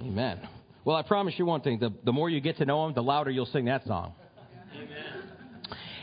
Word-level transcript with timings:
Amen. 0.00 0.40
Well, 0.84 0.96
I 0.96 1.02
promise 1.02 1.34
you 1.36 1.44
one 1.44 1.60
thing 1.60 1.78
the, 1.78 1.92
the 2.04 2.12
more 2.12 2.30
you 2.30 2.40
get 2.40 2.56
to 2.56 2.64
know 2.64 2.86
him, 2.86 2.94
the 2.94 3.02
louder 3.02 3.30
you'll 3.30 3.44
sing 3.46 3.66
that 3.66 3.86
song. 3.86 4.14
Amen. 4.74 4.88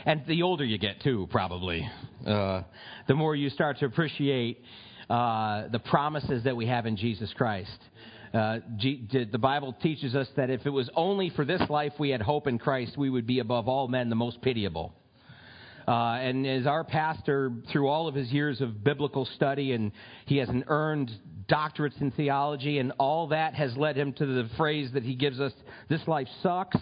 And 0.04 0.22
the 0.26 0.42
older 0.42 0.64
you 0.64 0.78
get, 0.78 1.02
too, 1.02 1.26
probably, 1.30 1.88
uh, 2.24 2.62
the 3.08 3.14
more 3.14 3.34
you 3.34 3.50
start 3.50 3.78
to 3.80 3.86
appreciate 3.86 4.62
uh, 5.10 5.68
the 5.68 5.80
promises 5.80 6.44
that 6.44 6.56
we 6.56 6.66
have 6.66 6.86
in 6.86 6.96
Jesus 6.96 7.32
Christ. 7.36 7.76
Uh, 8.32 8.58
G- 8.76 9.08
the 9.30 9.38
Bible 9.38 9.74
teaches 9.82 10.14
us 10.14 10.28
that 10.36 10.48
if 10.48 10.64
it 10.64 10.70
was 10.70 10.88
only 10.94 11.30
for 11.30 11.44
this 11.44 11.62
life 11.68 11.92
we 11.98 12.10
had 12.10 12.22
hope 12.22 12.46
in 12.46 12.58
Christ, 12.58 12.96
we 12.96 13.10
would 13.10 13.26
be 13.26 13.40
above 13.40 13.66
all 13.68 13.88
men 13.88 14.10
the 14.10 14.16
most 14.16 14.40
pitiable. 14.42 14.94
Uh, 15.88 16.18
and 16.20 16.46
as 16.46 16.66
our 16.66 16.84
pastor, 16.84 17.50
through 17.72 17.88
all 17.88 18.06
of 18.06 18.14
his 18.14 18.30
years 18.30 18.60
of 18.60 18.84
biblical 18.84 19.24
study, 19.34 19.72
and 19.72 19.90
he 20.26 20.36
has 20.36 20.48
an 20.50 20.64
earned 20.68 21.10
doctorates 21.48 22.00
in 22.00 22.10
theology, 22.10 22.78
and 22.78 22.92
all 22.98 23.28
that 23.28 23.54
has 23.54 23.76
led 23.76 23.96
him 23.96 24.12
to 24.14 24.26
the 24.26 24.48
phrase 24.56 24.90
that 24.92 25.02
he 25.02 25.14
gives 25.14 25.40
us 25.40 25.52
this 25.88 26.06
life 26.06 26.28
sucks. 26.42 26.78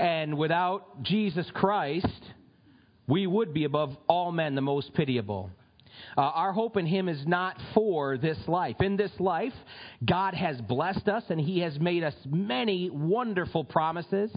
and 0.00 0.36
without 0.36 1.02
Jesus 1.02 1.50
Christ, 1.52 2.06
we 3.06 3.26
would 3.26 3.52
be 3.52 3.64
above 3.64 3.96
all 4.08 4.32
men 4.32 4.54
the 4.54 4.62
most 4.62 4.94
pitiable. 4.94 5.50
Uh, 6.16 6.22
our 6.22 6.52
hope 6.52 6.76
in 6.76 6.86
Him 6.86 7.08
is 7.08 7.26
not 7.26 7.56
for 7.74 8.18
this 8.18 8.38
life. 8.46 8.76
In 8.80 8.96
this 8.96 9.12
life, 9.18 9.52
God 10.04 10.34
has 10.34 10.60
blessed 10.60 11.08
us 11.08 11.24
and 11.28 11.40
He 11.40 11.60
has 11.60 11.78
made 11.78 12.04
us 12.04 12.14
many 12.26 12.90
wonderful 12.90 13.64
promises, 13.64 14.30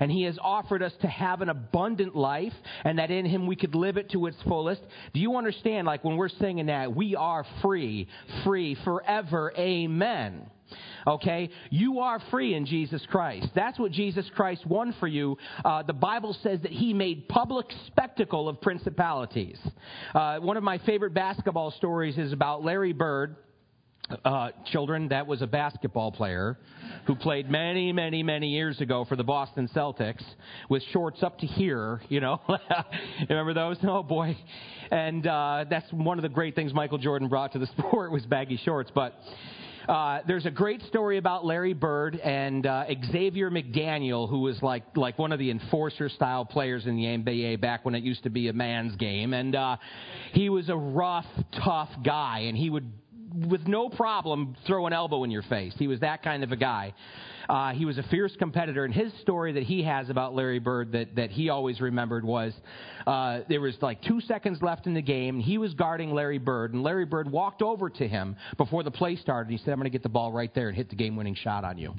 and 0.00 0.10
He 0.10 0.24
has 0.24 0.38
offered 0.40 0.82
us 0.82 0.92
to 1.00 1.08
have 1.08 1.40
an 1.40 1.48
abundant 1.48 2.16
life, 2.16 2.54
and 2.84 2.98
that 2.98 3.10
in 3.10 3.24
Him 3.26 3.46
we 3.46 3.56
could 3.56 3.74
live 3.74 3.96
it 3.96 4.10
to 4.10 4.26
its 4.26 4.36
fullest. 4.42 4.82
Do 5.14 5.20
you 5.20 5.36
understand, 5.36 5.86
like 5.86 6.04
when 6.04 6.16
we're 6.16 6.28
singing 6.28 6.66
that, 6.66 6.94
we 6.94 7.16
are 7.16 7.44
free, 7.60 8.08
free 8.44 8.76
forever, 8.84 9.52
amen. 9.56 10.46
Okay? 11.06 11.50
You 11.70 12.00
are 12.00 12.20
free 12.30 12.54
in 12.54 12.66
Jesus 12.66 13.02
Christ. 13.10 13.48
That's 13.54 13.78
what 13.78 13.92
Jesus 13.92 14.28
Christ 14.34 14.66
won 14.66 14.94
for 15.00 15.06
you. 15.06 15.36
Uh, 15.64 15.82
the 15.82 15.92
Bible 15.92 16.36
says 16.42 16.60
that 16.62 16.72
he 16.72 16.92
made 16.92 17.28
public 17.28 17.66
spectacle 17.86 18.48
of 18.48 18.60
principalities. 18.60 19.58
Uh, 20.14 20.38
one 20.38 20.56
of 20.56 20.62
my 20.62 20.78
favorite 20.78 21.14
basketball 21.14 21.70
stories 21.72 22.18
is 22.18 22.32
about 22.32 22.64
Larry 22.64 22.92
Bird. 22.92 23.36
Uh, 24.24 24.50
children, 24.66 25.08
that 25.08 25.26
was 25.26 25.42
a 25.42 25.46
basketball 25.46 26.12
player 26.12 26.58
who 27.06 27.14
played 27.14 27.48
many, 27.48 27.92
many, 27.92 28.22
many 28.22 28.48
years 28.48 28.80
ago 28.80 29.04
for 29.04 29.16
the 29.16 29.24
Boston 29.24 29.68
Celtics 29.74 30.22
with 30.68 30.82
shorts 30.92 31.22
up 31.22 31.38
to 31.38 31.46
here, 31.46 32.00
you 32.08 32.20
know. 32.20 32.40
Remember 33.28 33.54
those? 33.54 33.76
Oh 33.92 34.02
boy. 34.02 34.36
And 34.90 35.26
uh, 35.26 35.66
that's 35.68 35.90
one 35.92 36.18
of 36.18 36.22
the 36.22 36.28
great 36.28 36.54
things 36.54 36.72
Michael 36.72 36.98
Jordan 36.98 37.28
brought 37.28 37.52
to 37.52 37.58
the 37.58 37.66
sport 37.78 38.10
was 38.10 38.24
baggy 38.24 38.58
shorts. 38.64 38.90
But 38.94 39.14
uh, 39.88 40.20
there's 40.26 40.46
a 40.46 40.50
great 40.50 40.82
story 40.82 41.18
about 41.18 41.44
Larry 41.44 41.74
Bird 41.74 42.16
and 42.16 42.66
uh, 42.66 42.84
Xavier 43.10 43.50
McDaniel, 43.50 44.28
who 44.28 44.40
was 44.40 44.60
like 44.62 44.84
like 44.96 45.18
one 45.18 45.32
of 45.32 45.38
the 45.38 45.50
enforcer 45.50 46.08
style 46.08 46.44
players 46.44 46.86
in 46.86 46.96
the 46.96 47.04
NBA 47.04 47.60
back 47.60 47.84
when 47.84 47.94
it 47.94 48.02
used 48.02 48.22
to 48.24 48.30
be 48.30 48.48
a 48.48 48.52
man's 48.52 48.94
game, 48.96 49.34
and 49.34 49.54
uh, 49.54 49.76
he 50.32 50.48
was 50.48 50.68
a 50.68 50.76
rough, 50.76 51.26
tough 51.64 51.90
guy, 52.04 52.40
and 52.40 52.56
he 52.56 52.70
would 52.70 52.90
with 53.48 53.66
no 53.66 53.88
problem 53.88 54.56
throw 54.66 54.86
an 54.86 54.92
elbow 54.92 55.24
in 55.24 55.30
your 55.30 55.42
face. 55.42 55.74
He 55.78 55.88
was 55.88 56.00
that 56.00 56.22
kind 56.22 56.44
of 56.44 56.52
a 56.52 56.56
guy. 56.56 56.94
Uh, 57.52 57.74
he 57.74 57.84
was 57.84 57.98
a 57.98 58.02
fierce 58.04 58.34
competitor, 58.38 58.86
and 58.86 58.94
his 58.94 59.12
story 59.20 59.52
that 59.52 59.64
he 59.64 59.82
has 59.82 60.08
about 60.08 60.34
Larry 60.34 60.58
Bird 60.58 60.92
that, 60.92 61.14
that 61.16 61.30
he 61.30 61.50
always 61.50 61.82
remembered 61.82 62.24
was 62.24 62.54
uh, 63.06 63.40
there 63.46 63.60
was 63.60 63.76
like 63.82 64.00
two 64.04 64.22
seconds 64.22 64.62
left 64.62 64.86
in 64.86 64.94
the 64.94 65.02
game. 65.02 65.38
He 65.38 65.58
was 65.58 65.74
guarding 65.74 66.14
Larry 66.14 66.38
Bird, 66.38 66.72
and 66.72 66.82
Larry 66.82 67.04
Bird 67.04 67.30
walked 67.30 67.60
over 67.60 67.90
to 67.90 68.08
him 68.08 68.36
before 68.56 68.82
the 68.82 68.90
play 68.90 69.16
started. 69.16 69.50
and 69.50 69.58
He 69.58 69.62
said, 69.62 69.72
I'm 69.72 69.78
going 69.78 69.84
to 69.84 69.90
get 69.90 70.02
the 70.02 70.08
ball 70.08 70.32
right 70.32 70.50
there 70.54 70.68
and 70.68 70.74
hit 70.74 70.88
the 70.88 70.96
game 70.96 71.14
winning 71.14 71.34
shot 71.34 71.62
on 71.62 71.76
you. 71.76 71.94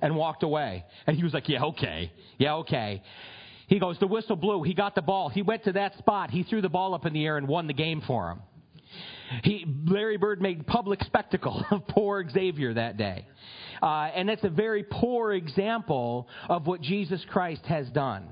And 0.00 0.14
walked 0.14 0.44
away. 0.44 0.84
And 1.08 1.16
he 1.16 1.24
was 1.24 1.34
like, 1.34 1.48
Yeah, 1.48 1.64
okay. 1.64 2.12
Yeah, 2.38 2.54
okay. 2.58 3.02
He 3.66 3.80
goes, 3.80 3.98
The 3.98 4.06
whistle 4.06 4.36
blew. 4.36 4.62
He 4.62 4.74
got 4.74 4.94
the 4.94 5.02
ball. 5.02 5.28
He 5.28 5.42
went 5.42 5.64
to 5.64 5.72
that 5.72 5.98
spot. 5.98 6.30
He 6.30 6.44
threw 6.44 6.62
the 6.62 6.68
ball 6.68 6.94
up 6.94 7.04
in 7.04 7.12
the 7.14 7.26
air 7.26 7.36
and 7.36 7.48
won 7.48 7.66
the 7.66 7.74
game 7.74 8.00
for 8.06 8.30
him. 8.30 8.42
He, 9.42 9.66
Larry 9.86 10.18
Bird 10.18 10.40
made 10.40 10.66
public 10.68 11.02
spectacle 11.02 11.64
of 11.72 11.88
poor 11.88 12.24
Xavier 12.30 12.74
that 12.74 12.96
day. 12.96 13.26
Uh, 13.82 14.10
and 14.14 14.28
that's 14.28 14.44
a 14.44 14.48
very 14.48 14.84
poor 14.88 15.32
example 15.32 16.28
of 16.48 16.66
what 16.66 16.80
Jesus 16.80 17.24
Christ 17.28 17.66
has 17.66 17.88
done. 17.90 18.28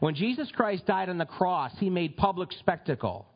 When 0.00 0.14
Jesus 0.14 0.50
Christ 0.52 0.86
died 0.86 1.10
on 1.10 1.18
the 1.18 1.26
cross, 1.26 1.72
he 1.78 1.90
made 1.90 2.16
public 2.16 2.50
spectacle. 2.52 3.26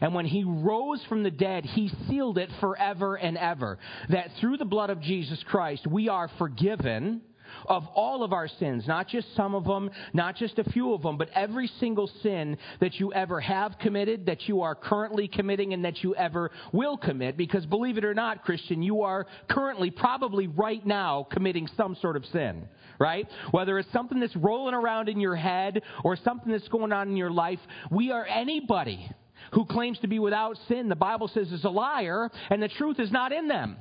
And 0.00 0.14
when 0.14 0.26
he 0.26 0.44
rose 0.44 1.02
from 1.08 1.22
the 1.22 1.30
dead, 1.30 1.64
he 1.64 1.90
sealed 2.08 2.38
it 2.38 2.50
forever 2.60 3.16
and 3.16 3.36
ever. 3.36 3.78
That 4.10 4.30
through 4.40 4.58
the 4.58 4.64
blood 4.64 4.90
of 4.90 5.00
Jesus 5.00 5.42
Christ, 5.48 5.86
we 5.86 6.08
are 6.08 6.30
forgiven 6.38 7.22
of 7.66 7.86
all 7.94 8.22
of 8.22 8.32
our 8.32 8.48
sins, 8.48 8.86
not 8.86 9.08
just 9.08 9.34
some 9.34 9.54
of 9.54 9.64
them, 9.64 9.90
not 10.12 10.36
just 10.36 10.58
a 10.58 10.64
few 10.64 10.92
of 10.92 11.02
them, 11.02 11.16
but 11.16 11.28
every 11.34 11.70
single 11.80 12.10
sin 12.22 12.56
that 12.80 12.94
you 12.94 13.12
ever 13.12 13.40
have 13.40 13.78
committed, 13.78 14.26
that 14.26 14.48
you 14.48 14.62
are 14.62 14.74
currently 14.74 15.28
committing, 15.28 15.72
and 15.72 15.84
that 15.84 16.02
you 16.02 16.14
ever 16.14 16.50
will 16.72 16.96
commit. 16.96 17.36
Because 17.36 17.66
believe 17.66 17.98
it 17.98 18.04
or 18.04 18.14
not, 18.14 18.44
Christian, 18.44 18.82
you 18.82 19.02
are 19.02 19.26
currently, 19.48 19.90
probably 19.90 20.46
right 20.46 20.84
now, 20.84 21.26
committing 21.30 21.68
some 21.76 21.96
sort 22.00 22.16
of 22.16 22.24
sin 22.26 22.68
right? 23.00 23.28
Whether 23.50 23.78
it's 23.80 23.92
something 23.92 24.20
that's 24.20 24.36
rolling 24.36 24.72
around 24.72 25.08
in 25.08 25.18
your 25.18 25.34
head 25.34 25.82
or 26.04 26.16
something 26.16 26.52
that's 26.52 26.68
going 26.68 26.92
on 26.92 27.08
in 27.08 27.16
your 27.16 27.30
life, 27.30 27.58
we 27.90 28.12
are 28.12 28.24
anybody 28.24 29.10
who 29.52 29.64
claims 29.64 29.98
to 30.00 30.08
be 30.08 30.18
without 30.18 30.58
sin, 30.68 30.88
the 30.88 30.96
Bible 30.96 31.28
says 31.28 31.50
is 31.52 31.64
a 31.64 31.70
liar, 31.70 32.30
and 32.50 32.62
the 32.62 32.68
truth 32.68 32.98
is 32.98 33.10
not 33.10 33.32
in 33.32 33.48
them. 33.48 33.76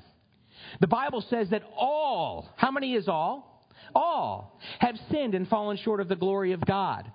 The 0.81 0.87
Bible 0.87 1.23
says 1.29 1.49
that 1.49 1.63
all, 1.75 2.49
how 2.55 2.71
many 2.71 2.93
is 2.93 3.07
all? 3.07 3.52
All 3.95 4.59
have 4.79 4.95
sinned 5.11 5.35
and 5.35 5.47
fallen 5.47 5.77
short 5.77 5.99
of 5.99 6.07
the 6.07 6.15
glory 6.15 6.51
of 6.53 6.65
God. 6.65 7.11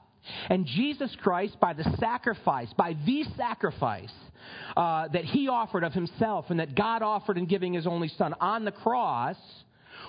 And 0.51 0.67
Jesus 0.67 1.15
Christ, 1.23 1.59
by 1.61 1.73
the 1.73 1.85
sacrifice, 1.99 2.69
by 2.77 2.97
the 3.07 3.25
sacrifice 3.37 4.13
uh, 4.77 5.09
that 5.09 5.25
he 5.25 5.49
offered 5.49 5.85
of 5.85 5.93
himself 5.93 6.47
and 6.51 6.61
that 6.61 6.75
God 6.75 7.03
offered 7.03 7.39
in 7.39 7.47
giving 7.47 7.75
his 7.75 7.87
only 7.87 8.09
son 8.09 8.35
on 8.41 8.65
the 8.65 8.73
cross, 8.73 9.37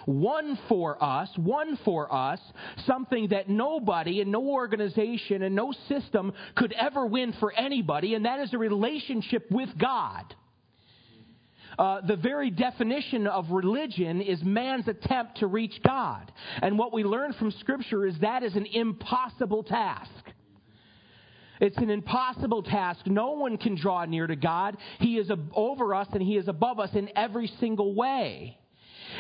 won 0.06 0.58
for 0.68 1.02
us, 1.04 1.30
won 1.38 1.78
for 1.86 2.14
us 2.14 2.40
something 2.86 3.30
that 3.30 3.50
nobody 3.50 4.22
and 4.22 4.32
no 4.32 4.48
organization 4.50 5.44
and 5.44 5.56
no 5.56 5.74
system 5.88 6.34
could 6.56 6.74
ever 6.74 7.06
win 7.06 7.34
for 7.40 7.54
anybody, 7.54 8.14
and 8.16 8.26
that 8.26 8.40
is 8.40 8.54
a 8.54 8.58
relationship 8.58 9.50
with 9.52 9.70
God. 9.78 10.36
Uh, 11.80 12.02
the 12.02 12.18
very 12.18 12.50
definition 12.50 13.26
of 13.26 13.50
religion 13.52 14.22
is 14.22 14.44
man's 14.44 14.86
attempt 14.90 15.38
to 15.38 15.48
reach 15.48 15.80
God. 15.82 16.30
And 16.62 16.78
what 16.78 16.92
we 16.92 17.06
learn 17.06 17.32
from 17.32 17.52
Scripture 17.52 18.06
is 18.06 18.20
that 18.20 18.44
is 18.44 18.54
an 18.58 18.66
impossible 18.66 19.64
task. 19.64 20.12
It's 21.62 21.78
an 21.78 21.90
impossible 21.90 22.64
task. 22.64 23.08
No 23.08 23.32
one 23.32 23.58
can 23.58 23.76
draw 23.76 24.04
near 24.04 24.28
to 24.28 24.36
God. 24.36 24.76
He 25.00 25.18
is 25.18 25.32
over 25.54 25.96
us 25.96 26.08
and 26.12 26.22
He 26.22 26.36
is 26.36 26.50
above 26.50 26.82
us 26.82 26.90
in 26.96 27.10
every 27.16 27.48
single 27.62 27.96
way. 27.96 28.59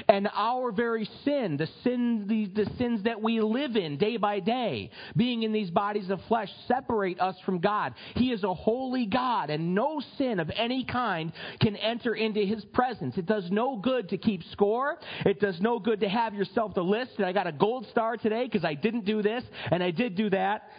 And 0.09 0.27
our 0.33 0.71
very 0.71 1.07
sin, 1.23 1.55
the 1.57 1.69
sin, 1.83 2.25
the, 2.27 2.47
the 2.47 2.69
sins 2.77 3.03
that 3.03 3.21
we 3.21 3.39
live 3.41 3.75
in 3.75 3.97
day 3.97 4.17
by 4.17 4.39
day, 4.39 4.89
being 5.15 5.43
in 5.43 5.53
these 5.53 5.69
bodies 5.69 6.09
of 6.09 6.19
flesh, 6.27 6.49
separate 6.67 7.21
us 7.21 7.35
from 7.45 7.59
God. 7.59 7.93
He 8.15 8.31
is 8.31 8.43
a 8.43 8.51
holy 8.51 9.05
God, 9.05 9.51
and 9.51 9.75
no 9.75 10.01
sin 10.17 10.39
of 10.39 10.49
any 10.55 10.83
kind 10.83 11.31
can 11.61 11.75
enter 11.75 12.15
into 12.15 12.39
His 12.39 12.65
presence. 12.65 13.19
It 13.19 13.27
does 13.27 13.51
no 13.51 13.77
good 13.77 14.09
to 14.09 14.17
keep 14.17 14.41
score. 14.51 14.97
It 15.27 15.39
does 15.39 15.61
no 15.61 15.77
good 15.77 15.99
to 15.99 16.09
have 16.09 16.33
yourself 16.33 16.73
the 16.73 16.81
list. 16.83 17.11
And 17.17 17.27
I 17.27 17.31
got 17.31 17.45
a 17.45 17.51
gold 17.51 17.85
star 17.91 18.17
today 18.17 18.45
because 18.45 18.65
I 18.65 18.73
didn't 18.73 19.05
do 19.05 19.21
this 19.21 19.43
and 19.71 19.83
I 19.83 19.91
did 19.91 20.15
do 20.15 20.31
that. 20.31 20.69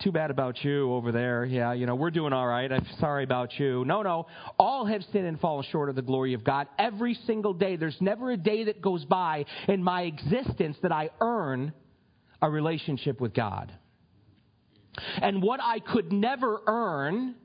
Too 0.00 0.12
bad 0.12 0.30
about 0.30 0.62
you 0.62 0.92
over 0.92 1.10
there. 1.10 1.44
Yeah, 1.44 1.72
you 1.72 1.86
know, 1.86 1.94
we're 1.94 2.10
doing 2.10 2.34
all 2.34 2.46
right. 2.46 2.70
I'm 2.70 2.86
sorry 3.00 3.24
about 3.24 3.58
you. 3.58 3.84
No, 3.86 4.02
no. 4.02 4.26
All 4.58 4.84
have 4.84 5.02
sinned 5.10 5.26
and 5.26 5.40
fallen 5.40 5.64
short 5.72 5.88
of 5.88 5.96
the 5.96 6.02
glory 6.02 6.34
of 6.34 6.44
God 6.44 6.68
every 6.78 7.14
single 7.26 7.54
day. 7.54 7.76
There's 7.76 7.96
never 7.98 8.30
a 8.30 8.36
day 8.36 8.64
that 8.64 8.82
goes 8.82 9.06
by 9.06 9.46
in 9.68 9.82
my 9.82 10.02
existence 10.02 10.76
that 10.82 10.92
I 10.92 11.10
earn 11.20 11.72
a 12.42 12.50
relationship 12.50 13.20
with 13.20 13.32
God. 13.32 13.72
And 15.22 15.42
what 15.42 15.60
I 15.62 15.78
could 15.78 16.12
never 16.12 16.60
earn, 16.66 17.36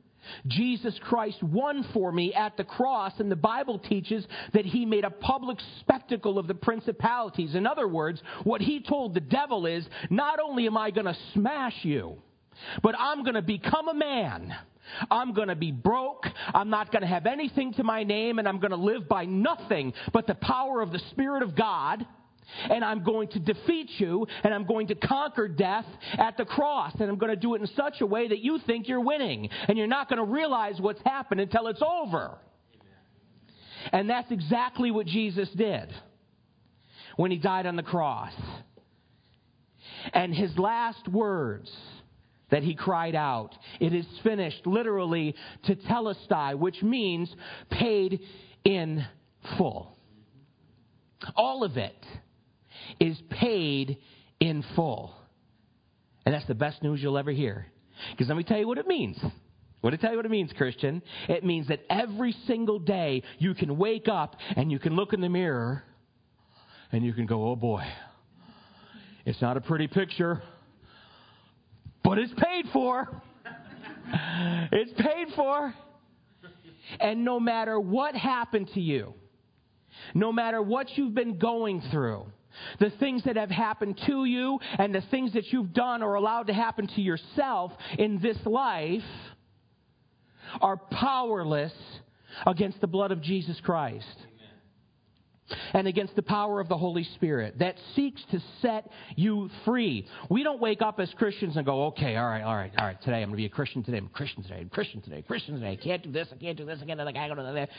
Jesus 0.48 0.98
Christ 1.01 1.42
won 1.42 1.86
for 1.94 2.12
me 2.12 2.33
at 2.33 2.57
the 2.57 2.63
cross, 2.63 3.13
and 3.19 3.31
the 3.31 3.36
Bible 3.36 3.80
teaches 3.80 4.25
that 4.54 4.66
he 4.66 4.86
made 4.86 5.04
a 5.04 5.10
public 5.10 5.57
spectacle 5.80 6.38
of 6.39 6.48
the 6.48 6.56
principalities. 6.56 7.56
In 7.56 7.66
other 7.68 7.88
words, 7.88 8.22
what 8.44 8.62
he 8.62 8.81
told 8.81 9.13
the 9.13 9.19
devil 9.19 9.66
is 9.66 9.86
not 10.10 10.39
only 10.39 10.68
am 10.68 10.77
I 10.77 10.92
going 10.92 11.06
to 11.06 11.18
smash 11.33 11.75
you, 11.83 12.18
but 12.81 12.95
I'm 12.98 13.24
going 13.24 13.36
to 13.36 13.42
become 13.42 13.88
a 13.88 13.94
man. 13.94 14.56
I'm 15.10 15.33
going 15.33 15.48
to 15.48 15.56
be 15.56 15.72
broke. 15.72 16.25
I'm 16.54 16.69
not 16.69 16.92
going 16.92 17.01
to 17.01 17.07
have 17.07 17.25
anything 17.25 17.74
to 17.74 17.83
my 17.83 18.04
name, 18.04 18.39
and 18.39 18.48
I'm 18.48 18.60
going 18.60 18.72
to 18.72 18.77
live 18.77 19.07
by 19.07 19.25
nothing 19.25 19.94
but 20.13 20.27
the 20.27 20.36
power 20.36 20.81
of 20.81 20.92
the 20.92 21.01
Spirit 21.12 21.44
of 21.44 21.56
God. 21.56 22.06
And 22.69 22.83
I'm 22.83 23.03
going 23.03 23.27
to 23.30 23.39
defeat 23.39 23.89
you, 23.97 24.27
and 24.44 24.53
I'm 24.53 24.65
going 24.65 24.88
to 24.88 24.95
conquer 24.95 25.47
death 25.47 25.86
at 26.18 26.38
the 26.38 26.45
cross. 26.45 26.94
And 27.00 27.09
I'm 27.09 27.18
going 27.18 27.31
to 27.31 27.39
do 27.39 27.56
it 27.56 27.62
in 27.62 27.68
such 27.75 28.01
a 28.01 28.06
way 28.06 28.27
that 28.27 28.39
you 28.39 28.59
think 28.65 28.88
you're 28.88 29.01
winning. 29.01 29.50
And 29.68 29.77
you're 29.77 29.88
not 29.88 30.09
going 30.09 30.25
to 30.25 30.31
realize 30.31 30.80
what's 30.80 31.01
happened 31.03 31.42
until 31.42 31.68
it's 31.68 31.81
over. 31.81 32.38
And 33.92 34.09
that's 34.09 34.31
exactly 34.31 34.92
what 34.92 35.06
Jesus 35.06 35.50
did. 35.56 35.94
when 37.15 37.31
he 37.31 37.38
died 37.38 37.65
on 37.65 37.75
the 37.75 37.83
cross. 37.83 38.33
And 40.13 40.33
his 40.33 40.57
last 40.57 41.07
words 41.07 41.71
that 42.51 42.63
he 42.63 42.75
cried 42.75 43.15
out, 43.15 43.56
it 43.80 43.94
is 43.94 44.06
finished, 44.24 44.65
literally, 44.65 45.36
tetelestai, 45.68 46.57
which 46.57 46.81
means 46.83 47.33
paid 47.71 48.19
in 48.63 49.06
full. 49.57 49.98
All 51.36 51.63
of 51.63 51.77
it 51.77 51.95
is 53.00 53.18
paid 53.30 53.98
in 54.40 54.64
full. 54.76 55.14
And 56.26 56.34
that's 56.34 56.48
the 56.48 56.56
best 56.56 56.82
news 56.82 57.02
you'll 57.02 57.18
ever 57.18 57.32
hear. 57.32 57.68
Because 58.12 58.28
let 58.28 58.38
me 58.38 58.44
tell 58.44 58.58
you 58.58 58.68
what 58.68 58.78
it 58.78 58.88
means. 58.88 59.18
What 59.82 59.94
I 59.94 59.98
tell 59.98 60.10
you 60.12 60.18
what 60.18 60.26
it 60.26 60.32
means, 60.32 60.52
Christian? 60.58 61.04
It 61.30 61.44
means 61.44 61.68
that 61.68 61.82
every 61.92 62.36
single 62.48 62.80
day 62.80 63.22
you 63.38 63.54
can 63.54 63.78
wake 63.78 64.08
up 64.08 64.36
and 64.56 64.72
you 64.72 64.80
can 64.80 64.96
look 64.96 65.14
in 65.14 65.22
the 65.22 65.30
mirror 65.30 65.84
and 66.92 67.06
you 67.06 67.14
can 67.14 67.28
go, 67.28 67.50
oh 67.50 67.56
boy, 67.56 67.84
it's 69.26 69.40
not 69.42 69.58
a 69.58 69.62
pretty 69.62 69.88
picture, 69.88 70.42
but 72.04 72.18
it's 72.18 72.34
paid 72.34 72.66
for. 72.74 73.22
it's 74.72 74.94
paid 75.00 75.28
for. 75.36 75.74
And 77.00 77.24
no 77.24 77.40
matter 77.40 77.80
what 77.80 78.16
happened 78.16 78.70
to 78.74 78.82
you, 78.82 79.14
no 80.14 80.32
matter 80.32 80.62
what 80.62 80.98
you've 80.98 81.14
been 81.14 81.38
going 81.38 81.82
through, 81.92 82.26
the 82.80 82.90
things 82.92 83.24
that 83.24 83.36
have 83.36 83.50
happened 83.52 84.00
to 84.06 84.25
you 84.25 84.60
and 84.78 84.94
the 84.94 85.04
things 85.12 85.34
that 85.34 85.52
you've 85.52 85.74
done 85.74 86.02
or 86.04 86.16
allowed 86.16 86.48
to 86.48 86.54
happen 86.54 86.88
to 86.88 87.02
yourself 87.02 87.72
in 87.98 88.19
this 88.22 88.38
life 88.46 89.04
are 90.62 90.78
powerless 90.78 91.74
against 92.46 92.81
the 92.81 92.88
blood 92.88 93.12
of 93.12 93.22
Jesus 93.22 93.60
Christ 93.63 94.18
and 95.74 95.88
against 95.88 96.16
the 96.16 96.22
power 96.22 96.60
of 96.60 96.68
the 96.69 96.78
Holy 96.78 97.04
Spirit 97.16 97.60
that 97.60 97.75
seeks 97.96 98.22
to 98.31 98.42
set 98.62 98.90
you 99.16 99.50
free. 99.63 100.08
We 100.30 100.44
don't 100.44 100.60
wake 100.60 100.81
up 100.81 101.00
as 101.00 101.12
Christians 101.13 101.56
and 101.56 101.66
go, 101.66 101.86
okay, 101.88 102.16
all 102.16 102.28
right, 102.28 102.42
all 102.42 102.56
right, 102.56 102.72
all 102.78 102.86
right, 102.86 103.00
today 103.01 103.18
I'm 103.18 103.30
going 103.30 103.31
to 103.31 103.38
be 103.38 103.46
a 103.46 103.50
Christian 103.50 103.84
today, 103.84 103.98
I'm 103.98 104.08
a 104.08 104.10
Christian 104.10 104.42
today, 104.44 104.60
I'm 104.62 104.68
a 104.68 104.69
Christian 104.69 105.01
today, 105.01 105.22
Christian 105.22 105.56
today, 105.56 105.72
I 105.72 105.75
can't 105.75 106.01
do 106.01 106.12
this, 106.12 106.28
I 106.31 106.38
can't 106.38 106.58
do 106.58 106.66
this, 106.66 106.81
again, 106.81 107.00
I 107.00 107.12
can't 107.12 107.30
do 107.31 107.36
that, 107.36 107.42
I 107.42 107.54
can't 107.54 107.54
do 107.54 107.54
that. 107.54 107.69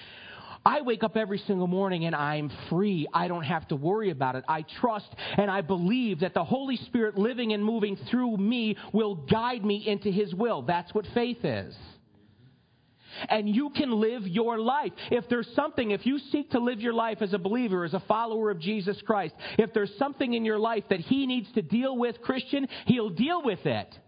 I 0.66 0.80
wake 0.80 1.04
up 1.04 1.16
every 1.16 1.38
single 1.38 1.68
morning 1.68 2.06
and 2.06 2.14
I'm 2.14 2.50
free. 2.68 3.06
I 3.14 3.28
don't 3.28 3.44
have 3.44 3.68
to 3.68 3.76
worry 3.76 4.10
about 4.10 4.34
it. 4.34 4.44
I 4.48 4.62
trust 4.80 5.06
and 5.38 5.48
I 5.48 5.60
believe 5.60 6.20
that 6.20 6.34
the 6.34 6.42
Holy 6.42 6.76
Spirit 6.76 7.16
living 7.16 7.52
and 7.52 7.64
moving 7.64 7.96
through 8.10 8.36
me 8.36 8.76
will 8.92 9.14
guide 9.14 9.64
me 9.64 9.86
into 9.86 10.10
His 10.10 10.34
will. 10.34 10.62
That's 10.62 10.92
what 10.92 11.06
faith 11.14 11.44
is 11.44 11.74
and 13.30 13.48
you 13.48 13.70
can 13.70 13.98
live 14.00 14.26
your 14.26 14.58
life. 14.58 14.92
If 15.10 15.28
there's 15.30 15.48
something, 15.54 15.92
if 15.92 16.04
you 16.04 16.18
seek 16.18 16.50
to 16.50 16.58
live 16.58 16.80
your 16.80 16.92
life 16.92 17.22
as 17.22 17.32
a 17.32 17.38
believer, 17.38 17.84
as 17.84 17.94
a 17.94 18.00
follower 18.00 18.50
of 18.50 18.58
Jesus 18.58 19.00
Christ, 19.06 19.34
if 19.58 19.72
there's 19.72 19.96
something 19.98 20.34
in 20.34 20.44
your 20.44 20.58
life 20.58 20.84
that 20.90 21.00
He 21.00 21.26
needs 21.26 21.50
to 21.52 21.62
deal 21.62 21.96
with, 21.96 22.20
Christian, 22.20 22.68
He'll 22.86 23.08
deal 23.08 23.42
with 23.42 23.64
it. 23.64 23.98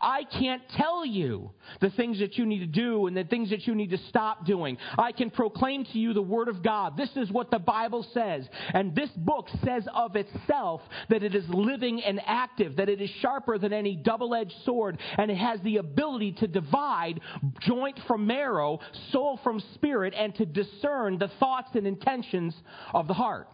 I 0.00 0.24
can't 0.24 0.62
tell 0.76 1.04
you 1.04 1.50
the 1.80 1.90
things 1.90 2.18
that 2.20 2.36
you 2.36 2.46
need 2.46 2.60
to 2.60 2.66
do 2.66 3.06
and 3.06 3.16
the 3.16 3.24
things 3.24 3.50
that 3.50 3.66
you 3.66 3.74
need 3.74 3.90
to 3.90 3.98
stop 4.08 4.46
doing. 4.46 4.78
I 4.98 5.12
can 5.12 5.30
proclaim 5.30 5.84
to 5.84 5.98
you 5.98 6.12
the 6.12 6.22
Word 6.22 6.48
of 6.48 6.62
God. 6.62 6.96
This 6.96 7.10
is 7.16 7.30
what 7.30 7.50
the 7.50 7.58
Bible 7.58 8.06
says. 8.14 8.48
And 8.72 8.94
this 8.94 9.10
book 9.16 9.48
says 9.64 9.86
of 9.94 10.16
itself 10.16 10.80
that 11.08 11.22
it 11.22 11.34
is 11.34 11.44
living 11.48 12.02
and 12.02 12.20
active, 12.24 12.76
that 12.76 12.88
it 12.88 13.00
is 13.00 13.10
sharper 13.20 13.58
than 13.58 13.72
any 13.72 13.96
double 13.96 14.34
edged 14.34 14.54
sword, 14.64 14.98
and 15.18 15.30
it 15.30 15.36
has 15.36 15.60
the 15.60 15.78
ability 15.78 16.32
to 16.32 16.46
divide 16.46 17.20
joint 17.60 17.98
from 18.06 18.26
marrow, 18.26 18.80
soul 19.10 19.38
from 19.42 19.60
spirit, 19.74 20.14
and 20.16 20.34
to 20.36 20.46
discern 20.46 21.18
the 21.18 21.30
thoughts 21.38 21.70
and 21.74 21.86
intentions 21.86 22.54
of 22.92 23.06
the 23.06 23.14
heart. 23.14 23.48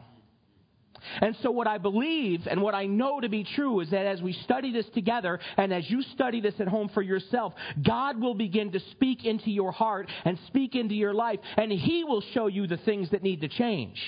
And 1.20 1.36
so, 1.42 1.50
what 1.50 1.66
I 1.66 1.78
believe 1.78 2.46
and 2.46 2.62
what 2.62 2.74
I 2.74 2.86
know 2.86 3.20
to 3.20 3.28
be 3.28 3.44
true 3.44 3.80
is 3.80 3.90
that 3.90 4.06
as 4.06 4.20
we 4.20 4.32
study 4.32 4.72
this 4.72 4.86
together 4.94 5.38
and 5.56 5.72
as 5.72 5.88
you 5.90 6.02
study 6.02 6.40
this 6.40 6.54
at 6.60 6.68
home 6.68 6.90
for 6.92 7.02
yourself, 7.02 7.54
God 7.82 8.20
will 8.20 8.34
begin 8.34 8.72
to 8.72 8.80
speak 8.92 9.24
into 9.24 9.50
your 9.50 9.72
heart 9.72 10.08
and 10.24 10.38
speak 10.46 10.74
into 10.74 10.94
your 10.94 11.14
life, 11.14 11.40
and 11.56 11.72
He 11.72 12.04
will 12.04 12.22
show 12.32 12.46
you 12.46 12.66
the 12.66 12.76
things 12.78 13.10
that 13.10 13.22
need 13.22 13.40
to 13.40 13.48
change. 13.48 14.00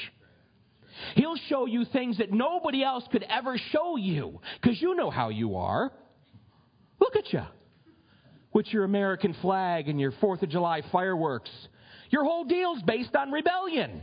He'll 1.14 1.36
show 1.48 1.66
you 1.66 1.84
things 1.86 2.18
that 2.18 2.32
nobody 2.32 2.84
else 2.84 3.04
could 3.10 3.24
ever 3.28 3.56
show 3.70 3.96
you 3.96 4.40
because 4.60 4.80
you 4.80 4.94
know 4.94 5.10
how 5.10 5.30
you 5.30 5.56
are. 5.56 5.90
Look 7.00 7.16
at 7.16 7.32
you 7.32 7.42
with 8.52 8.72
your 8.72 8.84
American 8.84 9.34
flag 9.40 9.88
and 9.88 10.00
your 10.00 10.12
4th 10.12 10.42
of 10.42 10.50
July 10.50 10.82
fireworks. 10.92 11.50
Your 12.10 12.24
whole 12.24 12.44
deal's 12.44 12.82
based 12.82 13.16
on 13.16 13.32
rebellion. 13.32 14.02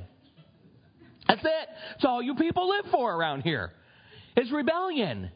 That's 1.30 1.42
it. 1.46 1.70
It's 1.96 2.06
all 2.06 2.22
you 2.22 2.36
people 2.36 2.68
live 2.68 2.86
for 2.92 3.16
around 3.16 3.42
here. 3.42 3.72
Is 4.36 4.52
rebellion. 4.52 5.32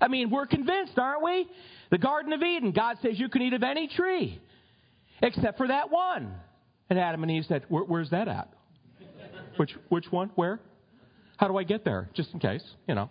I 0.00 0.08
mean, 0.08 0.30
we're 0.30 0.46
convinced, 0.46 0.98
aren't 0.98 1.22
we? 1.22 1.48
The 1.90 1.98
Garden 1.98 2.32
of 2.32 2.42
Eden, 2.42 2.72
God 2.72 2.98
says 3.02 3.18
you 3.18 3.28
can 3.28 3.42
eat 3.42 3.52
of 3.52 3.62
any 3.62 3.88
tree 3.88 4.40
except 5.22 5.56
for 5.56 5.68
that 5.68 5.90
one. 5.90 6.34
And 6.90 6.98
Adam 6.98 7.22
and 7.22 7.32
Eve 7.32 7.44
said, 7.48 7.64
Where, 7.68 7.84
Where's 7.84 8.10
that 8.10 8.28
at? 8.28 8.52
Which, 9.56 9.70
which 9.88 10.10
one? 10.10 10.30
Where? 10.34 10.60
How 11.36 11.48
do 11.48 11.56
I 11.56 11.62
get 11.62 11.84
there? 11.84 12.08
Just 12.14 12.32
in 12.32 12.40
case, 12.40 12.64
you 12.86 12.94
know. 12.94 13.10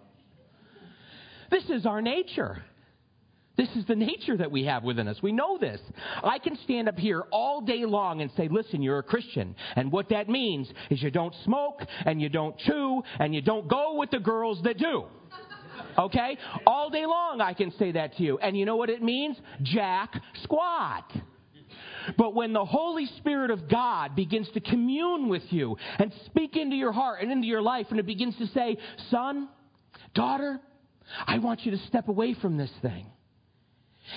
This 1.50 1.70
is 1.70 1.86
our 1.86 2.02
nature. 2.02 2.64
This 3.62 3.76
is 3.76 3.86
the 3.86 3.96
nature 3.96 4.36
that 4.38 4.50
we 4.50 4.66
have 4.66 4.84
within 4.84 5.08
us. 5.08 5.22
We 5.22 5.32
know 5.32 5.60
this. 5.60 5.80
I 6.24 6.40
can 6.40 6.58
stand 6.64 6.90
up 6.90 6.98
here 6.98 7.26
all 7.32 7.62
day 7.62 7.86
long 7.86 8.22
and 8.22 8.32
say, 8.36 8.48
listen, 8.50 8.82
you're 8.82 8.98
a 8.98 9.04
Christian. 9.04 9.56
And 9.76 9.92
what 9.92 10.10
that 10.10 10.28
means 10.28 10.68
is 10.90 11.04
you 11.04 11.12
don't 11.12 11.36
smoke 11.44 11.84
and 12.08 12.20
you 12.20 12.28
don't 12.28 12.58
chew 12.58 13.04
and 13.20 13.36
you 13.36 13.42
don't 13.44 13.68
go 13.68 13.98
with 13.98 14.10
the 14.10 14.18
girls 14.18 14.60
that 14.64 14.80
do. 14.80 15.04
Okay? 15.96 16.40
All 16.66 16.90
day 16.90 17.06
long 17.06 17.40
I 17.40 17.54
can 17.54 17.72
say 17.78 17.92
that 17.92 18.18
to 18.18 18.24
you. 18.24 18.40
And 18.40 18.58
you 18.58 18.66
know 18.66 18.78
what 18.78 18.90
it 18.90 19.04
means? 19.04 19.38
Jack 19.62 20.20
squat. 20.42 21.16
But 22.18 22.34
when 22.34 22.54
the 22.54 22.66
Holy 22.66 23.06
Spirit 23.18 23.52
of 23.52 23.70
God 23.70 24.16
begins 24.16 24.50
to 24.56 24.60
commune 24.60 25.30
with 25.30 25.44
you 25.52 25.78
and 26.00 26.12
speak 26.26 26.58
into 26.58 26.76
your 26.76 26.94
heart 26.94 27.22
and 27.22 27.32
into 27.32 27.46
your 27.46 27.62
life, 27.62 27.86
and 27.92 28.00
it 28.00 28.08
begins 28.08 28.36
to 28.38 28.48
say, 28.48 28.78
son, 29.12 29.50
daughter, 30.16 30.60
I 31.28 31.38
want 31.38 31.64
you 31.64 31.70
to 31.70 31.78
step 31.86 32.08
away 32.08 32.34
from 32.34 32.58
this 32.58 32.72
thing. 32.82 33.06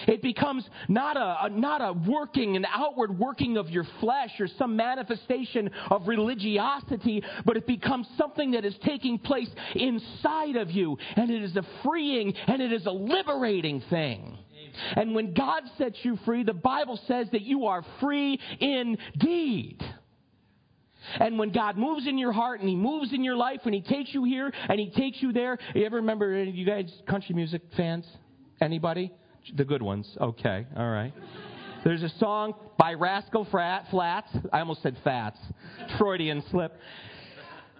It 0.08 0.22
becomes 0.22 0.68
not 0.88 1.16
a, 1.16 1.44
a, 1.44 1.50
not 1.50 1.80
a 1.80 1.92
working, 1.92 2.56
an 2.56 2.66
outward 2.72 3.18
working 3.18 3.56
of 3.56 3.68
your 3.70 3.86
flesh 4.00 4.30
or 4.40 4.48
some 4.58 4.76
manifestation 4.76 5.70
of 5.90 6.08
religiosity, 6.08 7.22
but 7.44 7.56
it 7.56 7.66
becomes 7.66 8.06
something 8.16 8.52
that 8.52 8.64
is 8.64 8.74
taking 8.84 9.18
place 9.18 9.50
inside 9.74 10.56
of 10.56 10.70
you, 10.70 10.96
and 11.16 11.30
it 11.30 11.42
is 11.42 11.56
a 11.56 11.62
freeing 11.84 12.34
and 12.46 12.62
it 12.62 12.72
is 12.72 12.86
a 12.86 12.90
liberating 12.90 13.82
thing. 13.90 14.38
And 14.96 15.14
when 15.14 15.34
God 15.34 15.62
sets 15.78 15.98
you 16.02 16.18
free, 16.24 16.42
the 16.42 16.52
Bible 16.52 16.98
says 17.06 17.28
that 17.32 17.42
you 17.42 17.66
are 17.66 17.84
free 18.00 18.40
indeed. 18.58 19.80
And 21.20 21.38
when 21.38 21.52
God 21.52 21.76
moves 21.76 22.08
in 22.08 22.18
your 22.18 22.32
heart 22.32 22.60
and 22.60 22.68
He 22.68 22.74
moves 22.74 23.12
in 23.12 23.22
your 23.22 23.36
life 23.36 23.60
and 23.64 23.74
He 23.74 23.82
takes 23.82 24.12
you 24.14 24.24
here 24.24 24.52
and 24.68 24.80
He 24.80 24.90
takes 24.90 25.22
you 25.22 25.32
there, 25.32 25.58
you 25.74 25.84
ever 25.84 25.96
remember, 25.96 26.34
any 26.34 26.50
of 26.50 26.56
you 26.56 26.66
guys, 26.66 26.90
country 27.06 27.34
music 27.34 27.62
fans? 27.76 28.06
Anybody? 28.60 29.12
The 29.56 29.64
good 29.64 29.82
ones. 29.82 30.16
Okay, 30.20 30.66
all 30.76 30.90
right. 30.90 31.12
There's 31.84 32.02
a 32.02 32.08
song 32.18 32.54
by 32.78 32.94
Rascal 32.94 33.44
Flat, 33.50 33.86
Flatts. 33.90 34.30
I 34.52 34.60
almost 34.60 34.82
said 34.82 34.96
Fats. 35.04 35.38
Freudian 35.98 36.42
slip. 36.50 36.74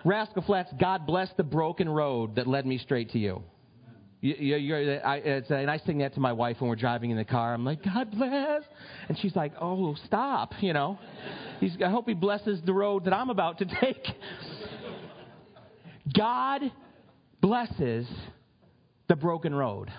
Rascal 0.05 0.43
Flatts, 0.43 0.71
God 0.79 1.07
bless 1.07 1.31
the 1.39 1.43
broken 1.43 1.89
road 1.89 2.37
that 2.37 2.47
led 2.47 2.67
me 2.67 2.77
straight 2.77 3.11
to 3.13 3.19
you. 3.19 3.43
you, 4.21 4.57
you 4.57 5.01
I, 5.03 5.17
and 5.17 5.71
I 5.71 5.79
sing 5.79 5.99
that 5.99 6.13
to 6.15 6.21
my 6.21 6.33
wife 6.33 6.61
when 6.61 6.69
we're 6.69 6.77
driving 6.77 7.11
in 7.11 7.17
the 7.17 7.25
car. 7.25 7.55
I'm 7.55 7.65
like, 7.65 7.83
God 7.83 8.11
bless. 8.11 8.63
And 9.09 9.19
she's 9.19 9.35
like, 9.35 9.53
oh, 9.59 9.97
stop, 10.05 10.53
you 10.61 10.75
know. 10.75 10.99
He's, 11.61 11.77
I 11.83 11.89
hope 11.89 12.07
he 12.07 12.15
blesses 12.15 12.61
the 12.67 12.75
road 12.75 13.07
that 13.07 13.15
I'm 13.15 13.31
about 13.31 13.59
to 13.59 13.65
take. 13.65 14.07
God 16.15 16.61
blesses 17.41 18.07
the 19.09 19.17
broken 19.17 19.55
road. 19.55 19.91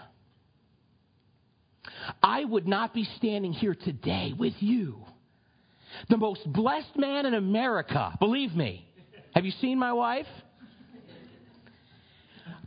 I 2.21 2.43
would 2.45 2.67
not 2.67 2.93
be 2.93 3.07
standing 3.17 3.53
here 3.53 3.75
today 3.75 4.33
with 4.37 4.53
you. 4.59 4.97
The 6.09 6.17
most 6.17 6.51
blessed 6.51 6.97
man 6.97 7.25
in 7.25 7.33
America, 7.33 8.13
believe 8.19 8.53
me. 8.53 8.85
Have 9.33 9.45
you 9.45 9.51
seen 9.61 9.79
my 9.79 9.93
wife? 9.93 10.27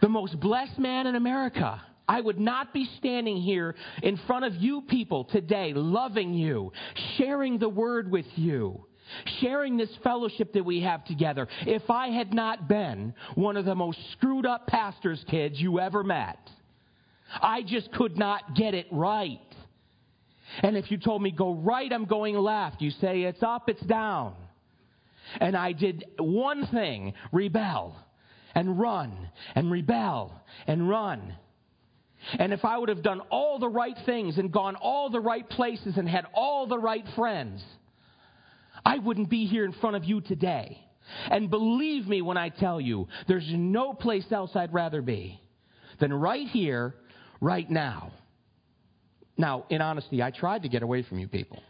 The 0.00 0.08
most 0.08 0.38
blessed 0.40 0.78
man 0.78 1.06
in 1.06 1.14
America. 1.14 1.82
I 2.08 2.20
would 2.20 2.40
not 2.40 2.72
be 2.72 2.88
standing 2.98 3.36
here 3.36 3.74
in 4.02 4.16
front 4.26 4.46
of 4.46 4.54
you 4.54 4.82
people 4.82 5.24
today, 5.24 5.72
loving 5.74 6.32
you, 6.32 6.72
sharing 7.16 7.58
the 7.58 7.68
word 7.68 8.10
with 8.10 8.26
you, 8.36 8.86
sharing 9.40 9.76
this 9.76 9.90
fellowship 10.02 10.54
that 10.54 10.64
we 10.64 10.80
have 10.80 11.04
together, 11.04 11.48
if 11.66 11.90
I 11.90 12.08
had 12.08 12.32
not 12.32 12.66
been 12.66 13.12
one 13.34 13.56
of 13.58 13.66
the 13.66 13.74
most 13.74 13.98
screwed 14.12 14.46
up 14.46 14.66
pastor's 14.66 15.22
kids 15.28 15.60
you 15.60 15.80
ever 15.80 16.02
met. 16.02 16.38
I 17.30 17.62
just 17.62 17.92
could 17.92 18.16
not 18.16 18.54
get 18.54 18.74
it 18.74 18.86
right. 18.90 19.40
And 20.62 20.76
if 20.76 20.90
you 20.90 20.96
told 20.96 21.22
me 21.22 21.30
go 21.30 21.54
right, 21.54 21.92
I'm 21.92 22.06
going 22.06 22.34
left. 22.36 22.80
You 22.80 22.90
say 22.90 23.22
it's 23.22 23.42
up, 23.42 23.68
it's 23.68 23.82
down. 23.82 24.34
And 25.40 25.56
I 25.56 25.72
did 25.72 26.04
one 26.18 26.66
thing 26.68 27.12
rebel. 27.32 27.96
and 28.54 28.78
run 28.78 29.30
and 29.54 29.70
rebel 29.70 30.32
and 30.66 30.88
run. 30.88 31.34
And 32.38 32.52
if 32.52 32.64
I 32.64 32.76
would 32.76 32.88
have 32.88 33.02
done 33.02 33.20
all 33.30 33.58
the 33.58 33.68
right 33.68 33.96
things 34.04 34.38
and 34.38 34.50
gone 34.50 34.74
all 34.74 35.10
the 35.10 35.20
right 35.20 35.48
places 35.48 35.96
and 35.96 36.08
had 36.08 36.26
all 36.34 36.66
the 36.66 36.78
right 36.78 37.04
friends, 37.14 37.62
I 38.84 38.98
wouldn't 38.98 39.30
be 39.30 39.46
here 39.46 39.64
in 39.64 39.72
front 39.72 39.96
of 39.96 40.04
you 40.04 40.20
today. 40.20 40.80
And 41.30 41.48
believe 41.48 42.06
me 42.06 42.20
when 42.22 42.36
I 42.36 42.48
tell 42.48 42.80
you, 42.80 43.06
there's 43.28 43.48
no 43.48 43.92
place 43.92 44.26
else 44.30 44.50
I'd 44.54 44.74
rather 44.74 45.02
be 45.02 45.40
than 46.00 46.12
right 46.12 46.46
here, 46.48 46.94
right 47.40 47.68
now. 47.70 48.12
Now, 49.36 49.64
in 49.70 49.80
honesty, 49.80 50.22
I 50.22 50.30
tried 50.30 50.62
to 50.62 50.68
get 50.68 50.82
away 50.82 51.02
from 51.02 51.18
you 51.18 51.28
people 51.28 51.62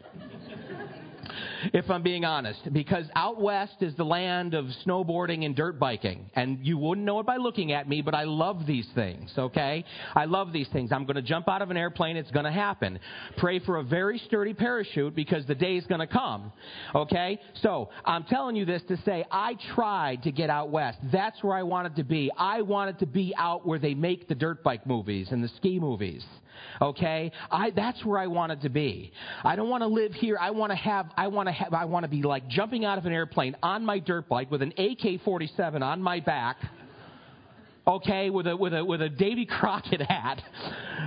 if 1.73 1.89
I'm 1.89 2.03
being 2.03 2.25
honest, 2.25 2.71
because 2.73 3.05
out 3.15 3.39
west 3.41 3.75
is 3.81 3.95
the 3.95 4.05
land 4.05 4.53
of 4.53 4.65
snowboarding 4.85 5.45
and 5.45 5.55
dirt 5.55 5.79
biking. 5.79 6.29
And 6.35 6.65
you 6.65 6.77
wouldn't 6.77 7.05
know 7.05 7.19
it 7.19 7.25
by 7.25 7.37
looking 7.37 7.71
at 7.71 7.87
me, 7.87 8.01
but 8.01 8.15
I 8.15 8.23
love 8.23 8.65
these 8.65 8.87
things, 8.95 9.31
okay? 9.37 9.85
I 10.15 10.25
love 10.25 10.53
these 10.53 10.67
things. 10.69 10.91
I'm 10.91 11.05
going 11.05 11.15
to 11.15 11.21
jump 11.21 11.47
out 11.47 11.61
of 11.61 11.71
an 11.71 11.77
airplane. 11.77 12.17
It's 12.17 12.31
going 12.31 12.45
to 12.45 12.51
happen. 12.51 12.99
Pray 13.37 13.59
for 13.59 13.77
a 13.77 13.83
very 13.83 14.19
sturdy 14.19 14.53
parachute 14.53 15.15
because 15.15 15.45
the 15.45 15.55
day 15.55 15.77
is 15.77 15.85
going 15.87 16.01
to 16.01 16.07
come, 16.07 16.51
okay? 16.95 17.39
So 17.61 17.89
I'm 18.05 18.23
telling 18.23 18.55
you 18.55 18.65
this 18.65 18.81
to 18.87 18.97
say 19.03 19.25
I 19.31 19.55
tried 19.75 20.23
to 20.23 20.31
get 20.31 20.49
out 20.49 20.69
west. 20.69 20.99
That's 21.11 21.43
where 21.43 21.55
I 21.55 21.63
wanted 21.63 21.95
to 21.97 22.03
be. 22.03 22.31
I 22.37 22.61
wanted 22.61 22.99
to 22.99 23.05
be 23.05 23.33
out 23.37 23.65
where 23.65 23.79
they 23.79 23.93
make 23.93 24.27
the 24.27 24.35
dirt 24.35 24.63
bike 24.63 24.85
movies 24.85 25.29
and 25.31 25.43
the 25.43 25.49
ski 25.57 25.79
movies. 25.79 26.23
Okay? 26.81 27.31
I, 27.51 27.71
that's 27.71 28.03
where 28.05 28.19
I 28.19 28.27
wanted 28.27 28.61
to 28.61 28.69
be. 28.69 29.11
I 29.43 29.55
don't 29.55 29.69
want 29.69 29.81
to 29.81 29.87
live 29.87 30.13
here. 30.13 30.37
I 30.39 30.51
want 30.51 30.71
to 30.71 30.75
have, 30.75 31.07
I 31.17 31.27
want 31.27 31.47
to 31.47 31.53
have, 31.53 31.73
I 31.73 31.85
want 31.85 32.03
to 32.03 32.09
be 32.09 32.21
like 32.21 32.47
jumping 32.47 32.85
out 32.85 32.97
of 32.97 33.05
an 33.05 33.13
airplane 33.13 33.55
on 33.61 33.85
my 33.85 33.99
dirt 33.99 34.27
bike 34.29 34.51
with 34.51 34.61
an 34.61 34.73
AK 34.77 35.21
47 35.23 35.83
on 35.83 36.01
my 36.01 36.19
back. 36.19 36.57
Okay? 37.87 38.29
With 38.29 38.47
a, 38.47 38.55
with 38.55 38.73
a, 38.73 38.83
with 38.83 39.01
a 39.01 39.09
Davy 39.09 39.45
Crockett 39.45 40.01
hat. 40.01 40.41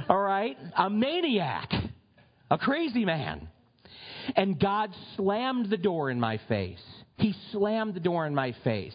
All 0.08 0.20
right? 0.20 0.56
A 0.76 0.90
maniac. 0.90 1.70
A 2.50 2.58
crazy 2.58 3.04
man. 3.04 3.48
And 4.36 4.58
God 4.58 4.90
slammed 5.16 5.70
the 5.70 5.76
door 5.76 6.10
in 6.10 6.20
my 6.20 6.38
face. 6.48 6.82
He 7.16 7.34
slammed 7.50 7.94
the 7.94 8.00
door 8.00 8.26
in 8.26 8.34
my 8.34 8.54
face 8.64 8.94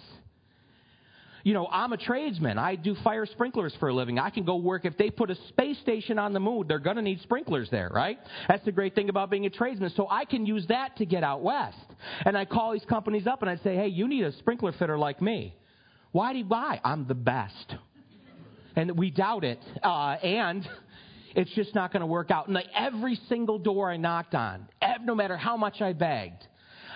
you 1.47 1.53
know, 1.53 1.65
I'm 1.71 1.93
a 1.93 1.97
tradesman. 1.97 2.57
I 2.57 2.75
do 2.75 2.93
fire 3.05 3.25
sprinklers 3.25 3.73
for 3.79 3.87
a 3.87 3.93
living. 3.93 4.19
I 4.19 4.31
can 4.31 4.43
go 4.43 4.57
work. 4.57 4.83
If 4.83 4.97
they 4.97 5.09
put 5.09 5.31
a 5.31 5.35
space 5.47 5.79
station 5.79 6.19
on 6.19 6.33
the 6.33 6.41
moon, 6.41 6.67
they're 6.67 6.77
going 6.77 6.97
to 6.97 7.01
need 7.01 7.21
sprinklers 7.21 7.69
there, 7.69 7.89
right? 7.89 8.19
That's 8.49 8.65
the 8.65 8.73
great 8.73 8.95
thing 8.95 9.07
about 9.07 9.29
being 9.29 9.45
a 9.45 9.49
tradesman. 9.49 9.93
So 9.95 10.09
I 10.09 10.25
can 10.25 10.45
use 10.45 10.67
that 10.67 10.97
to 10.97 11.05
get 11.05 11.23
out 11.23 11.41
west. 11.41 11.77
And 12.25 12.37
I 12.37 12.43
call 12.43 12.73
these 12.73 12.83
companies 12.83 13.27
up 13.27 13.43
and 13.43 13.49
I 13.49 13.55
say, 13.63 13.77
hey, 13.77 13.87
you 13.87 14.09
need 14.09 14.25
a 14.25 14.33
sprinkler 14.33 14.73
fitter 14.73 14.97
like 14.97 15.21
me. 15.21 15.55
Why 16.11 16.33
do 16.33 16.39
you 16.39 16.43
buy? 16.43 16.81
I'm 16.83 17.07
the 17.07 17.15
best. 17.15 17.75
And 18.75 18.97
we 18.97 19.09
doubt 19.09 19.45
it. 19.45 19.63
Uh, 19.81 20.17
and 20.21 20.67
it's 21.33 21.51
just 21.51 21.73
not 21.73 21.93
going 21.93 22.01
to 22.01 22.07
work 22.07 22.29
out. 22.29 22.47
And 22.47 22.55
like 22.55 22.67
every 22.75 23.17
single 23.29 23.57
door 23.57 23.89
I 23.89 23.95
knocked 23.95 24.35
on, 24.35 24.67
no 25.01 25.15
matter 25.15 25.37
how 25.37 25.55
much 25.55 25.79
I 25.79 25.93
begged, 25.93 26.45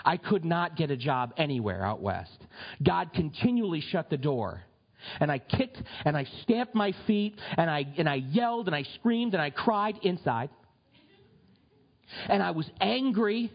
I 0.03 0.17
could 0.17 0.43
not 0.43 0.75
get 0.75 0.91
a 0.91 0.97
job 0.97 1.35
anywhere 1.37 1.85
out 1.85 2.01
west. 2.01 2.40
God 2.83 3.11
continually 3.13 3.81
shut 3.81 4.09
the 4.09 4.17
door. 4.17 4.63
And 5.19 5.31
I 5.31 5.39
kicked 5.39 5.81
and 6.05 6.15
I 6.15 6.25
stamped 6.43 6.75
my 6.75 6.93
feet 7.07 7.39
and 7.57 7.69
I, 7.69 7.85
and 7.97 8.07
I 8.07 8.15
yelled 8.15 8.67
and 8.67 8.75
I 8.75 8.83
screamed 8.95 9.33
and 9.33 9.41
I 9.41 9.49
cried 9.49 9.97
inside. 10.03 10.49
And 12.27 12.43
I 12.43 12.51
was 12.51 12.69
angry 12.79 13.51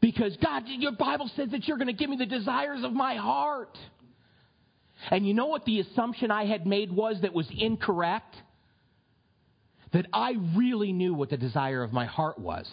because 0.00 0.36
God, 0.42 0.64
your 0.66 0.92
Bible 0.92 1.30
says 1.36 1.50
that 1.50 1.66
you're 1.68 1.76
going 1.76 1.86
to 1.88 1.92
give 1.92 2.10
me 2.10 2.16
the 2.16 2.26
desires 2.26 2.82
of 2.82 2.92
my 2.92 3.16
heart. 3.16 3.76
And 5.10 5.26
you 5.26 5.34
know 5.34 5.46
what 5.46 5.64
the 5.64 5.80
assumption 5.80 6.30
I 6.30 6.46
had 6.46 6.66
made 6.66 6.90
was 6.90 7.20
that 7.22 7.32
was 7.32 7.46
incorrect? 7.56 8.34
That 9.92 10.06
I 10.12 10.34
really 10.56 10.92
knew 10.92 11.14
what 11.14 11.30
the 11.30 11.36
desire 11.36 11.82
of 11.82 11.92
my 11.92 12.06
heart 12.06 12.38
was. 12.38 12.70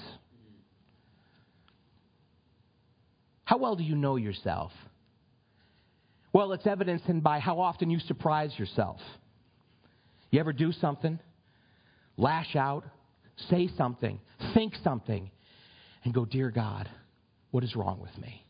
How 3.45 3.57
well 3.57 3.75
do 3.75 3.83
you 3.83 3.95
know 3.95 4.15
yourself? 4.15 4.71
Well, 6.33 6.51
it's 6.53 6.65
evidenced 6.65 7.05
in 7.07 7.19
by 7.19 7.39
how 7.39 7.59
often 7.59 7.91
you 7.91 7.99
surprise 7.99 8.57
yourself. 8.57 8.99
You 10.31 10.39
ever 10.39 10.51
do 10.51 10.71
something, 10.71 11.19
lash 12.17 12.55
out, 12.55 12.85
say 13.49 13.69
something, 13.77 14.19
think 14.55 14.73
something, 14.83 15.29
and 16.03 16.13
go, 16.13 16.25
Dear 16.25 16.49
God, 16.49 16.89
what 17.51 17.63
is 17.63 17.75
wrong 17.75 17.99
with 18.01 18.17
me? 18.17 18.43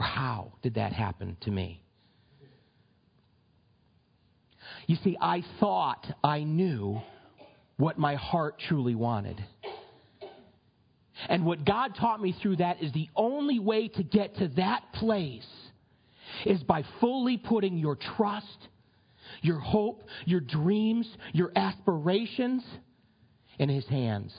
Or 0.00 0.06
how 0.06 0.52
did 0.62 0.74
that 0.74 0.92
happen 0.92 1.36
to 1.42 1.50
me? 1.50 1.80
You 4.88 4.96
see, 5.04 5.16
I 5.20 5.44
thought 5.60 6.06
I 6.24 6.42
knew 6.42 7.00
what 7.76 7.98
my 7.98 8.16
heart 8.16 8.60
truly 8.68 8.96
wanted. 8.96 9.42
And 11.28 11.44
what 11.44 11.64
God 11.64 11.94
taught 11.94 12.20
me 12.20 12.34
through 12.42 12.56
that 12.56 12.82
is 12.82 12.92
the 12.92 13.08
only 13.14 13.60
way 13.60 13.88
to 13.88 14.02
get 14.02 14.36
to 14.36 14.48
that 14.56 14.92
place 14.94 15.46
is 16.46 16.62
by 16.62 16.84
fully 17.00 17.36
putting 17.36 17.78
your 17.78 17.96
trust, 18.16 18.68
your 19.42 19.58
hope, 19.58 20.02
your 20.24 20.40
dreams, 20.40 21.08
your 21.32 21.52
aspirations 21.56 22.62
in 23.58 23.68
His 23.68 23.86
hands. 23.86 24.34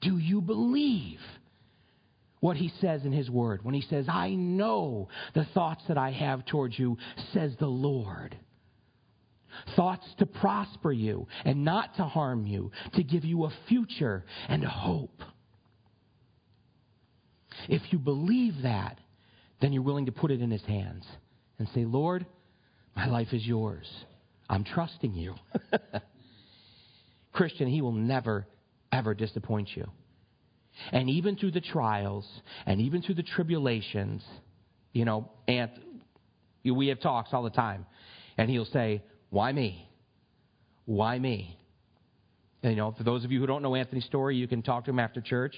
Do 0.00 0.18
you 0.18 0.40
believe 0.40 1.20
what 2.40 2.56
He 2.56 2.72
says 2.80 3.04
in 3.04 3.12
His 3.12 3.30
Word 3.30 3.64
when 3.64 3.74
He 3.74 3.82
says, 3.82 4.06
I 4.08 4.30
know 4.30 5.08
the 5.34 5.46
thoughts 5.54 5.82
that 5.88 5.98
I 5.98 6.10
have 6.12 6.44
towards 6.46 6.78
you, 6.78 6.98
says 7.32 7.54
the 7.58 7.66
Lord? 7.66 8.36
Thoughts 9.74 10.06
to 10.18 10.26
prosper 10.26 10.92
you 10.92 11.28
and 11.44 11.64
not 11.64 11.96
to 11.96 12.04
harm 12.04 12.46
you, 12.46 12.72
to 12.94 13.02
give 13.02 13.24
you 13.24 13.44
a 13.44 13.52
future 13.68 14.24
and 14.48 14.62
a 14.64 14.68
hope. 14.68 15.22
If 17.68 17.80
you 17.90 17.98
believe 17.98 18.62
that, 18.62 18.98
then 19.60 19.72
you're 19.72 19.82
willing 19.82 20.06
to 20.06 20.12
put 20.12 20.30
it 20.30 20.40
in 20.40 20.50
His 20.50 20.62
hands 20.62 21.04
and 21.58 21.68
say, 21.74 21.84
Lord, 21.84 22.26
my 22.94 23.06
life 23.06 23.32
is 23.32 23.44
yours. 23.44 23.86
I'm 24.48 24.64
trusting 24.64 25.14
you. 25.14 25.34
Christian, 27.32 27.68
He 27.68 27.80
will 27.80 27.92
never, 27.92 28.46
ever 28.92 29.14
disappoint 29.14 29.70
you. 29.74 29.86
And 30.92 31.08
even 31.08 31.36
through 31.36 31.52
the 31.52 31.60
trials 31.60 32.26
and 32.66 32.80
even 32.80 33.02
through 33.02 33.14
the 33.14 33.22
tribulations, 33.22 34.22
you 34.92 35.04
know, 35.04 35.30
and 35.48 35.70
we 36.64 36.88
have 36.88 37.00
talks 37.00 37.30
all 37.32 37.42
the 37.42 37.50
time, 37.50 37.86
and 38.36 38.50
He'll 38.50 38.66
say, 38.66 39.02
Why 39.30 39.52
me? 39.52 39.88
Why 40.84 41.18
me? 41.18 41.58
And, 42.62 42.72
you 42.72 42.78
know, 42.78 42.92
for 42.96 43.04
those 43.04 43.24
of 43.24 43.30
you 43.30 43.38
who 43.38 43.46
don't 43.46 43.62
know 43.62 43.74
Anthony's 43.74 44.06
story, 44.06 44.36
you 44.36 44.48
can 44.48 44.62
talk 44.62 44.86
to 44.86 44.90
him 44.90 44.98
after 44.98 45.20
church. 45.20 45.54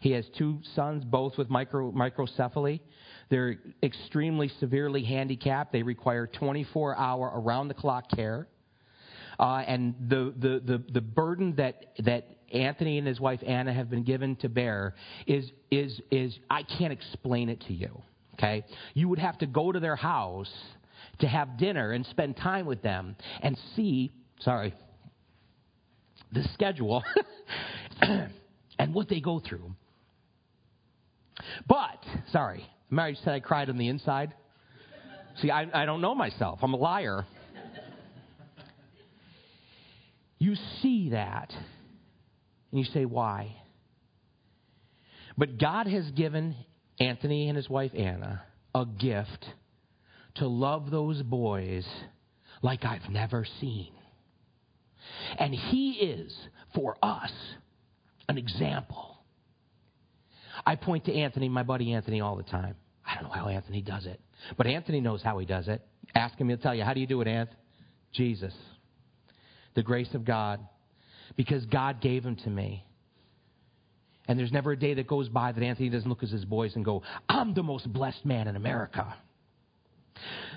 He 0.00 0.12
has 0.12 0.24
two 0.36 0.58
sons, 0.74 1.04
both 1.04 1.36
with 1.36 1.50
micro, 1.50 1.92
microcephaly. 1.92 2.80
They're 3.30 3.56
extremely 3.82 4.48
severely 4.60 5.04
handicapped. 5.04 5.72
They 5.72 5.82
require 5.82 6.26
24 6.26 6.96
hour, 6.96 7.32
around 7.34 7.68
the 7.68 7.74
clock 7.74 8.10
care. 8.10 8.48
Uh, 9.38 9.62
and 9.66 9.94
the, 10.08 10.34
the, 10.36 10.62
the, 10.64 10.92
the 10.92 11.00
burden 11.00 11.54
that, 11.56 11.92
that 12.04 12.26
Anthony 12.52 12.98
and 12.98 13.06
his 13.06 13.20
wife 13.20 13.40
Anna 13.46 13.72
have 13.72 13.90
been 13.90 14.02
given 14.02 14.36
to 14.36 14.48
bear 14.48 14.94
is, 15.26 15.50
is, 15.70 16.00
is, 16.10 16.36
I 16.50 16.62
can't 16.62 16.92
explain 16.92 17.48
it 17.48 17.60
to 17.68 17.72
you. 17.72 18.02
Okay? 18.34 18.64
You 18.94 19.08
would 19.08 19.18
have 19.18 19.38
to 19.38 19.46
go 19.46 19.70
to 19.70 19.80
their 19.80 19.96
house 19.96 20.52
to 21.20 21.28
have 21.28 21.58
dinner 21.58 21.92
and 21.92 22.06
spend 22.06 22.36
time 22.36 22.66
with 22.66 22.82
them 22.82 23.16
and 23.42 23.58
see, 23.74 24.12
sorry, 24.40 24.74
the 26.32 26.44
schedule 26.54 27.02
and 28.78 28.94
what 28.94 29.08
they 29.08 29.20
go 29.20 29.40
through. 29.40 29.72
But, 31.66 32.04
sorry, 32.32 32.64
Mary 32.90 33.18
said 33.22 33.34
I 33.34 33.40
cried 33.40 33.68
on 33.68 33.78
the 33.78 33.88
inside. 33.88 34.34
See, 35.40 35.50
I, 35.50 35.82
I 35.82 35.84
don't 35.84 36.00
know 36.00 36.14
myself. 36.14 36.60
I'm 36.62 36.74
a 36.74 36.76
liar. 36.76 37.24
You 40.38 40.54
see 40.80 41.10
that, 41.10 41.52
and 42.70 42.80
you 42.80 42.84
say, 42.92 43.04
why? 43.04 43.56
But 45.36 45.58
God 45.58 45.86
has 45.86 46.10
given 46.12 46.54
Anthony 47.00 47.48
and 47.48 47.56
his 47.56 47.68
wife 47.68 47.92
Anna 47.94 48.42
a 48.74 48.84
gift 48.86 49.46
to 50.36 50.46
love 50.46 50.90
those 50.90 51.22
boys 51.22 51.86
like 52.62 52.84
I've 52.84 53.08
never 53.10 53.46
seen. 53.60 53.92
And 55.38 55.54
he 55.54 55.92
is, 55.92 56.36
for 56.74 56.96
us, 57.02 57.32
an 58.28 58.38
example. 58.38 59.17
I 60.68 60.76
point 60.76 61.06
to 61.06 61.14
Anthony, 61.14 61.48
my 61.48 61.62
buddy 61.62 61.94
Anthony, 61.94 62.20
all 62.20 62.36
the 62.36 62.42
time. 62.42 62.74
I 63.02 63.14
don't 63.14 63.24
know 63.24 63.30
how 63.30 63.48
Anthony 63.48 63.80
does 63.80 64.04
it, 64.04 64.20
but 64.58 64.66
Anthony 64.66 65.00
knows 65.00 65.22
how 65.22 65.38
he 65.38 65.46
does 65.46 65.66
it. 65.66 65.80
Ask 66.14 66.38
him, 66.38 66.50
he'll 66.50 66.58
tell 66.58 66.74
you. 66.74 66.84
How 66.84 66.92
do 66.92 67.00
you 67.00 67.06
do 67.06 67.22
it, 67.22 67.26
Anth? 67.26 67.48
Jesus. 68.12 68.52
The 69.74 69.82
grace 69.82 70.12
of 70.12 70.26
God. 70.26 70.60
Because 71.36 71.64
God 71.64 72.02
gave 72.02 72.22
him 72.22 72.36
to 72.44 72.50
me. 72.50 72.84
And 74.26 74.38
there's 74.38 74.52
never 74.52 74.72
a 74.72 74.78
day 74.78 74.92
that 74.92 75.06
goes 75.06 75.30
by 75.30 75.52
that 75.52 75.62
Anthony 75.62 75.88
doesn't 75.88 76.06
look 76.06 76.22
at 76.22 76.28
his 76.28 76.44
boys 76.44 76.76
and 76.76 76.84
go, 76.84 77.02
I'm 77.30 77.54
the 77.54 77.62
most 77.62 77.90
blessed 77.90 78.26
man 78.26 78.46
in 78.46 78.54
America. 78.54 79.16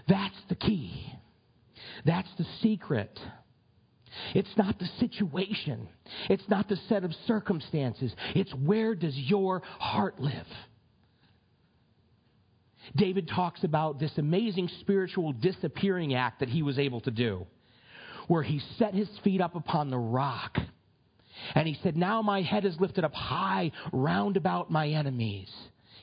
That's 0.10 0.36
the 0.50 0.56
key. 0.56 1.10
That's 2.04 2.28
the 2.38 2.46
secret. 2.62 3.18
It's 4.34 4.56
not 4.58 4.80
the 4.80 4.90
situation. 5.00 5.88
It's 6.30 6.48
not 6.48 6.68
the 6.68 6.78
set 6.90 7.04
of 7.04 7.14
circumstances. 7.28 8.14
It's 8.36 8.54
where 8.54 8.96
does 8.96 9.18
your 9.18 9.62
heart 9.80 10.20
live? 10.20 10.48
David 12.96 13.28
talks 13.28 13.64
about 13.64 14.00
this 14.00 14.18
amazing 14.18 14.70
spiritual 14.80 15.34
disappearing 15.34 16.16
act 16.16 16.40
that 16.40 16.50
he 16.50 16.64
was 16.64 16.80
able 16.80 17.02
to 17.02 17.12
do, 17.12 17.46
where 18.28 18.44
he 18.44 18.60
set 18.78 18.94
his 18.94 19.10
feet 19.24 19.42
up 19.42 19.56
upon 19.56 19.90
the 19.90 19.98
rock. 19.98 20.58
And 21.56 21.68
he 21.68 21.78
said, 21.82 21.96
Now 21.96 22.22
my 22.22 22.42
head 22.42 22.66
is 22.66 22.80
lifted 22.80 23.04
up 23.04 23.14
high 23.14 23.72
round 23.92 24.38
about 24.38 24.72
my 24.72 24.90
enemies. 24.90 25.52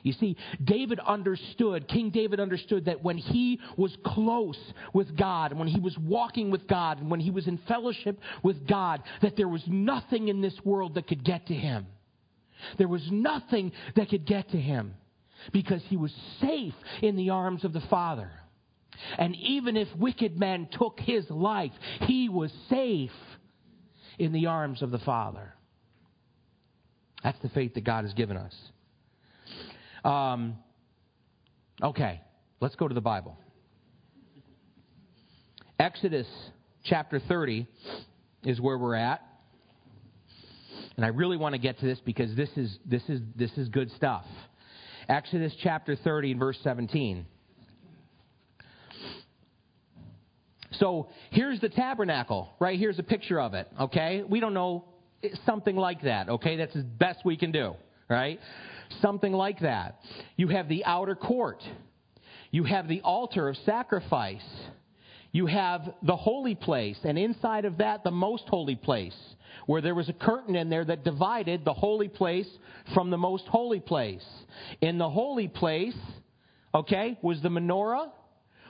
You 0.03 0.13
see, 0.13 0.37
David 0.63 0.99
understood, 0.99 1.87
King 1.87 2.09
David 2.09 2.39
understood 2.39 2.85
that 2.85 3.03
when 3.03 3.17
he 3.17 3.59
was 3.77 3.95
close 4.05 4.59
with 4.93 5.15
God, 5.17 5.53
when 5.53 5.67
he 5.67 5.79
was 5.79 5.97
walking 5.97 6.51
with 6.51 6.67
God, 6.67 6.99
and 6.99 7.11
when 7.11 7.19
he 7.19 7.31
was 7.31 7.47
in 7.47 7.57
fellowship 7.67 8.19
with 8.43 8.67
God, 8.67 9.03
that 9.21 9.35
there 9.35 9.47
was 9.47 9.63
nothing 9.67 10.29
in 10.29 10.41
this 10.41 10.57
world 10.63 10.95
that 10.95 11.07
could 11.07 11.23
get 11.23 11.47
to 11.47 11.53
him. 11.53 11.85
There 12.77 12.87
was 12.87 13.07
nothing 13.11 13.71
that 13.95 14.09
could 14.09 14.25
get 14.25 14.49
to 14.51 14.57
him 14.57 14.93
because 15.51 15.81
he 15.87 15.97
was 15.97 16.13
safe 16.41 16.73
in 17.01 17.15
the 17.15 17.29
arms 17.29 17.63
of 17.63 17.73
the 17.73 17.81
Father. 17.89 18.31
And 19.17 19.35
even 19.35 19.77
if 19.77 19.87
wicked 19.97 20.37
men 20.37 20.67
took 20.71 20.99
his 20.99 21.29
life, 21.29 21.71
he 22.01 22.29
was 22.29 22.51
safe 22.69 23.11
in 24.17 24.33
the 24.33 24.47
arms 24.47 24.81
of 24.81 24.91
the 24.91 24.99
Father. 24.99 25.53
That's 27.23 27.39
the 27.41 27.49
faith 27.49 27.73
that 27.75 27.83
God 27.83 28.03
has 28.03 28.13
given 28.13 28.37
us. 28.37 28.53
Um, 30.03 30.57
okay, 31.81 32.21
let's 32.59 32.75
go 32.75 32.87
to 32.87 32.93
the 32.93 33.01
Bible. 33.01 33.37
Exodus 35.79 36.27
chapter 36.83 37.19
30 37.19 37.67
is 38.43 38.59
where 38.59 38.77
we're 38.77 38.95
at. 38.95 39.21
And 40.97 41.05
I 41.05 41.09
really 41.09 41.37
want 41.37 41.55
to 41.55 41.59
get 41.59 41.79
to 41.79 41.85
this 41.85 41.99
because 42.03 42.35
this 42.35 42.49
is, 42.57 42.77
this 42.85 43.03
is, 43.07 43.21
this 43.35 43.51
is 43.57 43.69
good 43.69 43.89
stuff. 43.91 44.25
Exodus 45.07 45.53
chapter 45.63 45.95
30 45.95 46.31
and 46.31 46.39
verse 46.39 46.57
17. 46.63 47.25
So 50.73 51.09
here's 51.31 51.59
the 51.59 51.69
tabernacle, 51.69 52.49
right? 52.59 52.77
Here's 52.77 52.99
a 52.99 53.03
picture 53.03 53.39
of 53.39 53.53
it, 53.53 53.67
okay? 53.79 54.23
We 54.27 54.39
don't 54.39 54.53
know 54.53 54.85
something 55.45 55.75
like 55.75 56.01
that, 56.03 56.29
okay? 56.29 56.57
That's 56.57 56.73
the 56.73 56.83
best 56.83 57.19
we 57.25 57.37
can 57.37 57.51
do, 57.51 57.75
right? 58.09 58.39
Something 59.01 59.33
like 59.33 59.59
that. 59.59 59.99
You 60.35 60.47
have 60.49 60.67
the 60.67 60.83
outer 60.85 61.15
court. 61.15 61.63
You 62.51 62.63
have 62.63 62.87
the 62.87 63.01
altar 63.01 63.47
of 63.47 63.55
sacrifice. 63.65 64.41
You 65.31 65.45
have 65.45 65.93
the 66.01 66.15
holy 66.15 66.55
place, 66.55 66.97
and 67.03 67.17
inside 67.17 67.65
of 67.65 67.77
that, 67.77 68.03
the 68.03 68.11
most 68.11 68.45
holy 68.47 68.75
place, 68.75 69.15
where 69.67 69.81
there 69.81 69.93
was 69.93 70.09
a 70.09 70.13
curtain 70.13 70.55
in 70.55 70.69
there 70.69 70.83
that 70.85 71.03
divided 71.03 71.63
the 71.63 71.73
holy 71.73 72.07
place 72.07 72.49
from 72.95 73.11
the 73.11 73.17
most 73.17 73.45
holy 73.45 73.79
place. 73.79 74.25
In 74.81 74.97
the 74.97 75.09
holy 75.09 75.47
place, 75.47 75.95
okay, 76.73 77.19
was 77.21 77.39
the 77.43 77.49
menorah, 77.49 78.09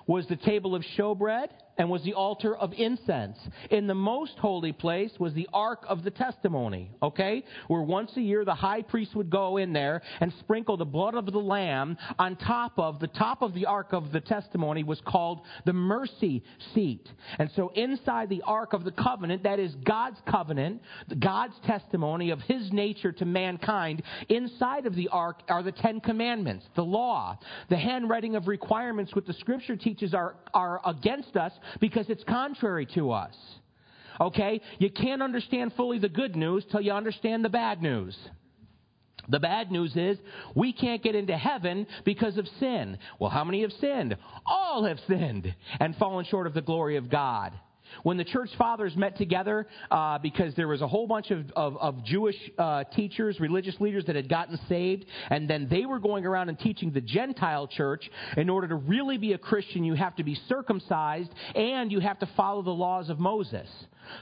was 0.05 0.27
the 0.27 0.35
table 0.35 0.75
of 0.75 0.83
showbread, 0.97 1.47
and 1.79 1.89
was 1.89 2.03
the 2.03 2.13
altar 2.13 2.55
of 2.55 2.73
incense. 2.73 3.37
In 3.71 3.87
the 3.87 3.95
most 3.95 4.33
holy 4.37 4.73
place 4.73 5.11
was 5.17 5.33
the 5.33 5.47
ark 5.53 5.85
of 5.87 6.03
the 6.03 6.11
testimony, 6.11 6.91
okay? 7.01 7.43
Where 7.67 7.81
once 7.81 8.11
a 8.17 8.21
year 8.21 8.43
the 8.43 8.53
high 8.53 8.81
priest 8.81 9.15
would 9.15 9.29
go 9.29 9.57
in 9.57 9.71
there 9.71 10.01
and 10.19 10.31
sprinkle 10.39 10.75
the 10.75 10.85
blood 10.85 11.15
of 11.15 11.25
the 11.25 11.39
lamb 11.39 11.97
on 12.19 12.35
top 12.35 12.77
of 12.77 12.99
the 12.99 13.07
top 13.07 13.41
of 13.41 13.53
the 13.53 13.65
ark 13.65 13.93
of 13.93 14.11
the 14.11 14.19
testimony 14.19 14.83
was 14.83 15.01
called 15.07 15.41
the 15.65 15.71
mercy 15.73 16.43
seat. 16.75 17.07
And 17.39 17.49
so 17.55 17.69
inside 17.69 18.27
the 18.27 18.43
ark 18.45 18.73
of 18.73 18.83
the 18.83 18.91
covenant, 18.91 19.43
that 19.43 19.59
is 19.59 19.73
God's 19.85 20.19
covenant, 20.29 20.81
God's 21.17 21.55
testimony 21.65 22.31
of 22.31 22.41
his 22.41 22.73
nature 22.73 23.13
to 23.13 23.25
mankind, 23.25 24.03
inside 24.27 24.85
of 24.85 24.95
the 24.95 25.07
ark 25.07 25.43
are 25.47 25.63
the 25.63 25.71
10 25.71 26.01
commandments, 26.01 26.65
the 26.75 26.83
law, 26.83 27.39
the 27.69 27.77
handwriting 27.77 28.35
of 28.35 28.49
requirements 28.49 29.15
which 29.15 29.25
the 29.25 29.33
scripture 29.33 29.77
teaches 29.77 30.13
are 30.13 30.35
are 30.53 30.81
against 30.85 31.35
us 31.37 31.53
because 31.79 32.09
it's 32.09 32.23
contrary 32.23 32.87
to 32.95 33.11
us. 33.11 33.35
Okay? 34.19 34.61
You 34.79 34.89
can't 34.89 35.21
understand 35.21 35.73
fully 35.75 35.99
the 35.99 36.09
good 36.09 36.35
news 36.35 36.65
till 36.71 36.81
you 36.81 36.91
understand 36.91 37.43
the 37.45 37.49
bad 37.49 37.81
news. 37.81 38.17
The 39.29 39.39
bad 39.39 39.71
news 39.71 39.95
is 39.95 40.17
we 40.55 40.73
can't 40.73 41.03
get 41.03 41.15
into 41.15 41.37
heaven 41.37 41.85
because 42.03 42.37
of 42.37 42.47
sin. 42.59 42.97
Well, 43.19 43.29
how 43.29 43.43
many 43.43 43.61
have 43.61 43.71
sinned? 43.73 44.17
All 44.45 44.85
have 44.85 44.99
sinned 45.07 45.53
and 45.79 45.95
fallen 45.97 46.25
short 46.25 46.47
of 46.47 46.53
the 46.53 46.61
glory 46.61 46.97
of 46.97 47.09
God. 47.09 47.53
When 48.03 48.17
the 48.17 48.23
church 48.23 48.49
fathers 48.57 48.95
met 48.95 49.17
together, 49.17 49.67
uh, 49.91 50.17
because 50.19 50.55
there 50.55 50.67
was 50.67 50.81
a 50.81 50.87
whole 50.87 51.07
bunch 51.07 51.31
of, 51.31 51.51
of, 51.55 51.77
of 51.77 52.03
Jewish 52.03 52.35
uh, 52.57 52.83
teachers, 52.95 53.39
religious 53.39 53.79
leaders 53.79 54.05
that 54.05 54.15
had 54.15 54.29
gotten 54.29 54.59
saved, 54.67 55.05
and 55.29 55.49
then 55.49 55.67
they 55.69 55.85
were 55.85 55.99
going 55.99 56.25
around 56.25 56.49
and 56.49 56.59
teaching 56.59 56.91
the 56.91 57.01
Gentile 57.01 57.67
church, 57.67 58.09
in 58.37 58.49
order 58.49 58.67
to 58.67 58.75
really 58.75 59.17
be 59.17 59.33
a 59.33 59.37
Christian, 59.37 59.83
you 59.83 59.93
have 59.93 60.15
to 60.15 60.23
be 60.23 60.35
circumcised 60.47 61.31
and 61.55 61.91
you 61.91 61.99
have 61.99 62.19
to 62.19 62.29
follow 62.37 62.61
the 62.61 62.69
laws 62.69 63.09
of 63.09 63.19
Moses. 63.19 63.67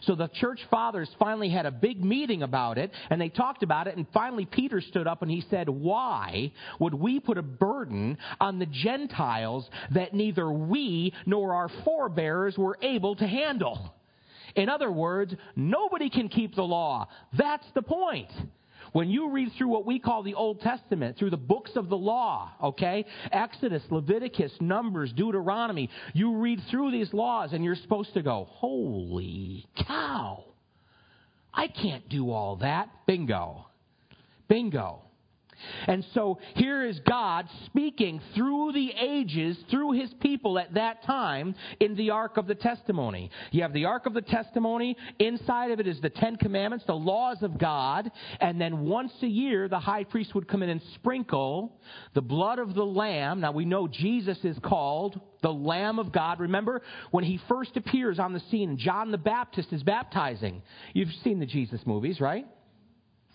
So 0.02 0.16
the 0.16 0.28
church 0.28 0.60
fathers 0.70 1.10
finally 1.20 1.50
had 1.50 1.66
a 1.66 1.72
big 1.72 2.04
meeting 2.04 2.44
about 2.44 2.78
it, 2.78 2.92
and 3.10 3.20
they 3.20 3.30
talked 3.30 3.64
about 3.64 3.88
it, 3.88 3.98
and 3.98 4.06
finally 4.14 4.46
Peter 4.46 4.82
stood 4.82 5.08
up 5.08 5.22
and 5.22 5.32
he 5.32 5.44
said, 5.50 5.70
Why 5.70 6.52
would 6.80 6.94
we 6.94 7.20
put 7.20 7.38
a 7.38 7.44
burden 7.44 8.18
on 8.40 8.60
the 8.60 8.66
Gentiles 8.66 9.70
that 9.92 10.14
neither 10.14 10.52
we 10.52 11.14
nor 11.26 11.54
our 11.54 11.70
forebears 11.84 12.58
were 12.58 12.78
able 12.82 13.16
to 13.16 13.28
handle? 13.28 13.94
In 14.56 14.70
other 14.70 14.92
words, 14.92 15.36
nobody 15.56 16.10
can 16.10 16.30
keep 16.30 16.56
the 16.56 16.64
law. 16.64 17.08
That's 17.38 17.66
the 17.76 17.84
point. 17.84 18.30
When 18.98 19.12
you 19.12 19.30
read 19.30 19.52
through 19.56 19.68
what 19.68 19.86
we 19.86 20.00
call 20.00 20.24
the 20.24 20.34
Old 20.34 20.60
Testament, 20.62 21.20
through 21.20 21.30
the 21.30 21.38
books 21.38 21.70
of 21.76 21.88
the 21.88 21.96
law, 21.96 22.50
okay? 22.64 23.06
Exodus, 23.32 23.84
Leviticus, 23.92 24.52
Numbers, 24.60 25.14
Deuteronomy, 25.14 25.92
you 26.14 26.38
read 26.38 26.60
through 26.72 26.90
these 26.90 27.14
laws 27.14 27.54
and 27.54 27.64
you're 27.64 27.76
supposed 27.76 28.16
to 28.16 28.24
go, 28.24 28.48
holy 28.50 29.68
cow. 29.86 30.46
I 31.54 31.68
can't 31.68 32.10
do 32.10 32.32
all 32.32 32.56
that. 32.56 32.90
Bingo. 33.06 33.68
Bingo. 34.48 35.04
And 35.88 36.06
so 36.14 36.40
here 36.56 36.86
is 36.86 37.00
God 37.00 37.48
speaking 37.66 38.22
through 38.36 38.74
the 38.74 38.92
ages, 39.00 39.58
through 39.70 39.94
his 39.94 40.14
people 40.16 40.60
at 40.60 40.74
that 40.74 41.04
time 41.04 41.56
in 41.80 41.96
the 41.96 42.12
Ark 42.12 42.38
of 42.38 42.48
the 42.48 42.56
Testimony. 42.56 43.32
You 43.52 43.64
have 43.64 43.74
the 43.74 43.86
Ark 43.86 44.06
of 44.06 44.14
the 44.14 44.22
Testimony. 44.22 44.96
Inside 45.20 45.72
of 45.72 45.80
it 45.80 45.88
is 45.88 46.00
the 46.02 46.10
Ten 46.10 46.36
Commandments, 46.36 46.86
the 46.86 46.96
laws 46.96 47.42
of 47.42 47.58
God. 47.58 48.12
And 48.40 48.60
then 48.60 48.86
once 48.86 49.14
a 49.22 49.28
year, 49.28 49.68
the 49.68 49.80
high 49.80 50.04
priest 50.04 50.36
would 50.36 50.48
come 50.48 50.64
in 50.64 50.70
and 50.70 50.82
sprinkle 50.96 51.80
the 52.14 52.22
blood 52.22 52.60
of 52.60 52.74
the 52.74 52.86
Lamb. 52.86 53.42
Now 53.42 53.52
we 53.52 53.66
know 53.66 53.88
Jesus 53.88 54.38
is 54.44 54.58
called 54.64 55.20
the 55.42 55.54
Lamb 55.54 56.00
of 56.00 56.12
God. 56.12 56.40
Remember 56.40 56.82
when 57.12 57.24
he 57.24 57.40
first 57.48 57.78
appears 57.78 58.20
on 58.20 58.34
the 58.34 58.42
scene, 58.52 58.78
John 58.78 59.12
the 59.12 59.18
Baptist 59.18 59.72
is 59.72 59.84
baptizing. 59.84 60.62
You've 60.94 61.14
seen 61.24 61.40
the 61.40 61.46
Jesus 61.46 61.82
movies, 61.86 62.20
right? 62.20 62.46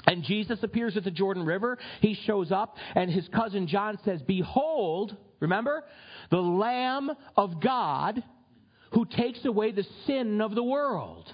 And 0.07 0.25
Jesus 0.25 0.59
appears 0.63 0.97
at 0.97 1.05
the 1.05 1.11
Jordan 1.11 1.45
River. 1.45 1.79
He 2.01 2.15
shows 2.27 2.51
up, 2.51 2.77
and 2.95 3.11
his 3.11 3.29
cousin 3.29 3.67
John 3.67 3.99
says, 4.05 4.21
Behold, 4.23 5.17
remember, 5.41 5.85
the 6.31 6.41
Lamb 6.41 7.11
of 7.37 7.61
God 7.61 8.23
who 8.93 9.05
takes 9.05 9.45
away 9.45 9.73
the 9.73 9.87
sin 10.07 10.41
of 10.41 10.55
the 10.55 10.63
world. 10.63 11.33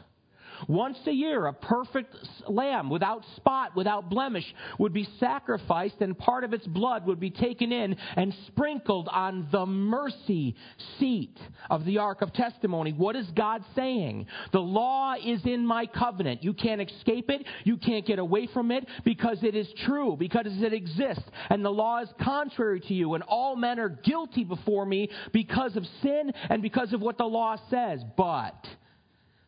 Once 0.69 0.99
a 1.07 1.11
year, 1.11 1.47
a 1.47 1.53
perfect 1.53 2.15
lamb 2.47 2.91
without 2.91 3.25
spot, 3.37 3.75
without 3.75 4.11
blemish, 4.11 4.45
would 4.79 4.93
be 4.93 5.09
sacrificed, 5.19 5.97
and 6.01 6.17
part 6.19 6.45
of 6.45 6.53
its 6.53 6.67
blood 6.67 7.07
would 7.07 7.19
be 7.19 7.31
taken 7.31 7.73
in 7.73 7.97
and 8.17 8.35
sprinkled 8.49 9.09
on 9.11 9.49
the 9.51 9.65
mercy 9.65 10.55
seat 10.99 11.39
of 11.71 11.87
the 11.87 11.97
Ark 11.97 12.21
of 12.21 12.35
Testimony. 12.35 12.93
What 12.93 13.17
is 13.17 13.27
God 13.35 13.65
saying? 13.75 14.27
The 14.53 14.61
law 14.61 15.15
is 15.15 15.41
in 15.47 15.67
my 15.67 15.87
covenant. 15.87 16.45
You 16.45 16.53
can't 16.53 16.83
escape 16.83 17.31
it. 17.31 17.47
You 17.65 17.79
can't 17.79 18.07
get 18.07 18.19
away 18.19 18.47
from 18.53 18.71
it 18.71 18.87
because 19.05 19.43
it 19.43 19.55
is 19.55 19.69
true, 19.87 20.17
because 20.19 20.47
it 20.47 20.75
exists. 20.75 21.25
And 21.49 21.65
the 21.65 21.71
law 21.71 22.03
is 22.03 22.11
contrary 22.21 22.81
to 22.81 22.95
you, 22.95 23.15
and 23.15 23.25
all 23.25 23.57
men 23.57 23.81
are 23.81 23.89
guilty 23.89 24.45
before 24.45 24.85
me 24.85 25.09
because 25.33 25.77
of 25.77 25.85
sin 26.03 26.31
and 26.51 26.61
because 26.61 26.93
of 26.93 27.01
what 27.01 27.17
the 27.17 27.25
law 27.25 27.57
says. 27.71 28.03
But 28.19 28.67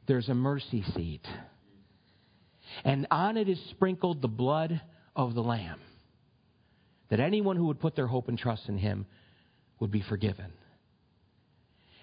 there's 0.06 0.28
a 0.28 0.34
mercy 0.34 0.84
seat. 0.94 1.26
And 2.84 3.06
on 3.10 3.36
it 3.36 3.48
is 3.48 3.58
sprinkled 3.70 4.22
the 4.22 4.28
blood 4.28 4.80
of 5.16 5.34
the 5.34 5.42
Lamb. 5.42 5.80
That 7.10 7.20
anyone 7.20 7.56
who 7.56 7.66
would 7.66 7.80
put 7.80 7.96
their 7.96 8.06
hope 8.06 8.28
and 8.28 8.38
trust 8.38 8.68
in 8.68 8.78
him 8.78 9.06
would 9.80 9.90
be 9.90 10.02
forgiven. 10.02 10.52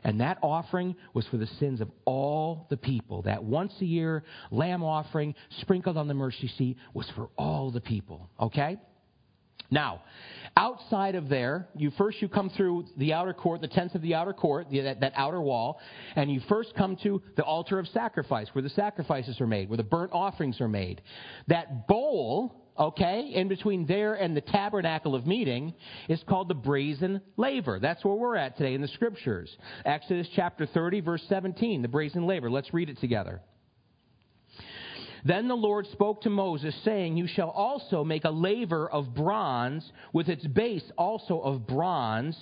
And 0.03 0.21
that 0.21 0.38
offering 0.41 0.95
was 1.13 1.25
for 1.27 1.38
the 1.38 1.47
sins 1.60 1.81
of 1.81 1.89
all 2.05 2.67
the 2.69 2.77
people. 2.77 3.23
That 3.23 3.43
once 3.43 3.73
a 3.81 3.86
year 3.86 4.23
lamb 4.51 4.83
offering 4.83 5.36
sprinkled 5.62 5.97
on 5.97 6.07
the 6.07 6.13
mercy 6.13 6.47
seat 6.57 6.77
was 6.93 7.10
for 7.15 7.29
all 7.38 7.71
the 7.71 7.81
people. 7.81 8.29
Okay? 8.39 8.77
Now, 9.69 10.01
outside 10.56 11.15
of 11.15 11.27
there, 11.27 11.67
you 11.75 11.91
first 11.97 12.21
you 12.21 12.30
come 12.30 12.49
through 12.49 12.86
the 12.97 13.13
outer 13.13 13.34
court, 13.34 13.62
the 13.62 13.67
tents 13.67 13.95
of 13.95 14.01
the 14.01 14.15
outer 14.15 14.34
court, 14.34 14.67
the, 14.69 14.82
that, 14.82 15.01
that 15.01 15.13
outer 15.15 15.41
wall, 15.41 15.80
and 16.15 16.32
you 16.32 16.41
first 16.47 16.73
come 16.75 16.95
to 17.03 17.21
the 17.36 17.43
altar 17.43 17.77
of 17.80 17.88
sacrifice, 17.89 18.47
where 18.53 18.62
the 18.62 18.69
sacrifices 18.69 19.41
are 19.41 19.47
made, 19.47 19.69
where 19.69 19.77
the 19.77 19.84
burnt 19.84 20.12
offerings 20.13 20.62
are 20.62 20.69
made. 20.69 21.01
That 21.47 21.88
bowl, 21.88 22.56
okay, 22.80 23.32
in 23.34 23.49
between 23.49 23.86
there 23.86 24.13
and 24.13 24.38
the 24.38 24.41
tabernacle 24.41 25.15
of 25.15 25.27
meeting, 25.27 25.73
is 26.08 26.23
called 26.27 26.47
the 26.47 26.56
brazen 26.56 27.21
laver. 27.36 27.80
That's 27.80 28.06
where 28.06 28.15
we're 28.15 28.38
at 28.38 28.58
today 28.58 28.73
in 28.73 28.82
the 28.82 28.88
scriptures. 28.89 29.56
Exodus 29.86 30.27
chapter 30.34 30.65
30, 30.65 31.01
verse 31.01 31.23
17, 31.27 31.82
the 31.82 31.88
brazen 31.89 32.25
laver. 32.25 32.49
Let's 32.49 32.73
read 32.73 32.89
it 32.89 32.99
together. 32.99 33.41
Then 35.25 35.47
the 35.47 35.56
Lord 35.56 35.88
spoke 35.88 36.21
to 36.21 36.30
Moses, 36.30 36.75
saying, 36.84 37.17
You 37.17 37.27
shall 37.27 37.49
also 37.49 38.03
make 38.03 38.25
a 38.25 38.30
laver 38.30 38.89
of 38.89 39.13
bronze, 39.13 39.91
with 40.13 40.30
its 40.30 40.45
base 40.47 40.84
also 40.97 41.39
of 41.39 41.67
bronze, 41.67 42.38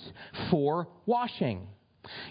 for 0.50 0.88
washing. 1.06 1.66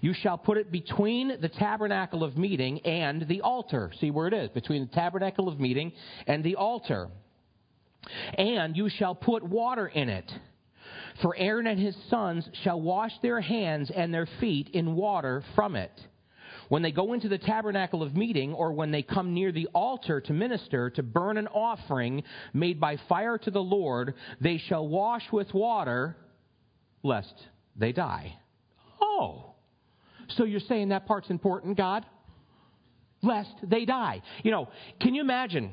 You 0.01 0.13
shall 0.13 0.37
put 0.37 0.57
it 0.57 0.71
between 0.71 1.39
the 1.41 1.49
tabernacle 1.49 2.23
of 2.23 2.37
meeting 2.37 2.79
and 2.85 3.27
the 3.27 3.41
altar. 3.41 3.91
See 3.99 4.11
where 4.11 4.27
it 4.27 4.33
is, 4.33 4.49
between 4.49 4.87
the 4.87 4.93
tabernacle 4.93 5.47
of 5.47 5.59
meeting 5.59 5.91
and 6.27 6.43
the 6.43 6.55
altar. 6.55 7.09
And 8.37 8.75
you 8.77 8.89
shall 8.89 9.15
put 9.15 9.43
water 9.43 9.87
in 9.87 10.09
it. 10.09 10.31
For 11.21 11.35
Aaron 11.37 11.67
and 11.67 11.79
his 11.79 11.95
sons 12.09 12.47
shall 12.63 12.79
wash 12.79 13.11
their 13.21 13.41
hands 13.41 13.91
and 13.93 14.13
their 14.13 14.27
feet 14.39 14.69
in 14.73 14.95
water 14.95 15.43
from 15.55 15.75
it. 15.75 15.91
When 16.69 16.81
they 16.81 16.91
go 16.91 17.13
into 17.13 17.29
the 17.29 17.37
tabernacle 17.37 18.01
of 18.01 18.15
meeting, 18.15 18.53
or 18.53 18.73
when 18.73 18.91
they 18.91 19.03
come 19.03 19.33
near 19.33 19.51
the 19.51 19.67
altar 19.73 20.21
to 20.21 20.33
minister, 20.33 20.89
to 20.91 21.03
burn 21.03 21.37
an 21.37 21.47
offering 21.47 22.23
made 22.53 22.79
by 22.79 22.97
fire 23.07 23.37
to 23.39 23.51
the 23.51 23.61
Lord, 23.61 24.15
they 24.41 24.57
shall 24.57 24.87
wash 24.87 25.23
with 25.31 25.53
water, 25.53 26.15
lest 27.03 27.33
they 27.75 27.91
die. 27.91 28.37
Oh. 29.01 29.53
So 30.29 30.43
you're 30.43 30.59
saying 30.61 30.89
that 30.89 31.05
part's 31.05 31.29
important, 31.29 31.77
God? 31.77 32.05
Lest 33.21 33.53
they 33.63 33.85
die. 33.85 34.21
You 34.43 34.51
know, 34.51 34.69
can 34.99 35.13
you 35.15 35.21
imagine 35.21 35.71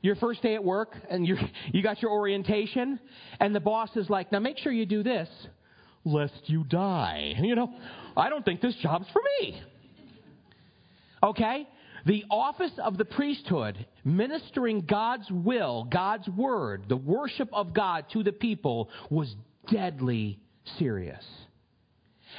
your 0.00 0.16
first 0.16 0.42
day 0.42 0.54
at 0.54 0.62
work 0.62 0.94
and 1.10 1.26
you 1.26 1.36
you 1.72 1.82
got 1.82 2.00
your 2.02 2.10
orientation 2.12 3.00
and 3.40 3.54
the 3.54 3.60
boss 3.60 3.90
is 3.96 4.08
like, 4.08 4.30
"Now 4.32 4.38
make 4.38 4.58
sure 4.58 4.72
you 4.72 4.86
do 4.86 5.02
this 5.02 5.28
lest 6.04 6.40
you 6.46 6.64
die." 6.64 7.34
You 7.38 7.54
know, 7.54 7.72
I 8.16 8.28
don't 8.28 8.44
think 8.44 8.60
this 8.60 8.74
job's 8.76 9.06
for 9.12 9.22
me. 9.40 9.60
Okay? 11.22 11.68
The 12.06 12.24
office 12.30 12.72
of 12.78 12.96
the 12.96 13.04
priesthood, 13.04 13.86
ministering 14.04 14.82
God's 14.82 15.30
will, 15.30 15.84
God's 15.84 16.28
word, 16.28 16.84
the 16.88 16.96
worship 16.96 17.48
of 17.52 17.74
God 17.74 18.06
to 18.12 18.22
the 18.22 18.32
people, 18.32 18.88
was 19.10 19.34
deadly 19.70 20.38
serious. 20.78 21.24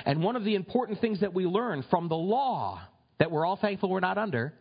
And 0.06 0.24
one 0.24 0.36
of 0.36 0.44
the 0.44 0.56
important 0.56 1.02
things 1.02 1.20
that 1.22 1.34
we 1.34 1.46
learn 1.46 1.84
from 1.90 2.08
the 2.08 2.16
law 2.16 2.82
that 3.18 3.32
we're 3.32 3.46
all 3.46 3.58
thankful 3.58 3.90
we're 3.90 4.00
not 4.00 4.18
under 4.18 4.54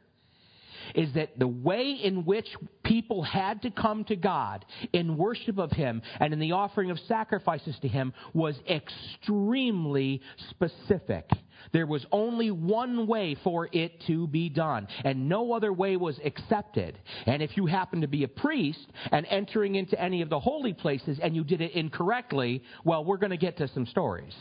is 0.95 1.13
that 1.15 1.39
the 1.39 1.49
way 1.49 1.93
in 2.03 2.25
which 2.25 2.49
people 2.85 3.23
had 3.23 3.63
to 3.63 3.71
come 3.71 4.05
to 4.05 4.17
God 4.17 4.65
in 4.93 5.17
worship 5.17 5.59
of 5.59 5.71
Him 5.71 6.03
and 6.21 6.33
in 6.33 6.39
the 6.39 6.53
offering 6.53 6.91
of 6.91 6.99
sacrifices 7.01 7.77
to 7.83 7.89
Him 7.89 8.13
was 8.35 8.57
extremely 8.69 10.21
specific. 10.51 11.29
There 11.73 11.87
was 11.87 12.07
only 12.13 12.51
one 12.51 13.07
way 13.07 13.37
for 13.43 13.69
it 13.73 14.01
to 14.07 14.27
be 14.29 14.49
done, 14.49 14.89
and 15.05 15.29
no 15.29 15.53
other 15.53 15.73
way 15.73 15.97
was 15.97 16.19
accepted. 16.25 16.99
And 17.27 17.43
if 17.43 17.57
you 17.57 17.67
happened 17.67 18.03
to 18.03 18.09
be 18.09 18.25
a 18.25 18.29
priest 18.29 18.87
and 19.11 19.27
entering 19.27 19.75
into 19.75 20.01
any 20.01 20.23
of 20.23 20.31
the 20.31 20.41
holy 20.41 20.73
places 20.73 21.19
and 21.21 21.35
you 21.35 21.45
did 21.45 21.61
it 21.61 21.73
incorrectly, 21.73 22.63
well, 22.85 23.05
we're 23.05 23.19
going 23.19 23.31
to 23.31 23.37
get 23.37 23.59
to 23.59 23.69
some 23.69 23.87
stories. 23.87 24.35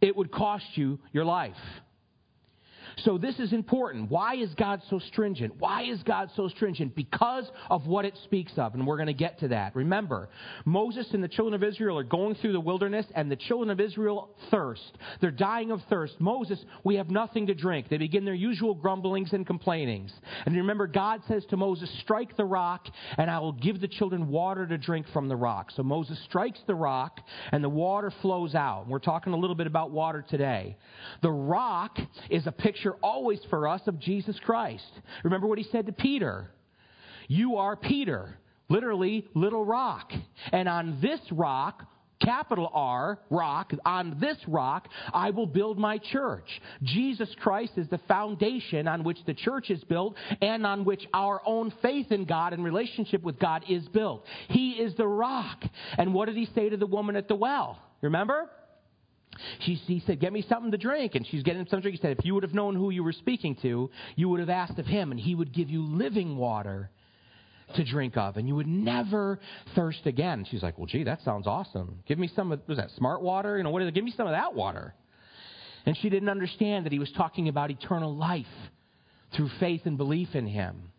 It 0.00 0.14
would 0.16 0.30
cost 0.30 0.66
you 0.74 0.98
your 1.12 1.24
life. 1.24 1.56
So 2.98 3.18
this 3.18 3.38
is 3.38 3.52
important. 3.52 4.10
Why 4.10 4.36
is 4.36 4.52
God 4.54 4.82
so 4.88 4.98
stringent? 4.98 5.54
Why 5.58 5.82
is 5.84 6.02
God 6.02 6.30
so 6.36 6.48
stringent? 6.48 6.94
Because 6.94 7.50
of 7.70 7.86
what 7.86 8.04
it 8.04 8.16
speaks 8.24 8.52
of, 8.56 8.74
and 8.74 8.86
we're 8.86 8.96
going 8.96 9.06
to 9.06 9.14
get 9.14 9.40
to 9.40 9.48
that. 9.48 9.74
Remember, 9.74 10.28
Moses 10.64 11.06
and 11.12 11.22
the 11.22 11.28
children 11.28 11.54
of 11.54 11.66
Israel 11.66 11.98
are 11.98 12.04
going 12.04 12.34
through 12.36 12.52
the 12.52 12.60
wilderness, 12.60 13.06
and 13.14 13.30
the 13.30 13.36
children 13.36 13.70
of 13.70 13.80
Israel 13.80 14.30
thirst. 14.50 14.98
They're 15.20 15.30
dying 15.30 15.70
of 15.70 15.80
thirst. 15.90 16.20
Moses, 16.20 16.64
we 16.84 16.96
have 16.96 17.10
nothing 17.10 17.46
to 17.46 17.54
drink. 17.54 17.88
They 17.88 17.98
begin 17.98 18.24
their 18.24 18.34
usual 18.34 18.74
grumblings 18.74 19.32
and 19.32 19.46
complainings. 19.46 20.12
And 20.46 20.56
remember, 20.56 20.86
God 20.86 21.22
says 21.28 21.44
to 21.46 21.56
Moses, 21.56 21.90
Strike 22.00 22.36
the 22.36 22.44
rock, 22.44 22.86
and 23.18 23.30
I 23.30 23.38
will 23.38 23.52
give 23.52 23.80
the 23.80 23.88
children 23.88 24.28
water 24.28 24.66
to 24.66 24.78
drink 24.78 25.06
from 25.12 25.28
the 25.28 25.36
rock. 25.36 25.70
So 25.72 25.82
Moses 25.82 26.18
strikes 26.24 26.60
the 26.66 26.74
rock, 26.74 27.20
and 27.52 27.62
the 27.62 27.68
water 27.68 28.12
flows 28.22 28.54
out. 28.54 28.86
We're 28.88 28.98
talking 28.98 29.32
a 29.32 29.36
little 29.36 29.56
bit 29.56 29.66
about 29.66 29.90
water 29.90 30.24
today. 30.26 30.76
The 31.22 31.30
rock 31.30 31.98
is 32.30 32.46
a 32.46 32.52
picture 32.52 32.83
picture 32.84 32.98
always 33.02 33.40
for 33.48 33.66
us 33.66 33.80
of 33.86 33.98
Jesus 33.98 34.38
Christ. 34.44 34.90
Remember 35.22 35.46
what 35.46 35.58
he 35.58 35.64
said 35.64 35.86
to 35.86 35.92
Peter 35.92 36.50
You 37.28 37.56
are 37.56 37.76
Peter, 37.76 38.38
literally, 38.68 39.26
little 39.34 39.64
rock. 39.64 40.12
And 40.52 40.68
on 40.68 40.98
this 41.00 41.20
rock, 41.32 41.82
capital 42.20 42.70
R, 42.74 43.18
rock, 43.30 43.72
on 43.86 44.18
this 44.20 44.36
rock 44.46 44.88
I 45.14 45.30
will 45.30 45.46
build 45.46 45.78
my 45.78 45.96
church. 45.96 46.60
Jesus 46.82 47.34
Christ 47.40 47.72
is 47.76 47.88
the 47.88 48.00
foundation 48.06 48.86
on 48.86 49.02
which 49.02 49.18
the 49.24 49.34
church 49.34 49.70
is 49.70 49.82
built 49.84 50.14
and 50.42 50.66
on 50.66 50.84
which 50.84 51.06
our 51.14 51.40
own 51.46 51.72
faith 51.80 52.12
in 52.12 52.26
God 52.26 52.52
and 52.52 52.62
relationship 52.62 53.22
with 53.22 53.38
God 53.38 53.64
is 53.66 53.88
built. 53.88 54.26
He 54.48 54.72
is 54.72 54.94
the 54.96 55.06
rock. 55.06 55.64
And 55.96 56.12
what 56.12 56.26
did 56.26 56.36
he 56.36 56.48
say 56.54 56.68
to 56.68 56.76
the 56.76 56.86
woman 56.86 57.16
at 57.16 57.28
the 57.28 57.34
well? 57.34 57.78
Remember? 58.02 58.50
She, 59.60 59.74
he 59.74 60.02
said, 60.06 60.20
Get 60.20 60.32
me 60.32 60.44
something 60.48 60.70
to 60.70 60.78
drink. 60.78 61.14
And 61.14 61.26
she's 61.26 61.42
getting 61.42 61.60
him 61.60 61.66
to 61.66 61.80
drink. 61.80 61.96
He 61.96 62.02
said, 62.02 62.16
If 62.18 62.24
you 62.24 62.34
would 62.34 62.42
have 62.42 62.54
known 62.54 62.74
who 62.74 62.90
you 62.90 63.02
were 63.02 63.12
speaking 63.12 63.56
to, 63.62 63.90
you 64.16 64.28
would 64.28 64.40
have 64.40 64.50
asked 64.50 64.78
of 64.78 64.86
him, 64.86 65.10
and 65.10 65.20
he 65.20 65.34
would 65.34 65.52
give 65.52 65.70
you 65.70 65.82
living 65.82 66.36
water 66.36 66.90
to 67.76 67.84
drink 67.84 68.16
of, 68.16 68.36
and 68.36 68.46
you 68.46 68.54
would 68.54 68.66
never 68.66 69.40
thirst 69.74 70.06
again. 70.06 70.46
She's 70.50 70.62
like, 70.62 70.78
Well, 70.78 70.86
gee, 70.86 71.04
that 71.04 71.22
sounds 71.22 71.46
awesome. 71.46 72.00
Give 72.06 72.18
me 72.18 72.30
some 72.34 72.52
of, 72.52 72.60
was 72.66 72.78
that 72.78 72.90
smart 72.96 73.22
water? 73.22 73.56
You 73.56 73.64
know, 73.64 73.70
what 73.70 73.82
is 73.82 73.88
it? 73.88 73.94
Give 73.94 74.04
me 74.04 74.14
some 74.16 74.26
of 74.26 74.32
that 74.32 74.54
water. 74.54 74.94
And 75.86 75.96
she 75.98 76.08
didn't 76.08 76.28
understand 76.28 76.86
that 76.86 76.92
he 76.92 76.98
was 76.98 77.12
talking 77.12 77.48
about 77.48 77.70
eternal 77.70 78.14
life 78.14 78.46
through 79.36 79.50
faith 79.60 79.82
and 79.84 79.98
belief 79.98 80.34
in 80.34 80.46
him. 80.46 80.90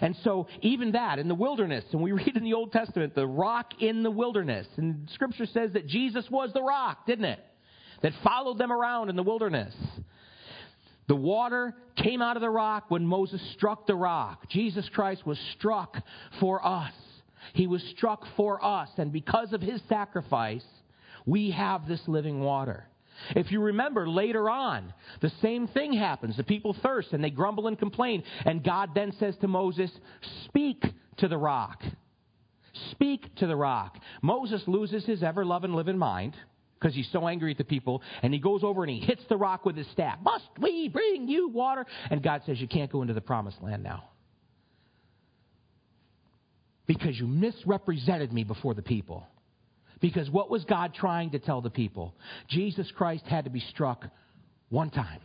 And 0.00 0.16
so, 0.24 0.48
even 0.62 0.92
that, 0.92 1.18
in 1.18 1.28
the 1.28 1.34
wilderness, 1.34 1.84
and 1.92 2.02
we 2.02 2.12
read 2.12 2.36
in 2.36 2.44
the 2.44 2.54
Old 2.54 2.72
Testament, 2.72 3.14
the 3.14 3.26
rock 3.26 3.80
in 3.80 4.02
the 4.02 4.10
wilderness, 4.10 4.66
and 4.76 5.08
Scripture 5.14 5.46
says 5.46 5.72
that 5.72 5.86
Jesus 5.86 6.24
was 6.30 6.52
the 6.52 6.62
rock, 6.62 7.06
didn't 7.06 7.26
it? 7.26 7.40
That 8.02 8.12
followed 8.24 8.58
them 8.58 8.72
around 8.72 9.10
in 9.10 9.16
the 9.16 9.22
wilderness. 9.22 9.74
The 11.08 11.16
water 11.16 11.74
came 11.96 12.22
out 12.22 12.36
of 12.36 12.40
the 12.40 12.50
rock 12.50 12.84
when 12.88 13.04
Moses 13.04 13.40
struck 13.54 13.86
the 13.86 13.96
rock. 13.96 14.48
Jesus 14.48 14.88
Christ 14.90 15.26
was 15.26 15.38
struck 15.56 15.96
for 16.38 16.64
us. 16.64 16.92
He 17.52 17.66
was 17.66 17.82
struck 17.96 18.24
for 18.36 18.64
us, 18.64 18.88
and 18.96 19.12
because 19.12 19.52
of 19.52 19.60
his 19.60 19.80
sacrifice, 19.88 20.64
we 21.26 21.50
have 21.50 21.88
this 21.88 22.00
living 22.06 22.40
water. 22.40 22.86
If 23.34 23.50
you 23.50 23.60
remember 23.60 24.08
later 24.08 24.48
on, 24.48 24.94
the 25.20 25.32
same 25.42 25.66
thing 25.68 25.92
happens. 25.92 26.36
The 26.36 26.44
people 26.44 26.76
thirst 26.82 27.12
and 27.12 27.22
they 27.22 27.30
grumble 27.30 27.66
and 27.66 27.78
complain, 27.78 28.22
and 28.44 28.62
God 28.62 28.90
then 28.94 29.12
says 29.18 29.36
to 29.40 29.48
Moses, 29.48 29.90
Speak 30.44 30.84
to 31.18 31.28
the 31.28 31.36
rock. 31.36 31.82
Speak 32.92 33.34
to 33.36 33.46
the 33.46 33.56
rock. 33.56 33.98
Moses 34.22 34.62
loses 34.66 35.04
his 35.04 35.22
ever 35.22 35.44
loving, 35.44 35.74
living 35.74 35.98
mind 35.98 36.36
because 36.80 36.94
he's 36.94 37.08
so 37.12 37.28
angry 37.28 37.50
at 37.50 37.58
the 37.58 37.64
people. 37.64 38.02
And 38.22 38.32
he 38.32 38.40
goes 38.40 38.64
over 38.64 38.82
and 38.82 38.90
he 38.90 39.00
hits 39.00 39.22
the 39.28 39.36
rock 39.36 39.64
with 39.64 39.76
his 39.76 39.86
staff. 39.92 40.18
Must 40.22 40.48
we 40.58 40.88
bring 40.88 41.28
you 41.28 41.48
water? 41.48 41.84
And 42.10 42.22
God 42.22 42.42
says, 42.46 42.60
You 42.60 42.68
can't 42.68 42.90
go 42.90 43.02
into 43.02 43.14
the 43.14 43.20
promised 43.20 43.62
land 43.62 43.82
now. 43.82 44.04
Because 46.86 47.18
you 47.18 47.26
misrepresented 47.26 48.32
me 48.32 48.44
before 48.44 48.74
the 48.74 48.82
people. 48.82 49.26
Because 50.00 50.30
what 50.30 50.50
was 50.50 50.64
God 50.64 50.94
trying 50.94 51.30
to 51.30 51.38
tell 51.38 51.60
the 51.60 51.70
people? 51.70 52.14
Jesus 52.48 52.90
Christ 52.96 53.24
had 53.26 53.44
to 53.44 53.50
be 53.50 53.60
struck 53.60 54.06
one 54.70 54.90
time. 54.90 55.20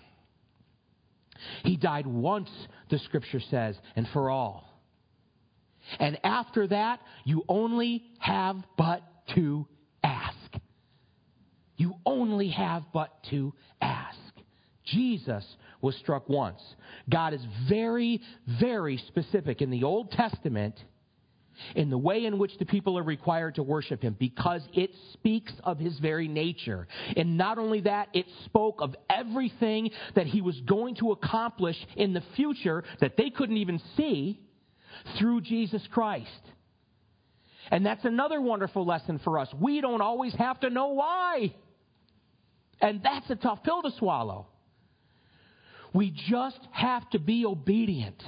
He 1.64 1.78
died 1.78 2.06
once, 2.06 2.50
the 2.90 3.00
scripture 3.00 3.42
says, 3.50 3.76
and 3.96 4.08
for 4.10 4.30
all. 4.30 4.70
And 6.00 6.20
after 6.24 6.68
that, 6.68 7.00
you 7.24 7.44
only 7.48 8.04
have 8.20 8.58
but 8.78 9.02
ask. 9.28 9.68
You 11.78 11.96
only 12.06 12.50
have 12.50 12.84
but 12.94 13.12
to 13.32 13.54
ask. 13.82 14.18
Jesus 14.86 15.46
was 15.82 15.96
struck 15.98 16.30
once. 16.30 16.62
God 17.10 17.34
is 17.34 17.42
very, 17.68 18.22
very 18.60 18.98
specific 19.08 19.62
in 19.62 19.70
the 19.70 19.84
Old 19.84 20.12
Testament 20.12 20.76
in 21.76 21.90
the 21.90 21.98
way 21.98 22.26
in 22.26 22.38
which 22.38 22.58
the 22.58 22.66
people 22.66 22.98
are 22.98 23.04
required 23.04 23.56
to 23.56 23.64
worship 23.64 24.02
him 24.02 24.16
because 24.20 24.62
it 24.74 24.92
speaks 25.14 25.54
of 25.64 25.80
his 25.80 25.98
very 26.00 26.28
nature. 26.28 26.88
And 27.16 27.38
not 27.38 27.58
only 27.58 27.82
that, 27.82 28.10
it 28.14 28.26
spoke 28.46 28.82
of 28.82 28.96
everything 29.10 29.92
that 30.16 30.28
he 30.28 30.42
was 30.42 30.60
going 30.62 30.96
to 30.96 31.12
accomplish 31.12 31.78
in 31.96 32.14
the 32.14 32.24
future 32.36 32.84
that 33.00 33.18
they 33.18 33.30
couldn't 33.30 33.58
even 33.58 33.80
see 33.96 34.40
through 35.18 35.42
Jesus 35.42 35.82
Christ. 35.92 36.30
And 37.72 37.86
that's 37.86 38.06
another 38.06 38.40
wonderful 38.40 38.86
lesson 38.86 39.20
for 39.24 39.40
us. 39.40 39.50
We 39.60 39.82
don't 39.82 40.02
always 40.02 40.34
have 40.36 40.60
to 40.62 40.70
know 40.70 40.90
why. 40.90 41.54
And 42.86 43.02
that's 43.02 43.28
a 43.32 43.36
tough 43.36 43.64
pill 43.64 43.82
to 43.82 43.90
swallow. 43.98 44.46
We 45.92 46.12
just 46.30 46.60
have 46.72 47.10
to 47.12 47.20
be 47.20 47.44
obedient 47.44 48.22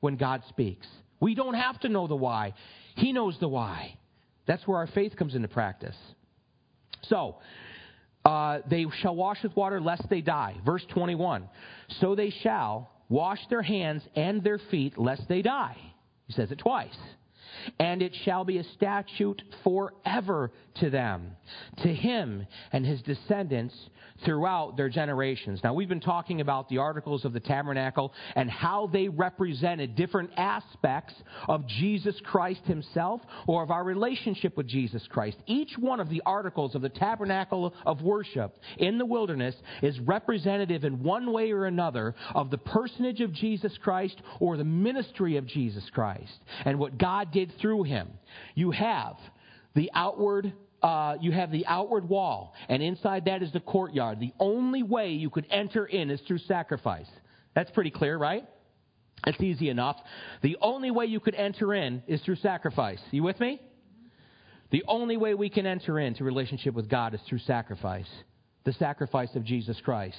when 0.00 0.16
God 0.16 0.42
speaks. 0.48 0.86
We 1.20 1.34
don't 1.34 1.52
have 1.52 1.78
to 1.80 1.90
know 1.90 2.06
the 2.06 2.16
why. 2.16 2.54
He 2.96 3.12
knows 3.12 3.36
the 3.38 3.48
why. 3.48 3.98
That's 4.46 4.66
where 4.66 4.78
our 4.78 4.86
faith 4.86 5.14
comes 5.14 5.34
into 5.34 5.48
practice. 5.48 5.96
So, 7.02 7.36
uh, 8.24 8.60
they 8.70 8.86
shall 9.02 9.14
wash 9.14 9.42
with 9.42 9.54
water 9.54 9.78
lest 9.78 10.08
they 10.08 10.22
die. 10.22 10.56
Verse 10.64 10.86
21. 10.88 11.46
So 12.00 12.14
they 12.14 12.30
shall 12.30 12.90
wash 13.10 13.40
their 13.50 13.62
hands 13.62 14.02
and 14.16 14.42
their 14.42 14.58
feet 14.70 14.96
lest 14.96 15.28
they 15.28 15.42
die. 15.42 15.76
He 16.28 16.32
says 16.32 16.50
it 16.50 16.58
twice 16.60 16.96
and 17.78 18.02
it 18.02 18.14
shall 18.24 18.44
be 18.44 18.58
a 18.58 18.64
statute 18.74 19.42
forever 19.64 20.52
to 20.76 20.90
them, 20.90 21.36
to 21.82 21.92
him 21.92 22.46
and 22.72 22.84
his 22.84 23.02
descendants 23.02 23.74
throughout 24.24 24.76
their 24.76 24.88
generations. 24.88 25.60
Now, 25.62 25.74
we've 25.74 25.88
been 25.88 26.00
talking 26.00 26.40
about 26.40 26.68
the 26.68 26.78
articles 26.78 27.24
of 27.24 27.32
the 27.32 27.40
tabernacle 27.40 28.12
and 28.34 28.50
how 28.50 28.88
they 28.92 29.08
represented 29.08 29.94
different 29.94 30.30
aspects 30.36 31.14
of 31.48 31.66
Jesus 31.66 32.16
Christ 32.24 32.62
himself 32.64 33.20
or 33.46 33.62
of 33.62 33.70
our 33.70 33.84
relationship 33.84 34.56
with 34.56 34.66
Jesus 34.66 35.06
Christ. 35.08 35.36
Each 35.46 35.72
one 35.78 36.00
of 36.00 36.08
the 36.08 36.22
articles 36.26 36.74
of 36.74 36.82
the 36.82 36.88
tabernacle 36.88 37.74
of 37.86 38.02
worship 38.02 38.56
in 38.78 38.98
the 38.98 39.06
wilderness 39.06 39.54
is 39.82 39.98
representative 40.00 40.84
in 40.84 41.02
one 41.02 41.32
way 41.32 41.52
or 41.52 41.66
another 41.66 42.14
of 42.34 42.50
the 42.50 42.58
personage 42.58 43.20
of 43.20 43.32
Jesus 43.32 43.76
Christ 43.82 44.20
or 44.40 44.56
the 44.56 44.64
ministry 44.64 45.36
of 45.36 45.46
Jesus 45.46 45.84
Christ 45.92 46.32
and 46.64 46.78
what 46.78 46.98
God 46.98 47.32
did 47.32 47.52
through 47.60 47.84
him. 47.84 48.08
You 48.54 48.70
have 48.70 49.16
the 49.74 49.90
outward 49.94 50.52
uh, 50.82 51.16
you 51.20 51.32
have 51.32 51.50
the 51.50 51.66
outward 51.66 52.08
wall, 52.08 52.54
and 52.68 52.80
inside 52.82 53.24
that 53.24 53.42
is 53.42 53.52
the 53.52 53.58
courtyard. 53.58 54.20
The 54.20 54.32
only 54.38 54.84
way 54.84 55.10
you 55.10 55.28
could 55.28 55.46
enter 55.50 55.84
in 55.84 56.08
is 56.08 56.20
through 56.28 56.38
sacrifice. 56.38 57.08
That's 57.54 57.70
pretty 57.72 57.90
clear, 57.90 58.16
right? 58.16 58.46
It's 59.26 59.40
easy 59.40 59.68
enough. 59.68 59.96
The 60.42 60.56
only 60.60 60.92
way 60.92 61.06
you 61.06 61.18
could 61.18 61.34
enter 61.34 61.74
in 61.74 62.02
is 62.06 62.22
through 62.22 62.36
sacrifice. 62.36 63.00
You 63.10 63.24
with 63.24 63.40
me? 63.40 63.60
The 64.70 64.84
only 64.86 65.16
way 65.16 65.34
we 65.34 65.50
can 65.50 65.66
enter 65.66 65.98
into 65.98 66.24
relationship 66.24 66.74
with 66.74 66.88
God 66.88 67.14
is 67.14 67.20
through 67.28 67.40
sacrifice. 67.40 68.08
The 68.64 68.72
sacrifice 68.74 69.34
of 69.34 69.44
Jesus 69.44 69.80
Christ. 69.80 70.16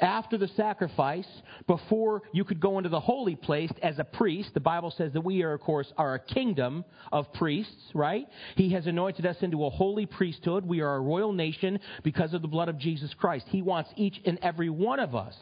After 0.00 0.38
the 0.38 0.48
sacrifice, 0.48 1.28
before 1.66 2.22
you 2.32 2.44
could 2.44 2.60
go 2.60 2.78
into 2.78 2.90
the 2.90 3.00
holy 3.00 3.36
place 3.36 3.72
as 3.82 3.98
a 3.98 4.04
priest, 4.04 4.50
the 4.54 4.60
Bible 4.60 4.90
says 4.90 5.12
that 5.12 5.20
we 5.22 5.42
are, 5.42 5.52
of 5.52 5.60
course, 5.60 5.92
are 5.96 6.14
a 6.14 6.18
kingdom 6.18 6.84
of 7.12 7.32
priests, 7.32 7.90
right? 7.94 8.26
He 8.56 8.70
has 8.70 8.86
anointed 8.86 9.26
us 9.26 9.36
into 9.40 9.64
a 9.64 9.70
holy 9.70 10.06
priesthood. 10.06 10.64
We 10.64 10.80
are 10.80 10.96
a 10.96 11.00
royal 11.00 11.32
nation 11.32 11.80
because 12.02 12.34
of 12.34 12.42
the 12.42 12.48
blood 12.48 12.68
of 12.68 12.78
Jesus 12.78 13.12
Christ. 13.14 13.46
He 13.48 13.62
wants 13.62 13.90
each 13.96 14.20
and 14.24 14.38
every 14.42 14.70
one 14.70 15.00
of 15.00 15.14
us 15.14 15.36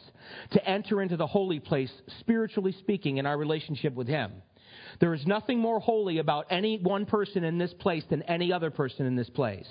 to 0.51 0.69
enter 0.69 1.01
into 1.01 1.17
the 1.17 1.27
holy 1.27 1.59
place, 1.59 1.91
spiritually 2.19 2.73
speaking, 2.79 3.17
in 3.17 3.25
our 3.25 3.37
relationship 3.37 3.93
with 3.93 4.07
Him. 4.07 4.31
There 4.99 5.13
is 5.13 5.25
nothing 5.25 5.59
more 5.59 5.79
holy 5.79 6.19
about 6.19 6.47
any 6.49 6.77
one 6.77 7.05
person 7.05 7.43
in 7.43 7.57
this 7.57 7.73
place 7.73 8.03
than 8.09 8.21
any 8.23 8.51
other 8.51 8.69
person 8.69 9.05
in 9.05 9.15
this 9.15 9.29
place. 9.29 9.67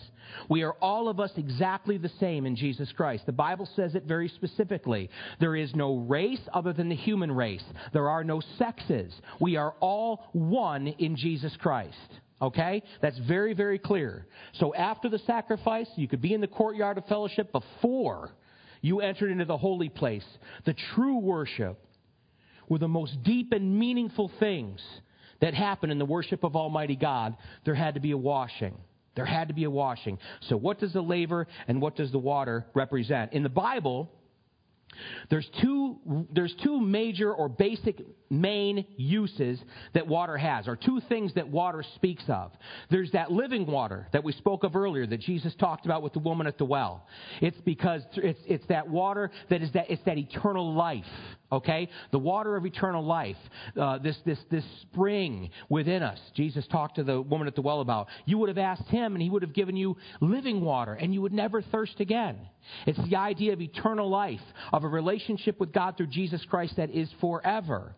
We 0.48 0.62
are 0.62 0.74
all 0.80 1.08
of 1.08 1.20
us 1.20 1.30
exactly 1.36 1.98
the 1.98 2.10
same 2.20 2.46
in 2.46 2.56
Jesus 2.56 2.92
Christ. 2.92 3.26
The 3.26 3.32
Bible 3.32 3.68
says 3.76 3.94
it 3.94 4.04
very 4.04 4.28
specifically. 4.28 5.10
There 5.40 5.56
is 5.56 5.74
no 5.74 5.96
race 5.96 6.40
other 6.52 6.72
than 6.72 6.88
the 6.88 6.96
human 6.96 7.32
race. 7.32 7.64
There 7.92 8.08
are 8.08 8.24
no 8.24 8.40
sexes. 8.58 9.12
We 9.40 9.56
are 9.56 9.74
all 9.80 10.28
one 10.32 10.88
in 10.88 11.16
Jesus 11.16 11.56
Christ. 11.56 11.96
Okay? 12.42 12.82
That's 13.00 13.18
very, 13.18 13.54
very 13.54 13.78
clear. 13.78 14.26
So 14.54 14.74
after 14.74 15.08
the 15.08 15.20
sacrifice, 15.20 15.88
you 15.96 16.08
could 16.08 16.20
be 16.20 16.34
in 16.34 16.40
the 16.40 16.46
courtyard 16.46 16.98
of 16.98 17.06
fellowship 17.06 17.52
before 17.52 18.30
you 18.82 19.00
entered 19.00 19.30
into 19.30 19.46
the 19.46 19.56
holy 19.56 19.88
place. 19.88 20.26
The 20.66 20.74
true 20.94 21.18
worship 21.18 21.78
were 22.68 22.78
the 22.78 22.88
most 22.88 23.22
deep 23.22 23.52
and 23.52 23.78
meaningful 23.78 24.30
things 24.40 24.80
that 25.40 25.54
happened 25.54 25.92
in 25.92 25.98
the 25.98 26.04
worship 26.04 26.44
of 26.44 26.56
Almighty 26.56 26.96
God, 26.96 27.36
there 27.64 27.74
had 27.74 27.94
to 27.94 28.00
be 28.00 28.12
a 28.12 28.16
washing. 28.16 28.76
There 29.14 29.24
had 29.24 29.48
to 29.48 29.54
be 29.54 29.64
a 29.64 29.70
washing. 29.70 30.18
So, 30.48 30.56
what 30.56 30.80
does 30.80 30.92
the 30.92 31.02
laver 31.02 31.46
and 31.68 31.80
what 31.80 31.96
does 31.96 32.10
the 32.10 32.18
water 32.18 32.66
represent? 32.74 33.32
In 33.32 33.42
the 33.42 33.48
Bible, 33.48 34.10
there's 35.30 35.48
two, 35.60 36.26
there's 36.32 36.54
two 36.62 36.80
major 36.80 37.32
or 37.32 37.48
basic 37.48 38.00
main 38.30 38.86
uses 38.96 39.60
that 39.94 40.06
water 40.06 40.36
has, 40.36 40.68
or 40.68 40.76
two 40.76 41.00
things 41.08 41.34
that 41.34 41.48
water 41.48 41.84
speaks 41.94 42.24
of. 42.28 42.52
There's 42.90 43.10
that 43.12 43.30
living 43.30 43.66
water 43.66 44.08
that 44.12 44.24
we 44.24 44.32
spoke 44.32 44.64
of 44.64 44.76
earlier 44.76 45.06
that 45.06 45.20
Jesus 45.20 45.54
talked 45.56 45.86
about 45.86 46.02
with 46.02 46.12
the 46.12 46.18
woman 46.18 46.46
at 46.46 46.58
the 46.58 46.64
well. 46.64 47.06
It's 47.40 47.60
because 47.64 48.02
it's, 48.16 48.40
it's 48.46 48.66
that 48.66 48.88
water 48.88 49.30
that 49.50 49.62
is 49.62 49.72
that, 49.72 49.90
it's 49.90 50.02
that 50.04 50.18
eternal 50.18 50.74
life. 50.74 51.04
Okay? 51.54 51.88
The 52.10 52.18
water 52.18 52.56
of 52.56 52.66
eternal 52.66 53.04
life. 53.04 53.36
Uh, 53.80 53.98
this, 53.98 54.16
this, 54.24 54.38
this 54.50 54.64
spring 54.82 55.50
within 55.68 56.02
us. 56.02 56.18
Jesus 56.34 56.66
talked 56.66 56.96
to 56.96 57.04
the 57.04 57.20
woman 57.20 57.46
at 57.46 57.54
the 57.54 57.62
well 57.62 57.80
about. 57.80 58.08
You 58.26 58.38
would 58.38 58.48
have 58.48 58.58
asked 58.58 58.88
him 58.88 59.14
and 59.14 59.22
he 59.22 59.30
would 59.30 59.42
have 59.42 59.54
given 59.54 59.76
you 59.76 59.96
living 60.20 60.60
water 60.60 60.94
and 60.94 61.14
you 61.14 61.22
would 61.22 61.32
never 61.32 61.62
thirst 61.62 62.00
again. 62.00 62.38
It's 62.86 62.98
the 63.08 63.16
idea 63.16 63.52
of 63.52 63.60
eternal 63.60 64.10
life, 64.10 64.40
of 64.72 64.84
a 64.84 64.88
relationship 64.88 65.60
with 65.60 65.72
God 65.72 65.96
through 65.96 66.08
Jesus 66.08 66.44
Christ 66.48 66.76
that 66.76 66.90
is 66.90 67.08
forever. 67.20 67.94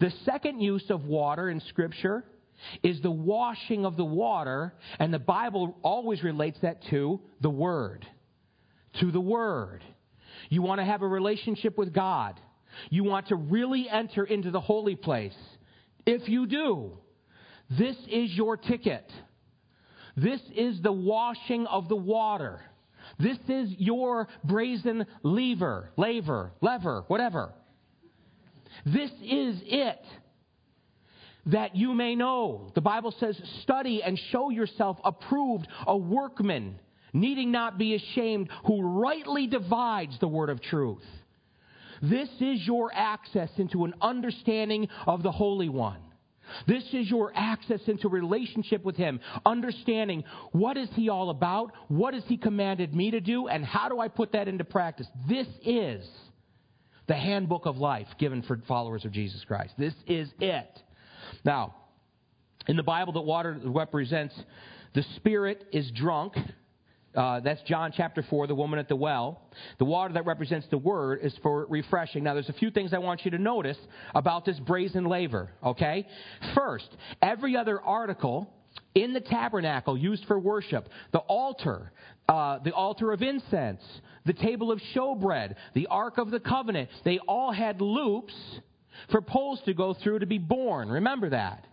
The 0.00 0.12
second 0.24 0.60
use 0.60 0.90
of 0.90 1.04
water 1.04 1.48
in 1.48 1.60
Scripture 1.68 2.24
is 2.82 3.00
the 3.00 3.10
washing 3.10 3.86
of 3.86 3.96
the 3.96 4.04
water, 4.04 4.74
and 4.98 5.14
the 5.14 5.18
Bible 5.18 5.76
always 5.82 6.22
relates 6.22 6.58
that 6.60 6.82
to 6.90 7.20
the 7.40 7.50
Word. 7.50 8.06
To 9.00 9.10
the 9.10 9.20
Word. 9.20 9.82
You 10.48 10.62
want 10.62 10.80
to 10.80 10.84
have 10.84 11.02
a 11.02 11.08
relationship 11.08 11.78
with 11.78 11.92
God. 11.92 12.40
You 12.88 13.04
want 13.04 13.28
to 13.28 13.36
really 13.36 13.88
enter 13.88 14.24
into 14.24 14.50
the 14.50 14.60
holy 14.60 14.96
place. 14.96 15.36
If 16.06 16.28
you 16.28 16.46
do, 16.46 16.98
this 17.78 17.96
is 18.08 18.32
your 18.32 18.56
ticket. 18.56 19.10
This 20.16 20.40
is 20.54 20.80
the 20.82 20.92
washing 20.92 21.66
of 21.66 21.88
the 21.88 21.96
water. 21.96 22.60
This 23.18 23.38
is 23.48 23.70
your 23.78 24.28
brazen 24.44 25.06
lever, 25.22 25.90
laver, 25.96 26.52
lever, 26.60 27.04
whatever. 27.08 27.52
This 28.84 29.10
is 29.22 29.60
it. 29.66 30.04
That 31.46 31.74
you 31.74 31.94
may 31.94 32.14
know. 32.14 32.70
The 32.74 32.80
Bible 32.80 33.14
says, 33.18 33.40
study 33.62 34.02
and 34.02 34.18
show 34.30 34.50
yourself 34.50 34.98
approved, 35.04 35.66
a 35.86 35.96
workman, 35.96 36.78
needing 37.12 37.50
not 37.50 37.78
be 37.78 37.94
ashamed, 37.94 38.50
who 38.66 39.00
rightly 39.00 39.46
divides 39.46 40.18
the 40.20 40.28
word 40.28 40.50
of 40.50 40.60
truth. 40.60 41.04
This 42.02 42.28
is 42.40 42.66
your 42.66 42.90
access 42.94 43.50
into 43.56 43.84
an 43.84 43.94
understanding 44.00 44.88
of 45.06 45.22
the 45.22 45.32
Holy 45.32 45.68
One. 45.68 46.00
This 46.66 46.82
is 46.92 47.08
your 47.08 47.32
access 47.34 47.80
into 47.86 48.08
relationship 48.08 48.84
with 48.84 48.96
Him, 48.96 49.20
understanding 49.46 50.24
what 50.52 50.76
is 50.76 50.88
He 50.94 51.08
all 51.08 51.30
about, 51.30 51.72
what 51.88 52.14
has 52.14 52.24
He 52.26 52.36
commanded 52.36 52.94
me 52.94 53.12
to 53.12 53.20
do, 53.20 53.48
and 53.48 53.64
how 53.64 53.88
do 53.88 54.00
I 54.00 54.08
put 54.08 54.32
that 54.32 54.48
into 54.48 54.64
practice. 54.64 55.06
This 55.28 55.46
is 55.64 56.08
the 57.06 57.14
handbook 57.14 57.66
of 57.66 57.76
life 57.76 58.08
given 58.18 58.42
for 58.42 58.60
followers 58.68 59.04
of 59.04 59.12
Jesus 59.12 59.44
Christ. 59.44 59.74
This 59.78 59.94
is 60.06 60.28
it. 60.40 60.82
Now, 61.44 61.74
in 62.66 62.76
the 62.76 62.82
Bible, 62.82 63.12
that 63.14 63.22
water 63.22 63.58
represents 63.64 64.34
the 64.94 65.04
Spirit 65.16 65.64
is 65.72 65.90
drunk. 65.92 66.34
Uh, 67.14 67.40
that's 67.40 67.60
John 67.62 67.92
chapter 67.96 68.24
4, 68.28 68.46
the 68.46 68.54
woman 68.54 68.78
at 68.78 68.88
the 68.88 68.96
well. 68.96 69.42
The 69.78 69.84
water 69.84 70.14
that 70.14 70.26
represents 70.26 70.66
the 70.70 70.78
Word 70.78 71.20
is 71.22 71.34
for 71.42 71.66
refreshing. 71.66 72.22
Now, 72.22 72.34
there's 72.34 72.48
a 72.48 72.54
few 72.54 72.70
things 72.70 72.92
I 72.94 72.98
want 72.98 73.24
you 73.24 73.32
to 73.32 73.38
notice 73.38 73.78
about 74.14 74.44
this 74.44 74.58
brazen 74.60 75.04
laver, 75.04 75.50
okay? 75.64 76.06
First, 76.54 76.88
every 77.20 77.56
other 77.56 77.80
article 77.80 78.48
in 78.94 79.12
the 79.12 79.20
tabernacle 79.20 79.96
used 79.98 80.24
for 80.26 80.38
worship, 80.38 80.88
the 81.12 81.18
altar, 81.18 81.92
uh, 82.28 82.60
the 82.60 82.72
altar 82.72 83.12
of 83.12 83.22
incense, 83.22 83.82
the 84.24 84.32
table 84.32 84.70
of 84.70 84.80
showbread, 84.94 85.56
the 85.74 85.88
ark 85.88 86.18
of 86.18 86.30
the 86.30 86.40
covenant, 86.40 86.88
they 87.04 87.18
all 87.26 87.52
had 87.52 87.80
loops 87.80 88.34
for 89.10 89.20
poles 89.20 89.60
to 89.64 89.74
go 89.74 89.94
through 89.94 90.20
to 90.20 90.26
be 90.26 90.38
borne. 90.38 90.88
Remember 90.88 91.30
that. 91.30 91.66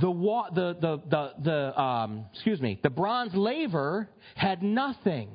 The, 0.00 0.10
wa- 0.10 0.50
the, 0.50 0.76
the, 0.80 1.00
the, 1.08 1.32
the 1.42 1.80
um, 1.80 2.26
excuse 2.32 2.60
me, 2.60 2.78
the 2.82 2.90
bronze 2.90 3.34
laver 3.34 4.08
had 4.34 4.62
nothing. 4.62 5.30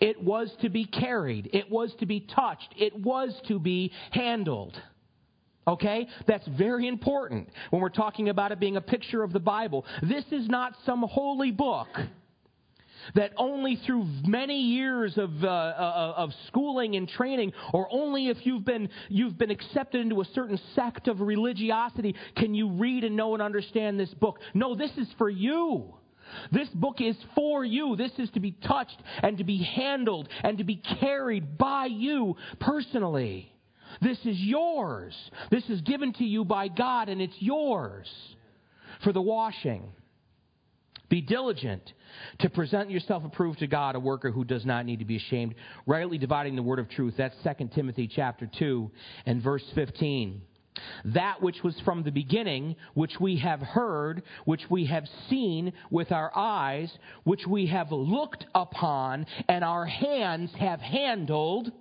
It 0.00 0.22
was 0.22 0.54
to 0.62 0.68
be 0.68 0.84
carried. 0.84 1.50
It 1.52 1.70
was 1.70 1.94
to 2.00 2.06
be 2.06 2.20
touched. 2.20 2.74
It 2.76 2.94
was 2.94 3.34
to 3.48 3.58
be 3.58 3.92
handled. 4.10 4.80
Okay? 5.66 6.08
That's 6.26 6.46
very 6.48 6.88
important 6.88 7.48
when 7.70 7.80
we're 7.80 7.88
talking 7.88 8.28
about 8.28 8.52
it 8.52 8.60
being 8.60 8.76
a 8.76 8.80
picture 8.80 9.22
of 9.22 9.32
the 9.32 9.40
Bible. 9.40 9.84
This 10.02 10.24
is 10.32 10.48
not 10.48 10.74
some 10.84 11.02
holy 11.02 11.50
book 11.50 11.88
that 13.14 13.32
only 13.36 13.76
through 13.86 14.06
many 14.26 14.60
years 14.60 15.16
of, 15.16 15.30
uh, 15.42 15.46
uh, 15.46 16.14
of 16.16 16.30
schooling 16.46 16.96
and 16.96 17.08
training, 17.08 17.52
or 17.72 17.88
only 17.90 18.28
if 18.28 18.38
you've 18.44 18.64
been, 18.64 18.88
you've 19.08 19.38
been 19.38 19.50
accepted 19.50 20.00
into 20.00 20.20
a 20.20 20.24
certain 20.34 20.58
sect 20.74 21.08
of 21.08 21.20
religiosity, 21.20 22.14
can 22.36 22.54
you 22.54 22.70
read 22.72 23.04
and 23.04 23.16
know 23.16 23.34
and 23.34 23.42
understand 23.42 23.98
this 23.98 24.12
book. 24.14 24.38
No, 24.54 24.74
this 24.74 24.92
is 24.96 25.08
for 25.18 25.28
you. 25.28 25.94
This 26.52 26.68
book 26.68 27.00
is 27.00 27.16
for 27.34 27.64
you. 27.64 27.96
This 27.96 28.12
is 28.18 28.30
to 28.30 28.40
be 28.40 28.52
touched 28.52 29.00
and 29.22 29.38
to 29.38 29.44
be 29.44 29.62
handled 29.62 30.28
and 30.42 30.58
to 30.58 30.64
be 30.64 30.76
carried 30.76 31.58
by 31.58 31.86
you 31.86 32.36
personally. 32.60 33.52
This 34.00 34.18
is 34.24 34.38
yours. 34.38 35.16
This 35.50 35.68
is 35.68 35.80
given 35.80 36.12
to 36.14 36.24
you 36.24 36.44
by 36.44 36.68
God 36.68 37.08
and 37.08 37.20
it's 37.20 37.36
yours 37.40 38.08
for 39.02 39.12
the 39.12 39.22
washing. 39.22 39.92
Be 41.10 41.20
diligent 41.20 41.82
to 42.38 42.48
present 42.48 42.88
yourself 42.88 43.24
approved 43.24 43.58
to 43.58 43.66
God, 43.66 43.96
a 43.96 44.00
worker 44.00 44.30
who 44.30 44.44
does 44.44 44.64
not 44.64 44.86
need 44.86 45.00
to 45.00 45.04
be 45.04 45.16
ashamed, 45.16 45.56
rightly 45.84 46.18
dividing 46.18 46.54
the 46.54 46.62
word 46.62 46.78
of 46.78 46.88
truth. 46.88 47.14
That's 47.18 47.34
2 47.42 47.68
Timothy 47.74 48.06
chapter 48.06 48.48
2 48.58 48.90
and 49.26 49.42
verse 49.42 49.64
15. 49.74 50.40
That 51.06 51.42
which 51.42 51.64
was 51.64 51.78
from 51.84 52.04
the 52.04 52.12
beginning, 52.12 52.76
which 52.94 53.18
we 53.20 53.38
have 53.38 53.60
heard, 53.60 54.22
which 54.44 54.62
we 54.70 54.86
have 54.86 55.04
seen 55.28 55.72
with 55.90 56.12
our 56.12 56.30
eyes, 56.34 56.90
which 57.24 57.44
we 57.44 57.66
have 57.66 57.90
looked 57.90 58.46
upon, 58.54 59.26
and 59.48 59.64
our 59.64 59.84
hands 59.84 60.52
have 60.60 60.80
handled 60.80 61.72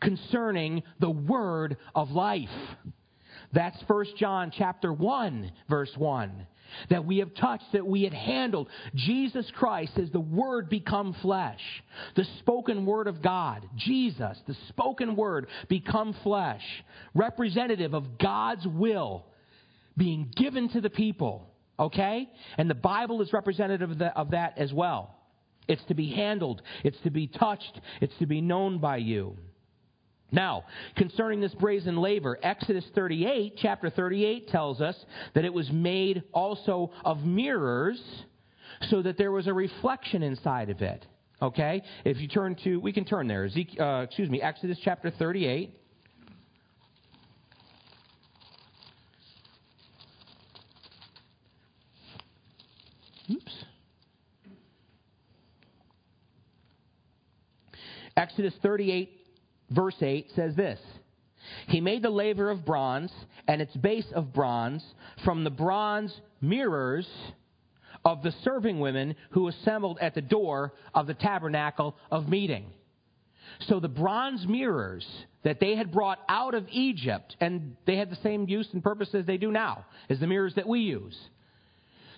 concerning 0.00 0.82
the 1.00 1.10
word 1.10 1.76
of 1.94 2.10
life. 2.10 2.48
That's 3.52 3.76
1 3.86 4.06
John 4.16 4.50
chapter 4.56 4.90
1 4.90 5.52
verse 5.68 5.92
1 5.96 6.46
that 6.90 7.04
we 7.04 7.18
have 7.18 7.34
touched, 7.34 7.64
that 7.72 7.86
we 7.86 8.02
had 8.02 8.14
handled. 8.14 8.68
Jesus 8.94 9.50
Christ 9.54 9.92
is 9.96 10.10
the 10.10 10.20
Word 10.20 10.68
become 10.68 11.14
flesh. 11.22 11.60
The 12.16 12.24
spoken 12.40 12.86
Word 12.86 13.06
of 13.06 13.22
God. 13.22 13.68
Jesus, 13.76 14.38
the 14.46 14.56
spoken 14.68 15.16
Word 15.16 15.46
become 15.68 16.14
flesh. 16.22 16.62
Representative 17.14 17.94
of 17.94 18.18
God's 18.18 18.66
will 18.66 19.26
being 19.96 20.30
given 20.36 20.68
to 20.70 20.80
the 20.80 20.90
people. 20.90 21.48
Okay? 21.78 22.28
And 22.58 22.68
the 22.68 22.74
Bible 22.74 23.22
is 23.22 23.32
representative 23.32 23.90
of, 23.90 23.98
the, 23.98 24.16
of 24.16 24.30
that 24.30 24.58
as 24.58 24.72
well. 24.72 25.14
It's 25.66 25.84
to 25.84 25.94
be 25.94 26.10
handled, 26.10 26.62
it's 26.82 27.00
to 27.04 27.10
be 27.10 27.26
touched, 27.26 27.80
it's 28.00 28.16
to 28.18 28.26
be 28.26 28.40
known 28.40 28.78
by 28.78 28.98
you. 28.98 29.36
Now, 30.34 30.64
concerning 30.96 31.40
this 31.40 31.54
brazen 31.54 31.96
laver, 31.96 32.36
Exodus 32.42 32.84
38, 32.96 33.54
chapter 33.56 33.88
38 33.88 34.48
tells 34.48 34.80
us 34.80 34.96
that 35.34 35.44
it 35.44 35.54
was 35.54 35.70
made 35.70 36.24
also 36.32 36.90
of 37.04 37.20
mirrors 37.20 38.02
so 38.90 39.00
that 39.02 39.16
there 39.16 39.30
was 39.30 39.46
a 39.46 39.52
reflection 39.52 40.24
inside 40.24 40.70
of 40.70 40.82
it. 40.82 41.06
Okay? 41.40 41.82
If 42.04 42.18
you 42.18 42.26
turn 42.26 42.56
to, 42.64 42.78
we 42.78 42.92
can 42.92 43.04
turn 43.04 43.28
there. 43.28 43.48
uh, 43.78 44.00
excuse 44.02 44.28
me, 44.28 44.42
Exodus 44.42 44.76
chapter 44.82 45.08
38. 45.08 45.78
Oops. 53.30 53.64
Exodus 58.16 58.54
38, 58.62 59.23
verse 59.70 59.96
8 60.00 60.30
says 60.34 60.54
this 60.54 60.80
He 61.68 61.80
made 61.80 62.02
the 62.02 62.10
laver 62.10 62.50
of 62.50 62.64
bronze 62.64 63.12
and 63.46 63.60
its 63.60 63.74
base 63.76 64.10
of 64.14 64.32
bronze 64.32 64.84
from 65.24 65.44
the 65.44 65.50
bronze 65.50 66.14
mirrors 66.40 67.08
of 68.04 68.22
the 68.22 68.34
serving 68.42 68.80
women 68.80 69.16
who 69.30 69.48
assembled 69.48 69.98
at 70.00 70.14
the 70.14 70.20
door 70.20 70.72
of 70.94 71.06
the 71.06 71.14
tabernacle 71.14 71.96
of 72.10 72.28
meeting. 72.28 72.66
So 73.68 73.80
the 73.80 73.88
bronze 73.88 74.46
mirrors 74.46 75.06
that 75.42 75.60
they 75.60 75.76
had 75.76 75.92
brought 75.92 76.18
out 76.28 76.54
of 76.54 76.66
Egypt, 76.70 77.36
and 77.40 77.76
they 77.86 77.96
had 77.96 78.10
the 78.10 78.18
same 78.22 78.48
use 78.48 78.68
and 78.72 78.82
purpose 78.82 79.14
as 79.14 79.26
they 79.26 79.36
do 79.36 79.50
now, 79.50 79.84
as 80.08 80.18
the 80.18 80.26
mirrors 80.26 80.54
that 80.56 80.66
we 80.66 80.80
use. 80.80 81.16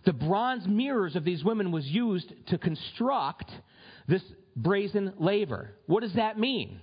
The 0.04 0.12
bronze 0.12 0.66
mirrors 0.66 1.16
of 1.16 1.24
these 1.24 1.44
women 1.44 1.72
was 1.72 1.85
used 1.85 2.32
to 2.48 2.59
construct 2.59 3.50
this 4.06 4.22
brazen 4.54 5.12
laver. 5.18 5.72
What 5.87 6.02
does 6.02 6.14
that 6.14 6.38
mean? 6.38 6.80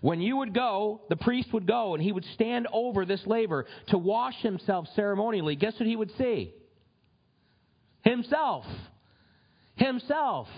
When 0.00 0.20
you 0.20 0.38
would 0.38 0.54
go, 0.54 1.02
the 1.08 1.16
priest 1.16 1.52
would 1.52 1.66
go 1.66 1.94
and 1.94 2.02
he 2.02 2.12
would 2.12 2.24
stand 2.34 2.66
over 2.72 3.04
this 3.04 3.22
laver 3.26 3.66
to 3.88 3.98
wash 3.98 4.36
himself 4.42 4.86
ceremonially. 4.94 5.56
Guess 5.56 5.74
what 5.78 5.86
he 5.86 5.96
would 5.96 6.12
see? 6.16 6.54
Himself. 8.02 8.64
Himself. 9.76 10.48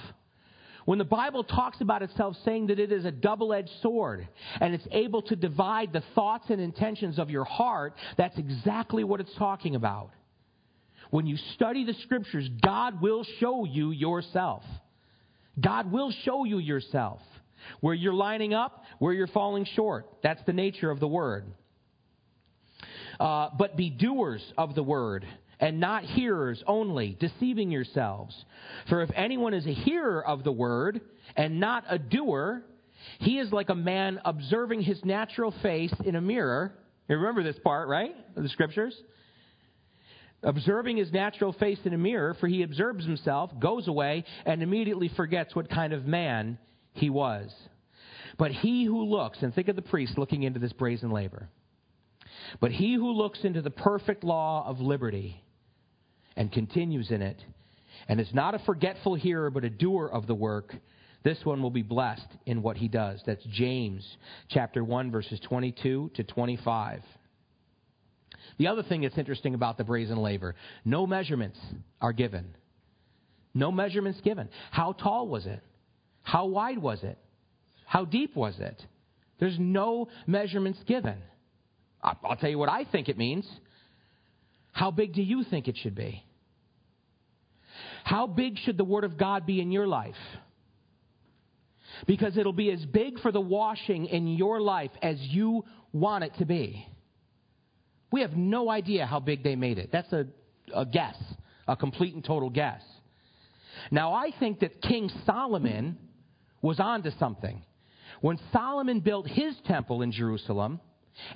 When 0.84 0.98
the 0.98 1.04
Bible 1.04 1.44
talks 1.44 1.80
about 1.80 2.02
itself 2.02 2.36
saying 2.44 2.66
that 2.68 2.80
it 2.80 2.90
is 2.90 3.04
a 3.04 3.12
double 3.12 3.52
edged 3.52 3.70
sword 3.82 4.26
and 4.60 4.74
it's 4.74 4.86
able 4.90 5.22
to 5.22 5.36
divide 5.36 5.92
the 5.92 6.02
thoughts 6.14 6.46
and 6.50 6.60
intentions 6.60 7.18
of 7.18 7.30
your 7.30 7.44
heart, 7.44 7.94
that's 8.16 8.36
exactly 8.36 9.04
what 9.04 9.20
it's 9.20 9.34
talking 9.38 9.76
about. 9.76 10.10
When 11.10 11.26
you 11.26 11.36
study 11.54 11.84
the 11.84 11.94
scriptures, 12.02 12.48
God 12.62 13.00
will 13.00 13.24
show 13.38 13.64
you 13.64 13.90
yourself. 13.90 14.64
God 15.60 15.92
will 15.92 16.10
show 16.24 16.44
you 16.44 16.58
yourself. 16.58 17.20
Where 17.80 17.94
you're 17.94 18.12
lining 18.12 18.54
up, 18.54 18.84
where 18.98 19.12
you're 19.12 19.26
falling 19.26 19.66
short. 19.74 20.06
That's 20.22 20.42
the 20.46 20.52
nature 20.52 20.90
of 20.90 21.00
the 21.00 21.08
word. 21.08 21.46
Uh, 23.20 23.50
but 23.58 23.76
be 23.76 23.90
doers 23.90 24.42
of 24.56 24.74
the 24.74 24.82
word 24.82 25.26
and 25.62 25.78
not 25.78 26.02
hearers 26.02 26.62
only, 26.66 27.16
deceiving 27.20 27.70
yourselves. 27.70 28.34
For 28.88 29.02
if 29.02 29.10
anyone 29.14 29.54
is 29.54 29.64
a 29.64 29.72
hearer 29.72 30.26
of 30.26 30.42
the 30.42 30.50
word 30.50 31.00
and 31.36 31.60
not 31.60 31.84
a 31.88 31.98
doer, 31.98 32.64
he 33.20 33.38
is 33.38 33.52
like 33.52 33.68
a 33.68 33.74
man 33.74 34.20
observing 34.24 34.82
his 34.82 35.04
natural 35.04 35.54
face 35.62 35.94
in 36.04 36.16
a 36.16 36.20
mirror. 36.20 36.74
You 37.08 37.16
remember 37.16 37.44
this 37.44 37.58
part, 37.62 37.88
right? 37.88 38.14
Of 38.34 38.42
the 38.42 38.48
scriptures? 38.48 39.00
Observing 40.42 40.96
his 40.96 41.12
natural 41.12 41.52
face 41.52 41.78
in 41.84 41.94
a 41.94 41.98
mirror, 41.98 42.34
for 42.40 42.48
he 42.48 42.62
observes 42.62 43.04
himself, 43.04 43.52
goes 43.60 43.86
away, 43.86 44.24
and 44.44 44.64
immediately 44.64 45.08
forgets 45.16 45.54
what 45.54 45.70
kind 45.70 45.92
of 45.92 46.04
man 46.04 46.58
he 46.92 47.10
was. 47.10 47.52
But 48.38 48.50
he 48.50 48.84
who 48.84 49.04
looks, 49.04 49.42
and 49.42 49.54
think 49.54 49.68
of 49.68 49.76
the 49.76 49.82
priest 49.82 50.16
looking 50.16 50.42
into 50.42 50.58
this 50.60 50.72
brazen 50.72 51.10
laver, 51.10 51.48
but 52.60 52.72
he 52.72 52.94
who 52.94 53.12
looks 53.12 53.40
into 53.44 53.62
the 53.62 53.70
perfect 53.70 54.24
law 54.24 54.66
of 54.66 54.80
liberty 54.80 55.42
and 56.36 56.50
continues 56.50 57.10
in 57.10 57.22
it, 57.22 57.42
and 58.08 58.20
is 58.20 58.32
not 58.32 58.54
a 58.54 58.58
forgetful 58.60 59.14
hearer, 59.14 59.50
but 59.50 59.64
a 59.64 59.70
doer 59.70 60.08
of 60.08 60.26
the 60.26 60.34
work, 60.34 60.74
this 61.22 61.38
one 61.44 61.62
will 61.62 61.70
be 61.70 61.82
blessed 61.82 62.26
in 62.46 62.62
what 62.62 62.76
he 62.76 62.88
does. 62.88 63.22
That's 63.26 63.44
James 63.44 64.16
chapter 64.48 64.82
1, 64.82 65.10
verses 65.10 65.38
22 65.40 66.12
to 66.14 66.24
25. 66.24 67.02
The 68.58 68.66
other 68.66 68.82
thing 68.82 69.02
that's 69.02 69.18
interesting 69.18 69.54
about 69.54 69.78
the 69.78 69.84
brazen 69.84 70.18
laver 70.18 70.54
no 70.84 71.06
measurements 71.06 71.58
are 72.00 72.12
given. 72.12 72.54
No 73.54 73.70
measurements 73.70 74.20
given. 74.22 74.48
How 74.70 74.92
tall 74.92 75.28
was 75.28 75.46
it? 75.46 75.62
How 76.22 76.46
wide 76.46 76.78
was 76.78 77.02
it? 77.02 77.18
How 77.86 78.04
deep 78.04 78.34
was 78.34 78.54
it? 78.58 78.82
There's 79.38 79.56
no 79.58 80.08
measurements 80.26 80.78
given. 80.86 81.16
I'll 82.02 82.36
tell 82.36 82.50
you 82.50 82.58
what 82.58 82.68
I 82.68 82.84
think 82.84 83.08
it 83.08 83.18
means. 83.18 83.46
How 84.72 84.90
big 84.90 85.12
do 85.12 85.22
you 85.22 85.44
think 85.44 85.68
it 85.68 85.76
should 85.76 85.94
be? 85.94 86.24
How 88.04 88.26
big 88.26 88.58
should 88.58 88.76
the 88.76 88.84
Word 88.84 89.04
of 89.04 89.16
God 89.16 89.46
be 89.46 89.60
in 89.60 89.70
your 89.70 89.86
life? 89.86 90.14
Because 92.06 92.36
it'll 92.36 92.52
be 92.52 92.70
as 92.70 92.84
big 92.86 93.20
for 93.20 93.30
the 93.30 93.40
washing 93.40 94.06
in 94.06 94.26
your 94.28 94.60
life 94.60 94.90
as 95.02 95.16
you 95.20 95.64
want 95.92 96.24
it 96.24 96.32
to 96.38 96.46
be. 96.46 96.86
We 98.10 98.22
have 98.22 98.32
no 98.36 98.70
idea 98.70 99.06
how 99.06 99.20
big 99.20 99.42
they 99.42 99.56
made 99.56 99.78
it. 99.78 99.90
That's 99.92 100.12
a, 100.12 100.26
a 100.74 100.84
guess, 100.84 101.16
a 101.68 101.76
complete 101.76 102.14
and 102.14 102.24
total 102.24 102.50
guess. 102.50 102.82
Now, 103.90 104.12
I 104.12 104.30
think 104.38 104.60
that 104.60 104.82
King 104.82 105.10
Solomon 105.24 105.98
was 106.62 106.80
onto 106.80 107.10
something. 107.18 107.62
When 108.20 108.38
Solomon 108.52 109.00
built 109.00 109.26
his 109.26 109.54
temple 109.66 110.02
in 110.02 110.12
Jerusalem, 110.12 110.80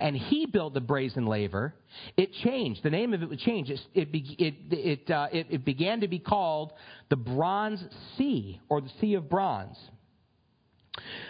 and 0.01 0.17
he 0.17 0.47
built 0.47 0.75
the 0.75 0.81
brazen 0.81 1.27
laver, 1.27 1.75
it 2.17 2.33
changed. 2.45 2.83
The 2.83 2.91
name 2.91 3.13
of 3.13 3.23
it 3.23 3.29
would 3.29 3.41
change. 3.41 3.71
It, 3.71 3.81
it, 3.95 4.55
it, 4.71 5.11
uh, 5.11 5.29
it, 5.33 5.49
it 5.51 5.65
began 5.65 6.01
to 6.01 6.09
be 6.09 6.19
called 6.19 6.73
the 7.11 7.17
Bronze 7.17 7.85
Sea, 8.17 8.61
or 8.69 8.81
the 8.81 8.91
Sea 9.01 9.15
of 9.15 9.29
Bronze. 9.29 9.77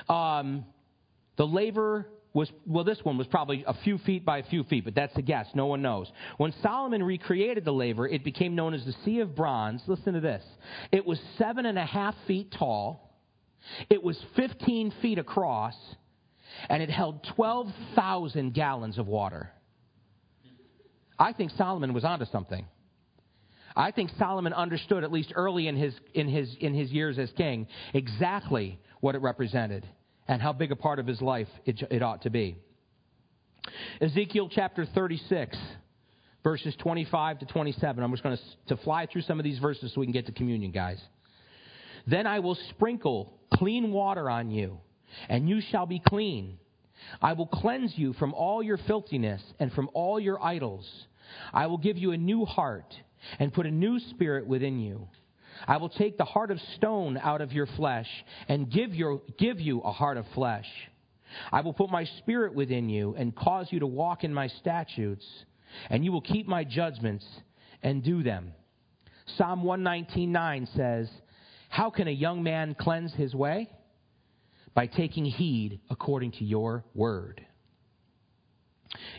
Um, 0.09 0.65
the 1.37 1.47
laver 1.47 2.07
was, 2.33 2.51
well, 2.67 2.85
this 2.85 2.99
one 3.03 3.19
was 3.19 3.27
probably 3.27 3.65
a 3.67 3.75
few 3.83 3.99
feet 3.99 4.25
by 4.25 4.39
a 4.39 4.45
few 4.45 4.63
feet, 4.65 4.85
but 4.85 4.95
that's 4.95 5.17
a 5.17 5.23
guess. 5.23 5.47
No 5.55 5.67
one 5.67 5.83
knows. 5.83 6.11
When 6.37 6.53
Solomon 6.63 7.03
recreated 7.03 7.65
the 7.65 7.73
laver, 7.73 8.07
it 8.07 8.23
became 8.23 8.55
known 8.55 8.75
as 8.75 8.85
the 8.85 8.95
Sea 9.05 9.21
of 9.21 9.35
Bronze. 9.35 9.83
Listen 9.87 10.15
to 10.15 10.21
this. 10.21 10.45
It 10.93 11.05
was 11.05 11.19
seven 11.39 11.67
and 11.67 11.79
a 11.79 11.85
half 11.85 12.15
feet 12.27 12.53
tall 12.53 13.06
it 13.91 14.03
was 14.03 14.19
15 14.37 14.93
feet 15.03 15.19
across, 15.19 15.75
and 16.69 16.83
it 16.83 16.91
held 16.91 17.27
12,000 17.35 18.55
gallons 18.55 18.99
of 18.99 19.07
water. 19.07 19.51
I 21.19 21.33
think 21.33 21.53
Solomon 21.53 21.95
was 21.95 22.05
onto 22.05 22.27
something. 22.27 22.67
I 23.75 23.91
think 23.91 24.11
Solomon 24.19 24.53
understood, 24.55 25.05
at 25.05 25.13
least 25.13 25.33
early 25.35 25.69
in 25.69 25.77
his, 25.77 25.95
in, 26.15 26.29
his, 26.29 26.55
in 26.61 26.73
his 26.73 26.91
years 26.91 27.19
as 27.19 27.31
king, 27.37 27.67
exactly 27.93 28.81
what 29.01 29.15
it 29.15 29.21
represented 29.21 29.87
and 30.29 30.41
how 30.41 30.53
big 30.53 30.73
a 30.73 30.77
part 30.77 30.99
of 30.99 31.07
his 31.07 31.21
life 31.21 31.49
it, 31.67 31.83
it 31.91 32.03
ought 32.03 32.23
to 32.23 32.31
be. 32.31 32.57
Ezekiel 34.01 34.49
chapter 34.51 34.87
36, 34.87 35.57
verses 36.43 36.75
25 36.79 37.41
to 37.41 37.47
27. 37.47 38.03
I'm 38.03 38.11
just 38.13 38.23
going 38.23 38.37
to, 38.37 38.77
to 38.77 38.83
fly 38.83 39.07
through 39.07 39.23
some 39.23 39.39
of 39.39 39.45
these 39.45 39.59
verses 39.59 39.93
so 39.93 40.01
we 40.01 40.07
can 40.07 40.13
get 40.13 40.27
to 40.27 40.33
communion, 40.33 40.71
guys. 40.71 41.01
Then 42.07 42.27
I 42.27 42.39
will 42.39 42.57
sprinkle 42.71 43.33
clean 43.55 43.93
water 43.93 44.31
on 44.31 44.51
you, 44.51 44.79
and 45.29 45.49
you 45.49 45.61
shall 45.71 45.87
be 45.87 46.01
clean. 46.01 46.59
I 47.21 47.33
will 47.35 47.47
cleanse 47.47 47.97
you 47.97 48.13
from 48.15 48.35
all 48.35 48.63
your 48.63 48.79
filthiness 48.79 49.43
and 49.59 49.73
from 49.73 49.91
all 49.93 50.19
your 50.19 50.43
idols. 50.43 50.89
I 51.53 51.67
will 51.67 51.79
give 51.79 51.99
you 51.99 52.13
a 52.13 52.17
new 52.17 52.45
heart 52.45 52.95
and 53.39 53.53
put 53.53 53.67
a 53.67 53.71
new 53.71 53.99
spirit 54.11 54.47
within 54.47 54.79
you. 54.79 55.09
I 55.67 55.79
will 55.79 55.89
take 55.89 56.19
the 56.19 56.25
heart 56.25 56.51
of 56.51 56.61
stone 56.77 57.19
out 57.23 57.41
of 57.41 57.53
your 57.53 57.67
flesh 57.67 58.09
and 58.49 58.71
give, 58.71 58.95
your, 58.95 59.23
give 59.39 59.61
you 59.61 59.81
a 59.81 59.93
heart 59.93 60.17
of 60.17 60.27
flesh. 60.35 60.67
I 61.51 61.63
will 61.63 61.73
put 61.73 61.91
my 61.91 62.05
spirit 62.19 62.55
within 62.55 62.89
you 62.89 63.15
and 63.17 63.35
cause 63.35 63.69
you 63.71 63.81
to 63.81 63.87
walk 63.87 64.23
in 64.23 64.33
my 64.33 64.49
statutes, 64.49 65.27
and 65.91 66.05
you 66.05 66.13
will 66.13 66.21
keep 66.21 66.47
my 66.47 66.63
judgments 66.65 67.27
and 67.83 68.03
do 68.03 68.23
them. 68.23 68.53
Psalm 69.37 69.65
119.9 69.65 70.77
says, 70.77 71.09
How 71.69 71.91
can 71.91 72.09
a 72.09 72.13
young 72.13 72.43
man 72.43 72.75
cleanse 72.79 73.13
his 73.15 73.35
way? 73.35 73.71
By 74.75 74.87
taking 74.87 75.25
heed 75.25 75.81
according 75.91 76.33
to 76.33 76.45
your 76.45 76.85
word. 76.95 77.45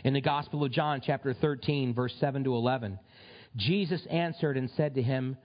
In 0.04 0.14
the 0.14 0.20
Gospel 0.20 0.64
of 0.64 0.72
John, 0.72 1.00
chapter 1.04 1.34
13, 1.34 1.94
verse 1.94 2.14
7 2.20 2.44
to 2.44 2.54
11, 2.54 2.98
Jesus 3.56 4.00
answered 4.10 4.56
and 4.56 4.70
said 4.76 4.94
to 4.94 5.02
him, 5.02 5.36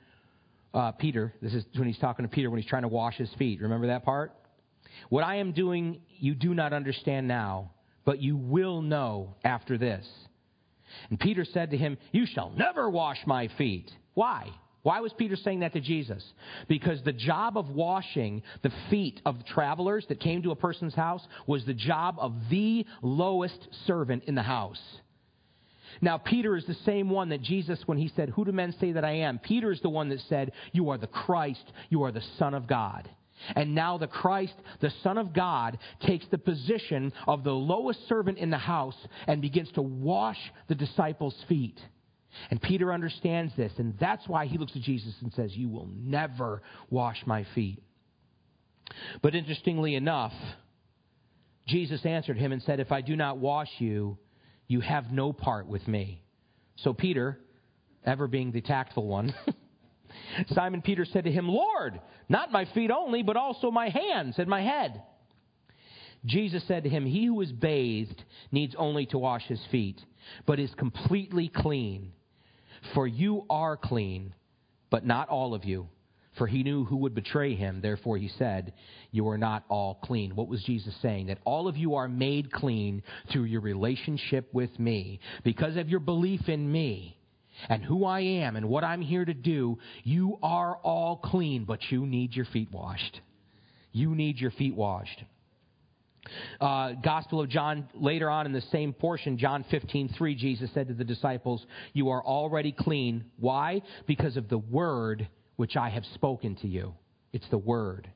uh, 0.73 0.91
Peter, 0.91 1.33
this 1.41 1.53
is 1.53 1.63
when 1.75 1.87
he's 1.87 1.99
talking 1.99 2.25
to 2.25 2.29
Peter 2.29 2.49
when 2.49 2.59
he's 2.59 2.69
trying 2.69 2.81
to 2.81 2.87
wash 2.87 3.15
his 3.15 3.31
feet. 3.37 3.61
Remember 3.61 3.87
that 3.87 4.03
part? 4.03 4.33
What 5.09 5.23
I 5.23 5.35
am 5.35 5.51
doing, 5.51 6.01
you 6.19 6.35
do 6.35 6.53
not 6.53 6.73
understand 6.73 7.27
now, 7.27 7.71
but 8.05 8.21
you 8.21 8.35
will 8.35 8.81
know 8.81 9.35
after 9.43 9.77
this. 9.77 10.05
And 11.09 11.19
Peter 11.19 11.45
said 11.45 11.71
to 11.71 11.77
him, 11.77 11.97
You 12.11 12.25
shall 12.25 12.51
never 12.51 12.89
wash 12.89 13.17
my 13.25 13.49
feet. 13.57 13.91
Why? 14.13 14.49
Why 14.83 14.99
was 14.99 15.13
Peter 15.13 15.37
saying 15.37 15.61
that 15.61 15.73
to 15.73 15.79
Jesus? 15.79 16.23
Because 16.67 17.01
the 17.01 17.13
job 17.13 17.57
of 17.57 17.69
washing 17.69 18.43
the 18.61 18.71
feet 18.89 19.21
of 19.25 19.45
travelers 19.45 20.05
that 20.09 20.19
came 20.19 20.43
to 20.43 20.51
a 20.51 20.57
person's 20.57 20.93
house 20.93 21.25
was 21.47 21.65
the 21.65 21.73
job 21.73 22.17
of 22.19 22.33
the 22.49 22.85
lowest 23.01 23.67
servant 23.87 24.25
in 24.27 24.35
the 24.35 24.43
house. 24.43 24.81
Now, 26.01 26.17
Peter 26.17 26.57
is 26.57 26.65
the 26.65 26.75
same 26.85 27.09
one 27.09 27.29
that 27.29 27.41
Jesus, 27.41 27.79
when 27.85 27.97
he 27.97 28.11
said, 28.13 28.29
Who 28.29 28.43
do 28.43 28.51
men 28.51 28.75
say 28.79 28.91
that 28.91 29.05
I 29.05 29.11
am? 29.17 29.39
Peter 29.39 29.71
is 29.71 29.79
the 29.79 29.89
one 29.89 30.09
that 30.09 30.19
said, 30.27 30.51
You 30.73 30.89
are 30.89 30.97
the 30.97 31.07
Christ, 31.07 31.63
you 31.89 32.03
are 32.03 32.11
the 32.11 32.23
Son 32.37 32.53
of 32.53 32.67
God. 32.67 33.09
And 33.55 33.75
now 33.75 33.97
the 33.97 34.07
Christ, 34.07 34.53
the 34.81 34.91
Son 35.01 35.17
of 35.17 35.33
God, 35.33 35.77
takes 36.01 36.25
the 36.29 36.37
position 36.37 37.13
of 37.27 37.43
the 37.43 37.53
lowest 37.53 38.07
servant 38.07 38.37
in 38.37 38.49
the 38.49 38.57
house 38.57 38.97
and 39.27 39.41
begins 39.41 39.71
to 39.73 39.81
wash 39.81 40.39
the 40.67 40.75
disciples' 40.75 41.35
feet. 41.47 41.79
And 42.49 42.61
Peter 42.61 42.91
understands 42.93 43.53
this, 43.55 43.71
and 43.77 43.95
that's 43.99 44.27
why 44.27 44.45
he 44.45 44.57
looks 44.57 44.75
at 44.75 44.81
Jesus 44.81 45.13
and 45.21 45.33
says, 45.33 45.55
You 45.55 45.69
will 45.69 45.87
never 45.95 46.61
wash 46.89 47.21
my 47.25 47.45
feet. 47.55 47.81
But 49.21 49.35
interestingly 49.35 49.95
enough, 49.95 50.33
Jesus 51.67 52.05
answered 52.05 52.37
him 52.37 52.51
and 52.51 52.61
said, 52.63 52.79
If 52.79 52.91
I 52.91 53.01
do 53.01 53.15
not 53.15 53.37
wash 53.37 53.69
you, 53.79 54.17
you 54.67 54.81
have 54.81 55.11
no 55.11 55.33
part 55.33 55.67
with 55.67 55.87
me. 55.87 56.21
So 56.77 56.93
Peter, 56.93 57.39
ever 58.05 58.27
being 58.27 58.51
the 58.51 58.61
tactful 58.61 59.07
one, 59.07 59.33
Simon 60.49 60.81
Peter 60.81 61.05
said 61.05 61.25
to 61.25 61.31
him, 61.31 61.47
Lord, 61.47 61.99
not 62.29 62.51
my 62.51 62.65
feet 62.73 62.91
only, 62.91 63.23
but 63.23 63.37
also 63.37 63.71
my 63.71 63.89
hands 63.89 64.35
and 64.37 64.47
my 64.47 64.61
head. 64.61 65.01
Jesus 66.25 66.63
said 66.67 66.83
to 66.83 66.89
him, 66.89 67.05
He 67.05 67.25
who 67.25 67.41
is 67.41 67.51
bathed 67.51 68.23
needs 68.51 68.75
only 68.77 69.05
to 69.07 69.17
wash 69.17 69.43
his 69.43 69.61
feet, 69.71 70.01
but 70.45 70.59
is 70.59 70.73
completely 70.75 71.49
clean. 71.49 72.13
For 72.93 73.07
you 73.07 73.45
are 73.49 73.77
clean, 73.77 74.33
but 74.89 75.05
not 75.05 75.29
all 75.29 75.53
of 75.53 75.65
you. 75.65 75.87
For 76.37 76.47
he 76.47 76.63
knew 76.63 76.83
who 76.83 76.97
would 76.97 77.13
betray 77.13 77.53
him. 77.53 77.79
Therefore 77.81 78.17
he 78.17 78.27
said, 78.27 78.73
You 79.11 79.27
are 79.29 79.37
not 79.37 79.63
all 79.69 79.99
clean. 80.03 80.35
What 80.35 80.47
was 80.47 80.63
Jesus 80.63 80.95
saying? 81.01 81.27
That 81.27 81.37
all 81.45 81.67
of 81.67 81.77
you 81.77 81.95
are 81.95 82.07
made 82.07 82.51
clean 82.51 83.03
through 83.31 83.43
your 83.43 83.61
relationship 83.61 84.51
with 84.51 84.77
me. 84.79 85.19
Because 85.43 85.77
of 85.77 85.89
your 85.89 85.99
belief 85.99 86.49
in 86.49 86.71
me 86.71 87.17
and 87.69 87.83
who 87.83 88.05
I 88.05 88.21
am 88.21 88.55
and 88.55 88.67
what 88.67 88.83
I'm 88.83 89.01
here 89.01 89.25
to 89.25 89.33
do, 89.33 89.77
you 90.03 90.39
are 90.41 90.77
all 90.77 91.17
clean, 91.17 91.65
but 91.65 91.79
you 91.91 92.05
need 92.05 92.35
your 92.35 92.45
feet 92.45 92.71
washed. 92.71 93.21
You 93.91 94.15
need 94.15 94.39
your 94.39 94.51
feet 94.51 94.75
washed. 94.75 95.23
Uh, 96.61 96.93
Gospel 97.03 97.41
of 97.41 97.49
John, 97.49 97.87
later 97.93 98.29
on 98.29 98.45
in 98.45 98.53
the 98.53 98.61
same 98.71 98.93
portion, 98.93 99.37
John 99.37 99.65
15, 99.69 100.09
3, 100.09 100.35
Jesus 100.35 100.69
said 100.73 100.87
to 100.87 100.93
the 100.93 101.03
disciples, 101.03 101.65
You 101.93 102.09
are 102.09 102.23
already 102.23 102.71
clean. 102.71 103.25
Why? 103.39 103.81
Because 104.07 104.37
of 104.37 104.49
the 104.49 104.57
word 104.57 105.27
which 105.55 105.75
I 105.75 105.89
have 105.89 106.05
spoken 106.13 106.55
to 106.57 106.67
you. 106.67 106.93
It's 107.31 107.47
the 107.49 107.57
word. 107.57 108.09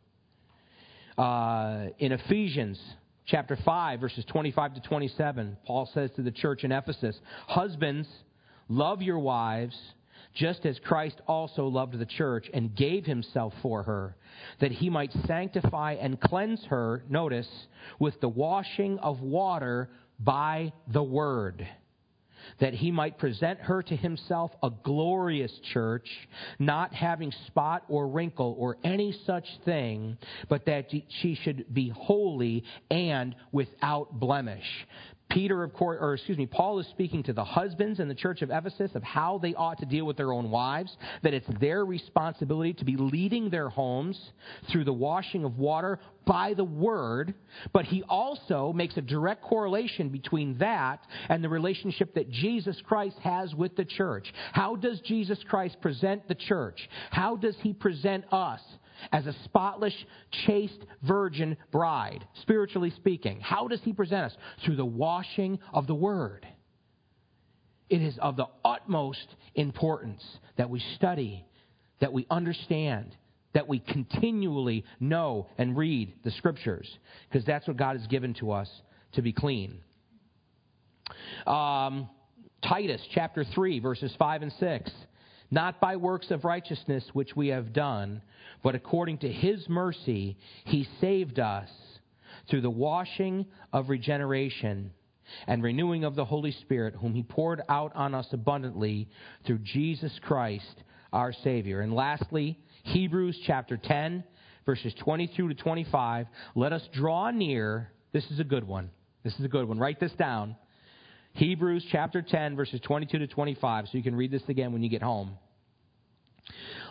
Uh, 1.18 1.88
in 2.00 2.12
Ephesians 2.12 2.80
chapter 3.26 3.58
5, 3.66 4.00
verses 4.00 4.24
25 4.26 4.76
to 4.76 4.82
27, 4.82 5.58
Paul 5.66 5.90
says 5.94 6.10
to 6.16 6.22
the 6.22 6.32
church 6.32 6.64
in 6.64 6.72
Ephesus, 6.72 7.20
Husbands, 7.48 8.08
love 8.70 9.02
your 9.02 9.20
wives 9.20 9.78
just 10.40 10.66
as 10.66 10.80
Christ 10.80 11.20
also 11.28 11.68
loved 11.68 11.98
the 11.98 12.06
church 12.06 12.50
and 12.54 12.76
gave 12.76 13.06
himself 13.06 13.54
for 13.62 13.84
her, 13.84 14.16
that 14.60 14.72
he 14.72 14.90
might 14.90 15.12
sanctify 15.26 15.94
and 15.94 16.20
cleanse 16.20 16.64
her, 16.66 17.04
notice, 17.10 17.50
with 18.00 18.20
the 18.22 18.30
washing 18.30 19.00
of 19.00 19.22
water 19.22 19.90
by 20.20 20.72
the 20.92 21.04
word 21.04 21.68
that 22.60 22.74
he 22.74 22.92
might 22.92 23.18
present 23.18 23.60
her 23.60 23.84
to 23.84 23.96
himself 23.96 24.52
a 24.64 24.70
glorious 24.84 25.52
church, 25.74 26.08
not 26.60 26.94
having 26.94 27.32
spot 27.48 27.84
or 27.88 28.08
wrinkle 28.08 28.56
or 28.58 28.78
any 28.84 29.18
such 29.26 29.46
thing, 29.66 30.18
but 30.50 30.66
that 30.66 30.90
she 30.90 31.36
should 31.44 31.74
be 31.74 31.90
holy 31.90 32.64
and 32.90 33.36
without 33.52 34.20
blemish. 34.20 34.66
Peter, 35.30 35.64
of 35.64 35.74
course, 35.74 35.98
or 36.00 36.14
excuse 36.14 36.38
me, 36.38 36.46
Paul 36.46 36.80
is 36.80 36.88
speaking 36.88 37.24
to 37.24 37.34
the 37.34 37.44
husbands 37.44 38.00
in 38.00 38.08
the 38.08 38.16
church 38.16 38.42
of 38.42 38.50
Ephesus 38.50 38.92
of 38.96 39.04
how 39.04 39.38
they 39.38 39.54
ought 39.56 39.78
to 39.80 39.86
deal 39.86 40.06
with 40.06 40.18
their 40.18 40.32
own 40.32 40.50
wives, 40.50 40.96
that 41.22 41.34
it's 41.34 41.48
their 41.60 41.86
responsibility 41.86 42.74
to 42.74 42.86
be 42.86 42.96
leading 42.96 43.50
their 43.50 43.70
homes 43.70 44.20
through 44.72 44.86
the 44.86 44.94
washing 44.94 45.44
of 45.44 45.58
water 45.58 46.00
by 46.26 46.54
the 46.54 46.64
word, 46.64 47.34
but 47.74 47.86
he 47.86 48.04
also 48.04 48.74
makes 48.74 48.96
a 48.98 49.02
direct 49.02 49.42
correlation 49.42 50.10
between 50.10 50.58
that 50.60 51.00
and 51.30 51.44
the 51.44 51.50
relationship 51.50 52.14
that 52.16 52.30
Jesus 52.30 52.82
Christ 52.86 53.18
has 53.20 53.54
with 53.56 53.76
the 53.76 53.86
church. 53.86 54.34
How 54.54 54.76
does 54.76 55.00
Jesus 55.02 55.40
Christ 55.48 55.78
present 55.82 56.28
the 56.28 56.36
church? 56.36 56.90
How 57.12 57.36
does 57.36 57.56
he 57.62 57.74
present 57.74 58.26
us? 58.32 58.62
As 59.12 59.26
a 59.26 59.34
spotless, 59.46 59.94
chaste 60.46 60.80
virgin 61.04 61.58
bride, 61.72 62.26
spiritually 62.42 62.92
speaking. 62.96 63.40
How 63.40 63.68
does 63.68 63.82
he 63.84 63.94
present 63.94 64.26
us? 64.26 64.38
Through 64.66 64.78
the 64.78 64.86
washing 64.86 65.60
of 65.74 65.88
the 65.88 65.96
Word. 65.96 66.46
It 67.90 68.02
is 68.02 68.18
of 68.20 68.36
the 68.36 68.48
utmost 68.66 69.28
importance 69.56 70.24
that 70.58 70.70
we 70.70 70.82
study, 70.96 71.46
that 72.00 72.12
we 72.12 72.28
understand, 72.30 73.16
that 73.54 73.68
we 73.68 73.80
continually 73.80 74.84
know 75.00 75.48
and 75.58 75.78
read 75.78 76.14
the 76.24 76.32
Scriptures, 76.32 76.88
because 77.30 77.46
that's 77.46 77.68
what 77.68 77.78
God 77.78 77.98
has 77.98 78.06
given 78.08 78.34
to 78.36 78.52
us 78.52 78.70
to 79.14 79.22
be 79.22 79.32
clean. 79.32 79.80
Um, 81.46 82.10
Titus 82.64 83.02
chapter 83.14 83.46
3, 83.46 83.80
verses 83.80 84.14
5 84.20 84.42
and 84.42 84.54
6 84.60 84.92
not 85.50 85.80
by 85.80 85.96
works 85.96 86.32
of 86.32 86.44
righteousness 86.44 87.04
which 87.14 87.36
we 87.36 87.48
have 87.50 87.74
done, 87.74 88.22
but 88.64 88.76
according 88.76 89.20
to 89.20 89.32
his 89.32 89.68
mercy, 89.70 90.38
he 90.66 90.88
saved 91.00 91.40
us 91.40 91.70
through 92.50 92.62
the 92.62 92.70
washing 92.70 93.46
of 93.74 93.90
regeneration 93.90 94.92
and 95.48 95.64
renewing 95.64 96.04
of 96.04 96.16
the 96.16 96.26
Holy 96.26 96.52
Spirit, 96.52 96.96
whom 96.96 97.14
he 97.14 97.24
poured 97.24 97.62
out 97.70 97.96
on 97.96 98.16
us 98.16 98.28
abundantly 98.32 99.10
through 99.46 99.60
Jesus 99.60 100.18
Christ 100.24 100.84
our 101.12 101.34
Savior. 101.44 101.82
And 101.82 101.94
lastly, 101.94 102.60
Hebrews 102.84 103.38
chapter 103.46 103.78
10, 103.78 104.24
verses 104.66 104.94
22 105.00 105.50
to 105.50 105.56
25. 105.56 106.28
Let 106.56 106.74
us 106.74 106.88
draw 106.94 107.32
near. 107.32 107.92
This 108.14 108.30
is 108.32 108.40
a 108.40 108.44
good 108.44 108.66
one. 108.66 108.90
This 109.24 109.38
is 109.40 109.46
a 109.46 109.50
good 109.50 109.68
one. 109.68 109.80
Write 109.80 110.00
this 110.00 110.14
down. 110.14 110.56
Hebrews 111.38 111.86
chapter 111.92 112.22
10, 112.22 112.56
verses 112.56 112.80
22 112.82 113.20
to 113.20 113.28
25, 113.28 113.86
so 113.86 113.98
you 113.98 114.04
can 114.04 114.16
read 114.16 114.32
this 114.32 114.42
again 114.48 114.74
when 114.74 114.82
you 114.82 114.90
get 114.90 115.04
home. 115.04 115.38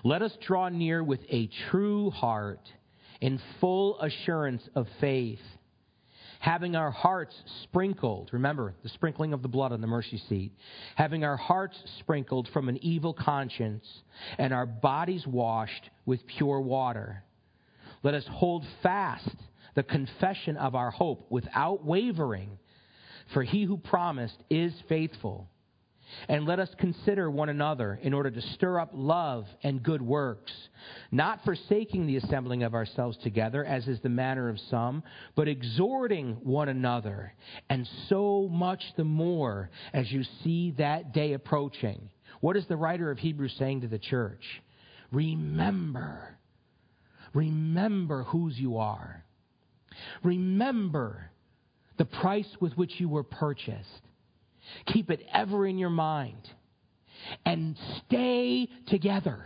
Let 0.05 0.22
us 0.22 0.32
draw 0.47 0.68
near 0.68 1.03
with 1.03 1.20
a 1.28 1.51
true 1.70 2.11
heart 2.11 2.61
in 3.20 3.40
full 3.61 4.01
assurance 4.01 4.62
of 4.74 4.86
faith 5.01 5.40
having 6.38 6.76
our 6.76 6.92
hearts 6.92 7.34
sprinkled. 7.64 8.30
Remember, 8.32 8.72
the 8.84 8.88
sprinkling 8.90 9.32
of 9.32 9.42
the 9.42 9.49
blood 9.49 9.72
on 9.72 9.80
the 9.80 9.86
mercy 9.88 10.22
seat. 10.28 10.53
Having 10.94 11.24
our 11.24 11.36
hearts 11.36 11.76
sprinkled 11.99 12.49
from 12.53 12.68
an 12.68 12.78
evil 12.84 13.12
conscience 13.12 13.84
and 14.38 14.53
our 14.53 14.66
bodies 14.66 15.26
washed 15.26 15.90
with 16.05 16.24
pure 16.26 16.61
water. 16.61 17.24
Let 18.05 18.14
us 18.14 18.26
hold 18.30 18.64
fast 18.82 19.34
the 19.74 19.82
confession 19.82 20.57
of 20.57 20.76
our 20.76 20.92
hope 20.92 21.26
without 21.30 21.84
wavering, 21.84 22.59
for 23.33 23.43
he 23.43 23.64
who 23.64 23.77
promised 23.77 24.37
is 24.51 24.72
faithful. 24.89 25.49
And 26.29 26.47
let 26.47 26.61
us 26.61 26.70
consider 26.79 27.31
one 27.31 27.49
another 27.49 27.99
in 28.01 28.14
order 28.14 28.31
to 28.31 28.41
stir 28.41 28.79
up 28.79 28.91
love 28.95 29.47
and 29.64 29.83
good 29.83 30.01
works, 30.01 30.53
not 31.11 31.45
forsaking 31.45 32.07
the 32.07 32.16
assembling 32.16 32.62
of 32.62 32.74
ourselves 32.74 33.18
together, 33.18 33.64
as 33.64 33.89
is 33.89 34.01
the 34.01 34.09
manner 34.09 34.49
of 34.49 34.61
some, 34.70 35.03
but 35.35 35.49
exhorting 35.49 36.39
one 36.43 36.68
another, 36.68 37.33
and 37.68 37.89
so 38.09 38.49
much 38.53 38.83
the 38.97 39.05
more 39.05 39.70
as 39.93 40.11
you 40.12 40.22
see 40.45 40.72
that 40.79 41.12
day 41.12 41.33
approaching. 41.33 42.09
What 42.41 42.57
is 42.57 42.66
the 42.66 42.77
writer 42.77 43.11
of 43.11 43.18
Hebrews 43.18 43.57
saying 43.59 43.81
to 43.81 43.89
the 43.89 43.99
church? 43.99 44.45
Remember. 45.11 46.39
Remember 47.35 48.22
whose 48.24 48.57
you 48.59 48.79
are. 48.79 49.24
Remember 50.22 51.31
the 51.99 52.05
price 52.05 52.49
with 52.61 52.72
which 52.74 52.92
you 52.99 53.09
were 53.09 53.22
purchased. 53.22 54.03
Keep 54.86 55.11
it 55.11 55.20
ever 55.32 55.66
in 55.66 55.78
your 55.78 55.90
mind. 55.90 56.49
And 57.44 57.76
stay 58.07 58.68
together. 58.88 59.44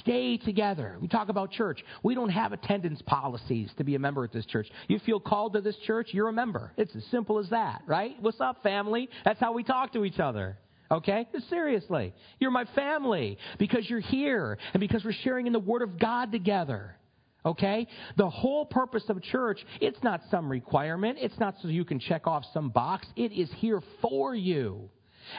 Stay 0.00 0.38
together. 0.38 0.96
We 1.00 1.08
talk 1.08 1.28
about 1.28 1.50
church. 1.50 1.84
We 2.02 2.14
don't 2.14 2.30
have 2.30 2.52
attendance 2.52 3.02
policies 3.02 3.70
to 3.76 3.84
be 3.84 3.94
a 3.94 3.98
member 3.98 4.24
at 4.24 4.32
this 4.32 4.46
church. 4.46 4.68
You 4.88 4.98
feel 5.00 5.20
called 5.20 5.54
to 5.54 5.60
this 5.60 5.76
church, 5.86 6.08
you're 6.12 6.28
a 6.28 6.32
member. 6.32 6.72
It's 6.76 6.94
as 6.96 7.04
simple 7.10 7.38
as 7.38 7.50
that, 7.50 7.82
right? 7.86 8.16
What's 8.20 8.40
up, 8.40 8.62
family? 8.62 9.08
That's 9.24 9.40
how 9.40 9.52
we 9.52 9.62
talk 9.62 9.92
to 9.92 10.04
each 10.04 10.18
other. 10.18 10.58
Okay? 10.90 11.26
Seriously. 11.50 12.14
You're 12.38 12.50
my 12.50 12.64
family 12.74 13.38
because 13.58 13.88
you're 13.88 14.00
here 14.00 14.58
and 14.72 14.80
because 14.80 15.04
we're 15.04 15.12
sharing 15.22 15.46
in 15.46 15.52
the 15.52 15.58
Word 15.58 15.82
of 15.82 15.98
God 15.98 16.32
together. 16.32 16.96
Okay? 17.44 17.86
The 18.16 18.28
whole 18.28 18.64
purpose 18.64 19.04
of 19.08 19.22
church, 19.22 19.64
it's 19.80 20.02
not 20.02 20.22
some 20.30 20.50
requirement. 20.50 21.18
It's 21.20 21.38
not 21.38 21.54
so 21.60 21.68
you 21.68 21.84
can 21.84 22.00
check 22.00 22.26
off 22.26 22.44
some 22.52 22.70
box. 22.70 23.06
It 23.16 23.32
is 23.32 23.50
here 23.58 23.80
for 24.00 24.34
you. 24.34 24.88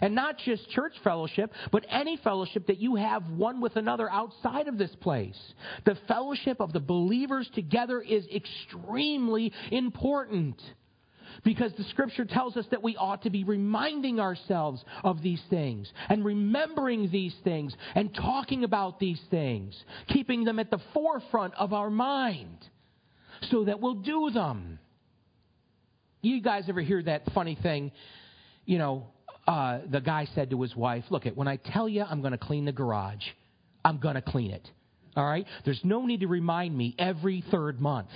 And 0.01 0.15
not 0.15 0.37
just 0.39 0.69
church 0.71 0.93
fellowship, 1.03 1.51
but 1.71 1.85
any 1.89 2.17
fellowship 2.17 2.67
that 2.67 2.79
you 2.79 2.95
have 2.95 3.29
one 3.29 3.61
with 3.61 3.75
another 3.75 4.09
outside 4.09 4.67
of 4.67 4.77
this 4.77 4.93
place. 4.95 5.37
The 5.85 5.95
fellowship 6.07 6.59
of 6.59 6.73
the 6.73 6.79
believers 6.79 7.49
together 7.53 8.01
is 8.01 8.25
extremely 8.33 9.53
important. 9.71 10.59
Because 11.43 11.71
the 11.77 11.83
scripture 11.85 12.25
tells 12.25 12.57
us 12.57 12.65
that 12.71 12.83
we 12.83 12.95
ought 12.95 13.23
to 13.23 13.29
be 13.29 13.43
reminding 13.43 14.19
ourselves 14.19 14.83
of 15.03 15.21
these 15.21 15.41
things 15.49 15.91
and 16.09 16.23
remembering 16.23 17.09
these 17.11 17.35
things 17.43 17.75
and 17.95 18.13
talking 18.13 18.63
about 18.63 18.99
these 18.99 19.21
things, 19.29 19.75
keeping 20.07 20.43
them 20.43 20.59
at 20.59 20.71
the 20.71 20.79
forefront 20.93 21.53
of 21.55 21.73
our 21.73 21.89
mind 21.89 22.57
so 23.49 23.65
that 23.65 23.79
we'll 23.79 23.95
do 23.95 24.29
them. 24.33 24.79
You 26.21 26.41
guys 26.41 26.65
ever 26.69 26.81
hear 26.81 27.03
that 27.03 27.23
funny 27.33 27.57
thing? 27.61 27.91
You 28.65 28.79
know, 28.79 29.07
uh, 29.47 29.79
the 29.89 30.01
guy 30.01 30.27
said 30.33 30.49
to 30.49 30.61
his 30.61 30.75
wife, 30.75 31.03
Look, 31.09 31.25
it, 31.25 31.37
when 31.37 31.47
I 31.47 31.57
tell 31.57 31.87
you 31.87 32.03
I'm 32.03 32.21
going 32.21 32.31
to 32.31 32.37
clean 32.37 32.65
the 32.65 32.71
garage, 32.71 33.23
I'm 33.83 33.99
going 33.99 34.15
to 34.15 34.21
clean 34.21 34.51
it. 34.51 34.67
All 35.15 35.25
right? 35.25 35.45
There's 35.63 35.79
no 35.83 36.05
need 36.05 36.21
to 36.21 36.27
remind 36.27 36.75
me 36.75 36.95
every 36.97 37.43
third 37.51 37.79
month. 37.79 38.09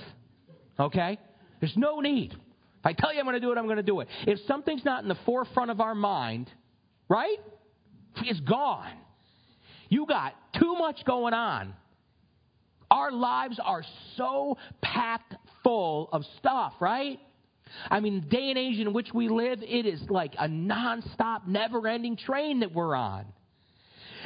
Okay? 0.78 1.18
There's 1.60 1.76
no 1.76 2.00
need. 2.00 2.34
If 2.80 2.86
I 2.86 2.92
tell 2.92 3.12
you 3.12 3.20
I'm 3.20 3.26
going 3.26 3.34
to 3.34 3.40
do 3.40 3.52
it, 3.52 3.58
I'm 3.58 3.66
going 3.66 3.76
to 3.76 3.82
do 3.82 4.00
it. 4.00 4.08
If 4.26 4.38
something's 4.46 4.84
not 4.84 5.02
in 5.02 5.08
the 5.08 5.18
forefront 5.26 5.70
of 5.70 5.80
our 5.80 5.94
mind, 5.94 6.50
right? 7.08 7.38
It's 8.22 8.40
gone. 8.40 8.92
You 9.88 10.06
got 10.06 10.34
too 10.58 10.74
much 10.78 11.04
going 11.04 11.34
on. 11.34 11.74
Our 12.90 13.12
lives 13.12 13.60
are 13.62 13.84
so 14.16 14.56
packed 14.82 15.34
full 15.62 16.08
of 16.12 16.24
stuff, 16.38 16.72
right? 16.80 17.20
I 17.90 18.00
mean, 18.00 18.26
day 18.28 18.48
and 18.50 18.58
age 18.58 18.78
in 18.78 18.92
which 18.92 19.12
we 19.12 19.28
live, 19.28 19.62
it 19.62 19.86
is 19.86 20.00
like 20.08 20.34
a 20.38 20.48
nonstop, 20.48 21.46
never 21.46 21.86
ending 21.86 22.16
train 22.16 22.60
that 22.60 22.72
we're 22.72 22.96
on. 22.96 23.26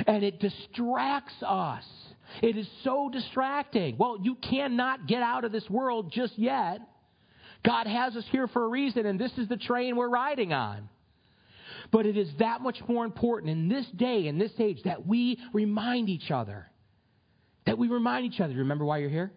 And 0.06 0.22
it 0.24 0.40
distracts 0.40 1.34
us. 1.46 1.84
It 2.42 2.56
is 2.56 2.66
so 2.82 3.10
distracting. 3.12 3.96
Well, 3.98 4.18
you 4.22 4.36
cannot 4.36 5.06
get 5.06 5.22
out 5.22 5.44
of 5.44 5.52
this 5.52 5.68
world 5.68 6.10
just 6.10 6.38
yet. 6.38 6.80
God 7.64 7.86
has 7.86 8.14
us 8.14 8.24
here 8.30 8.46
for 8.48 8.64
a 8.64 8.68
reason, 8.68 9.06
and 9.06 9.18
this 9.18 9.32
is 9.38 9.48
the 9.48 9.56
train 9.56 9.96
we're 9.96 10.08
riding 10.08 10.52
on. 10.52 10.88
But 11.90 12.06
it 12.06 12.16
is 12.16 12.28
that 12.38 12.60
much 12.60 12.78
more 12.88 13.04
important 13.04 13.50
in 13.50 13.68
this 13.68 13.86
day, 13.96 14.26
in 14.26 14.38
this 14.38 14.52
age, 14.58 14.82
that 14.84 15.06
we 15.06 15.38
remind 15.52 16.08
each 16.08 16.30
other. 16.30 16.66
That 17.66 17.78
we 17.78 17.88
remind 17.88 18.26
each 18.26 18.40
other. 18.40 18.48
Do 18.48 18.56
you 18.56 18.62
remember 18.62 18.84
why 18.84 18.98
you're 18.98 19.10
here? 19.10 19.32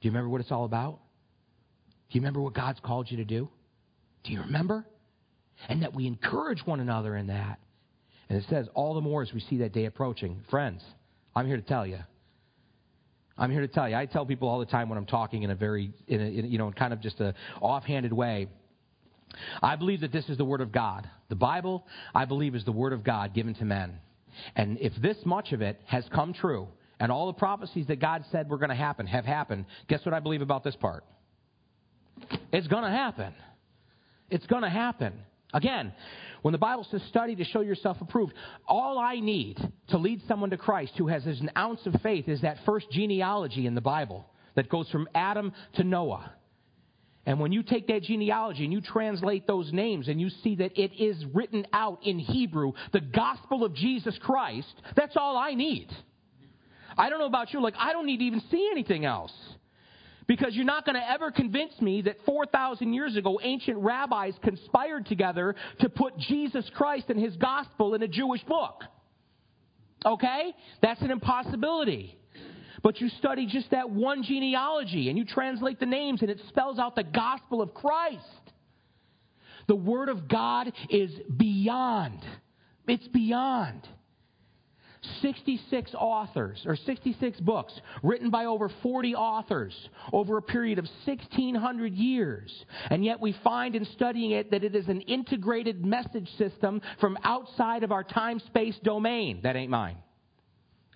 Do 0.00 0.08
you 0.08 0.10
remember 0.10 0.28
what 0.28 0.40
it's 0.40 0.52
all 0.52 0.64
about? 0.64 1.00
Do 2.10 2.18
you 2.18 2.20
remember 2.20 2.40
what 2.40 2.54
God's 2.54 2.80
called 2.80 3.10
you 3.10 3.18
to 3.18 3.24
do? 3.24 3.48
Do 4.24 4.32
you 4.32 4.40
remember? 4.40 4.86
And 5.68 5.82
that 5.82 5.94
we 5.94 6.06
encourage 6.06 6.64
one 6.64 6.80
another 6.80 7.16
in 7.16 7.28
that. 7.28 7.58
And 8.28 8.38
it 8.38 8.44
says, 8.48 8.68
all 8.74 8.94
the 8.94 9.00
more 9.00 9.22
as 9.22 9.32
we 9.32 9.40
see 9.40 9.58
that 9.58 9.72
day 9.72 9.86
approaching. 9.86 10.42
Friends, 10.50 10.82
I'm 11.34 11.46
here 11.46 11.56
to 11.56 11.62
tell 11.62 11.86
you, 11.86 11.98
I'm 13.38 13.50
here 13.50 13.60
to 13.60 13.68
tell 13.68 13.88
you. 13.88 13.94
I 13.94 14.06
tell 14.06 14.26
people 14.26 14.48
all 14.48 14.58
the 14.58 14.66
time 14.66 14.88
when 14.88 14.98
I'm 14.98 15.06
talking 15.06 15.44
in 15.44 15.50
a 15.50 15.54
very, 15.54 15.92
in 16.08 16.20
a, 16.20 16.24
in, 16.24 16.50
you 16.50 16.58
know, 16.58 16.70
kind 16.72 16.92
of 16.92 17.00
just 17.00 17.20
a 17.20 17.34
offhanded 17.60 18.12
way. 18.12 18.48
I 19.62 19.76
believe 19.76 20.00
that 20.00 20.12
this 20.12 20.28
is 20.28 20.36
the 20.36 20.44
Word 20.44 20.60
of 20.60 20.72
God. 20.72 21.08
The 21.28 21.36
Bible, 21.36 21.86
I 22.14 22.24
believe, 22.24 22.54
is 22.54 22.64
the 22.64 22.72
Word 22.72 22.92
of 22.92 23.04
God 23.04 23.34
given 23.34 23.54
to 23.54 23.64
men. 23.64 23.98
And 24.56 24.78
if 24.80 24.92
this 25.00 25.16
much 25.24 25.52
of 25.52 25.62
it 25.62 25.80
has 25.86 26.04
come 26.12 26.32
true, 26.32 26.68
and 27.00 27.12
all 27.12 27.26
the 27.26 27.34
prophecies 27.34 27.86
that 27.86 28.00
God 28.00 28.24
said 28.32 28.48
were 28.48 28.58
going 28.58 28.70
to 28.70 28.74
happen 28.74 29.06
have 29.06 29.24
happened, 29.24 29.66
guess 29.86 30.04
what 30.04 30.14
I 30.14 30.20
believe 30.20 30.42
about 30.42 30.64
this 30.64 30.74
part? 30.76 31.04
It's 32.52 32.66
going 32.66 32.82
to 32.82 32.90
happen. 32.90 33.32
It's 34.30 34.46
going 34.46 34.62
to 34.62 34.68
happen. 34.68 35.12
Again, 35.54 35.92
when 36.42 36.52
the 36.52 36.58
Bible 36.58 36.86
says 36.90 37.02
study 37.08 37.36
to 37.36 37.44
show 37.44 37.60
yourself 37.60 37.96
approved, 38.00 38.34
all 38.66 38.98
I 38.98 39.20
need 39.20 39.58
to 39.88 39.98
lead 39.98 40.22
someone 40.28 40.50
to 40.50 40.56
Christ 40.56 40.92
who 40.96 41.08
has 41.08 41.26
an 41.26 41.50
ounce 41.56 41.84
of 41.86 42.00
faith 42.02 42.28
is 42.28 42.42
that 42.42 42.58
first 42.64 42.90
genealogy 42.90 43.66
in 43.66 43.74
the 43.74 43.80
Bible 43.80 44.26
that 44.54 44.68
goes 44.68 44.88
from 44.90 45.08
Adam 45.14 45.52
to 45.74 45.84
Noah. 45.84 46.32
And 47.26 47.38
when 47.40 47.52
you 47.52 47.62
take 47.62 47.88
that 47.88 48.04
genealogy 48.04 48.64
and 48.64 48.72
you 48.72 48.80
translate 48.80 49.46
those 49.46 49.70
names 49.72 50.08
and 50.08 50.20
you 50.20 50.30
see 50.42 50.56
that 50.56 50.78
it 50.80 50.92
is 50.98 51.22
written 51.34 51.66
out 51.74 51.98
in 52.02 52.18
Hebrew, 52.18 52.72
the 52.92 53.00
gospel 53.00 53.64
of 53.64 53.74
Jesus 53.74 54.18
Christ, 54.22 54.72
that's 54.96 55.16
all 55.16 55.36
I 55.36 55.52
need. 55.52 55.88
I 56.96 57.10
don't 57.10 57.18
know 57.18 57.26
about 57.26 57.52
you, 57.52 57.60
like, 57.62 57.74
I 57.78 57.92
don't 57.92 58.06
need 58.06 58.18
to 58.18 58.24
even 58.24 58.42
see 58.50 58.68
anything 58.72 59.04
else. 59.04 59.32
Because 60.28 60.54
you're 60.54 60.66
not 60.66 60.84
going 60.84 60.94
to 60.94 61.10
ever 61.10 61.30
convince 61.32 61.80
me 61.80 62.02
that 62.02 62.18
4,000 62.26 62.92
years 62.92 63.16
ago, 63.16 63.40
ancient 63.42 63.78
rabbis 63.78 64.34
conspired 64.44 65.06
together 65.06 65.56
to 65.80 65.88
put 65.88 66.16
Jesus 66.18 66.70
Christ 66.74 67.06
and 67.08 67.18
his 67.18 67.34
gospel 67.36 67.94
in 67.94 68.02
a 68.02 68.08
Jewish 68.08 68.44
book. 68.44 68.84
Okay? 70.04 70.52
That's 70.82 71.00
an 71.00 71.10
impossibility. 71.10 72.18
But 72.82 73.00
you 73.00 73.08
study 73.08 73.46
just 73.46 73.70
that 73.70 73.90
one 73.90 74.22
genealogy 74.22 75.08
and 75.08 75.18
you 75.18 75.24
translate 75.24 75.80
the 75.80 75.86
names 75.86 76.20
and 76.20 76.30
it 76.30 76.40
spells 76.48 76.78
out 76.78 76.94
the 76.94 77.04
gospel 77.04 77.62
of 77.62 77.72
Christ. 77.72 78.22
The 79.66 79.76
Word 79.76 80.10
of 80.10 80.28
God 80.28 80.72
is 80.90 81.10
beyond. 81.36 82.20
It's 82.86 83.08
beyond. 83.08 83.88
66 85.22 85.92
authors, 85.94 86.62
or 86.66 86.76
66 86.76 87.40
books, 87.40 87.72
written 88.02 88.30
by 88.30 88.46
over 88.46 88.70
40 88.82 89.14
authors 89.14 89.74
over 90.12 90.38
a 90.38 90.42
period 90.42 90.78
of 90.78 90.86
1,600 91.06 91.94
years. 91.94 92.64
And 92.90 93.04
yet 93.04 93.20
we 93.20 93.36
find 93.44 93.74
in 93.74 93.84
studying 93.86 94.32
it 94.32 94.50
that 94.50 94.64
it 94.64 94.74
is 94.74 94.88
an 94.88 95.00
integrated 95.02 95.84
message 95.84 96.28
system 96.36 96.80
from 97.00 97.18
outside 97.24 97.82
of 97.82 97.92
our 97.92 98.04
time 98.04 98.40
space 98.40 98.76
domain. 98.82 99.40
That 99.42 99.56
ain't 99.56 99.70
mine. 99.70 99.96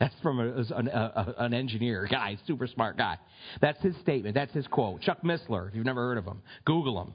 That's 0.00 0.14
from 0.20 0.40
a, 0.40 0.76
an, 0.76 0.88
a, 0.88 1.34
an, 1.38 1.54
engineer 1.54 2.08
guy, 2.10 2.36
super 2.48 2.66
smart 2.66 2.96
guy. 2.96 3.18
That's 3.60 3.80
his 3.82 3.94
statement. 3.98 4.34
That's 4.34 4.52
his 4.52 4.66
quote. 4.66 5.00
Chuck 5.02 5.22
Missler, 5.22 5.68
if 5.68 5.76
you've 5.76 5.86
never 5.86 6.00
heard 6.00 6.18
of 6.18 6.24
him, 6.24 6.42
Google 6.64 7.00
him. 7.00 7.12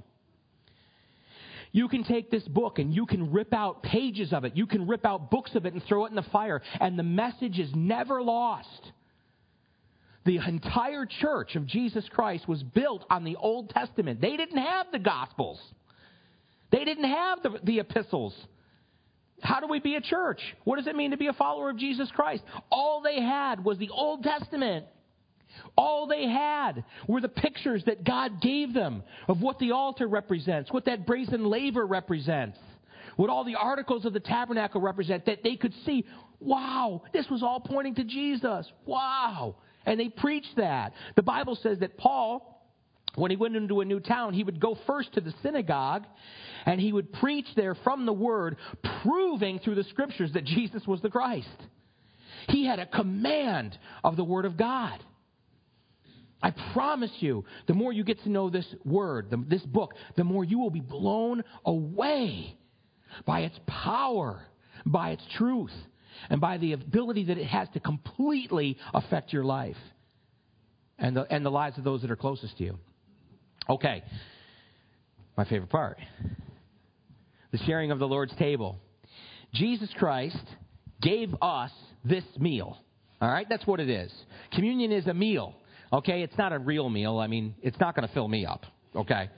You 1.77 1.87
can 1.87 2.03
take 2.03 2.31
this 2.31 2.41
book 2.47 2.79
and 2.79 2.91
you 2.91 3.05
can 3.05 3.31
rip 3.31 3.53
out 3.53 3.83
pages 3.83 4.33
of 4.33 4.45
it. 4.45 4.57
You 4.57 4.65
can 4.65 4.87
rip 4.87 5.05
out 5.05 5.29
books 5.29 5.53
of 5.53 5.67
it 5.67 5.73
and 5.73 5.83
throw 5.83 6.05
it 6.05 6.09
in 6.09 6.15
the 6.15 6.23
fire, 6.23 6.59
and 6.81 6.97
the 6.97 7.03
message 7.03 7.59
is 7.59 7.69
never 7.75 8.23
lost. 8.23 8.91
The 10.25 10.37
entire 10.37 11.05
church 11.05 11.55
of 11.55 11.67
Jesus 11.67 12.03
Christ 12.09 12.47
was 12.47 12.63
built 12.63 13.05
on 13.11 13.23
the 13.23 13.35
Old 13.35 13.69
Testament. 13.69 14.19
They 14.19 14.35
didn't 14.37 14.57
have 14.57 14.87
the 14.91 14.97
Gospels, 14.97 15.61
they 16.71 16.83
didn't 16.83 17.11
have 17.11 17.43
the, 17.43 17.59
the 17.63 17.79
epistles. 17.79 18.33
How 19.43 19.59
do 19.59 19.67
we 19.67 19.79
be 19.79 19.93
a 19.93 20.01
church? 20.01 20.41
What 20.63 20.77
does 20.77 20.87
it 20.87 20.95
mean 20.95 21.11
to 21.11 21.17
be 21.17 21.27
a 21.27 21.33
follower 21.33 21.69
of 21.69 21.77
Jesus 21.77 22.09
Christ? 22.09 22.41
All 22.71 23.03
they 23.03 23.21
had 23.21 23.63
was 23.63 23.77
the 23.77 23.91
Old 23.91 24.23
Testament. 24.23 24.87
All 25.77 26.07
they 26.07 26.27
had 26.27 26.83
were 27.07 27.21
the 27.21 27.29
pictures 27.29 27.83
that 27.85 28.03
God 28.03 28.41
gave 28.41 28.73
them 28.73 29.03
of 29.27 29.41
what 29.41 29.59
the 29.59 29.71
altar 29.71 30.07
represents, 30.07 30.71
what 30.71 30.85
that 30.85 31.05
brazen 31.05 31.45
laver 31.45 31.85
represents, 31.85 32.57
what 33.15 33.29
all 33.29 33.43
the 33.43 33.55
articles 33.55 34.05
of 34.05 34.13
the 34.13 34.19
tabernacle 34.19 34.81
represent, 34.81 35.25
that 35.25 35.43
they 35.43 35.55
could 35.55 35.73
see, 35.85 36.05
wow, 36.39 37.01
this 37.13 37.27
was 37.29 37.43
all 37.43 37.59
pointing 37.59 37.95
to 37.95 38.03
Jesus. 38.03 38.71
Wow. 38.85 39.55
And 39.85 39.99
they 39.99 40.09
preached 40.09 40.55
that. 40.57 40.93
The 41.15 41.23
Bible 41.23 41.57
says 41.61 41.79
that 41.79 41.97
Paul, 41.97 42.53
when 43.15 43.31
he 43.31 43.37
went 43.37 43.55
into 43.55 43.81
a 43.81 43.85
new 43.85 43.99
town, 43.99 44.33
he 44.33 44.43
would 44.43 44.59
go 44.59 44.77
first 44.85 45.13
to 45.13 45.21
the 45.21 45.33
synagogue 45.41 46.05
and 46.65 46.79
he 46.79 46.91
would 46.91 47.13
preach 47.13 47.47
there 47.55 47.73
from 47.75 48.05
the 48.05 48.13
Word, 48.13 48.57
proving 49.01 49.59
through 49.59 49.75
the 49.75 49.85
Scriptures 49.85 50.33
that 50.33 50.43
Jesus 50.43 50.85
was 50.85 51.01
the 51.01 51.09
Christ. 51.09 51.47
He 52.49 52.65
had 52.65 52.79
a 52.79 52.85
command 52.85 53.77
of 54.03 54.17
the 54.17 54.23
Word 54.23 54.45
of 54.45 54.57
God. 54.57 55.03
I 56.41 56.51
promise 56.73 57.11
you, 57.19 57.45
the 57.67 57.73
more 57.73 57.91
you 57.91 58.03
get 58.03 58.21
to 58.23 58.29
know 58.29 58.49
this 58.49 58.65
Word, 58.85 59.29
the, 59.31 59.43
this 59.47 59.63
book, 59.63 59.93
the 60.15 60.23
more 60.23 60.43
you 60.43 60.59
will 60.59 60.69
be 60.69 60.81
blown 60.81 61.43
away 61.65 62.55
by 63.25 63.41
its 63.41 63.59
power, 63.65 64.41
by 64.85 65.11
its 65.11 65.23
truth, 65.37 65.71
and 66.29 66.39
by 66.39 66.57
the 66.57 66.73
ability 66.73 67.25
that 67.25 67.37
it 67.37 67.47
has 67.47 67.67
to 67.73 67.79
completely 67.79 68.77
affect 68.93 69.33
your 69.33 69.43
life 69.43 69.77
and 70.99 71.15
the, 71.15 71.23
and 71.31 71.45
the 71.45 71.51
lives 71.51 71.77
of 71.77 71.83
those 71.83 72.01
that 72.01 72.11
are 72.11 72.15
closest 72.15 72.57
to 72.57 72.63
you. 72.63 72.79
Okay, 73.69 74.03
my 75.35 75.45
favorite 75.45 75.69
part 75.69 75.97
the 77.51 77.57
sharing 77.59 77.91
of 77.91 77.99
the 77.99 78.07
Lord's 78.07 78.35
table. 78.35 78.79
Jesus 79.53 79.89
Christ 79.97 80.43
gave 81.01 81.33
us 81.41 81.71
this 82.03 82.23
meal. 82.37 82.77
All 83.21 83.29
right, 83.29 83.47
that's 83.49 83.65
what 83.65 83.79
it 83.79 83.89
is. 83.89 84.11
Communion 84.53 84.91
is 84.91 85.07
a 85.07 85.13
meal. 85.13 85.55
Okay, 85.91 86.21
it's 86.21 86.37
not 86.37 86.51
a 86.51 86.59
real 86.59 86.89
meal. 86.89 87.19
I 87.19 87.27
mean, 87.27 87.55
it's 87.61 87.79
not 87.79 87.95
going 87.95 88.07
to 88.07 88.13
fill 88.13 88.27
me 88.27 88.45
up. 88.45 88.65
Okay. 88.95 89.29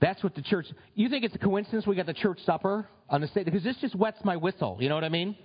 That's 0.00 0.22
what 0.22 0.34
the 0.34 0.42
church. 0.42 0.66
You 0.94 1.08
think 1.08 1.24
it's 1.24 1.34
a 1.34 1.38
coincidence 1.38 1.86
we 1.86 1.96
got 1.96 2.06
the 2.06 2.14
church 2.14 2.38
supper 2.44 2.88
on 3.08 3.20
the 3.20 3.28
stage 3.28 3.46
because 3.46 3.64
this 3.64 3.76
just 3.80 3.96
wets 3.96 4.18
my 4.24 4.36
whistle. 4.36 4.78
You 4.80 4.88
know 4.88 4.94
what 4.94 5.04
I 5.04 5.08
mean? 5.08 5.36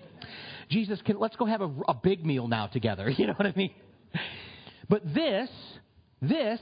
Jesus, 0.70 1.02
can, 1.04 1.20
let's 1.20 1.36
go 1.36 1.46
have 1.46 1.62
a, 1.62 1.72
a 1.88 1.94
big 1.94 2.26
meal 2.26 2.48
now 2.48 2.68
together. 2.68 3.10
You 3.18 3.28
know 3.28 3.34
what 3.34 3.48
I 3.48 3.54
mean? 3.56 3.74
But 4.90 5.02
this, 5.14 5.50
this 6.22 6.60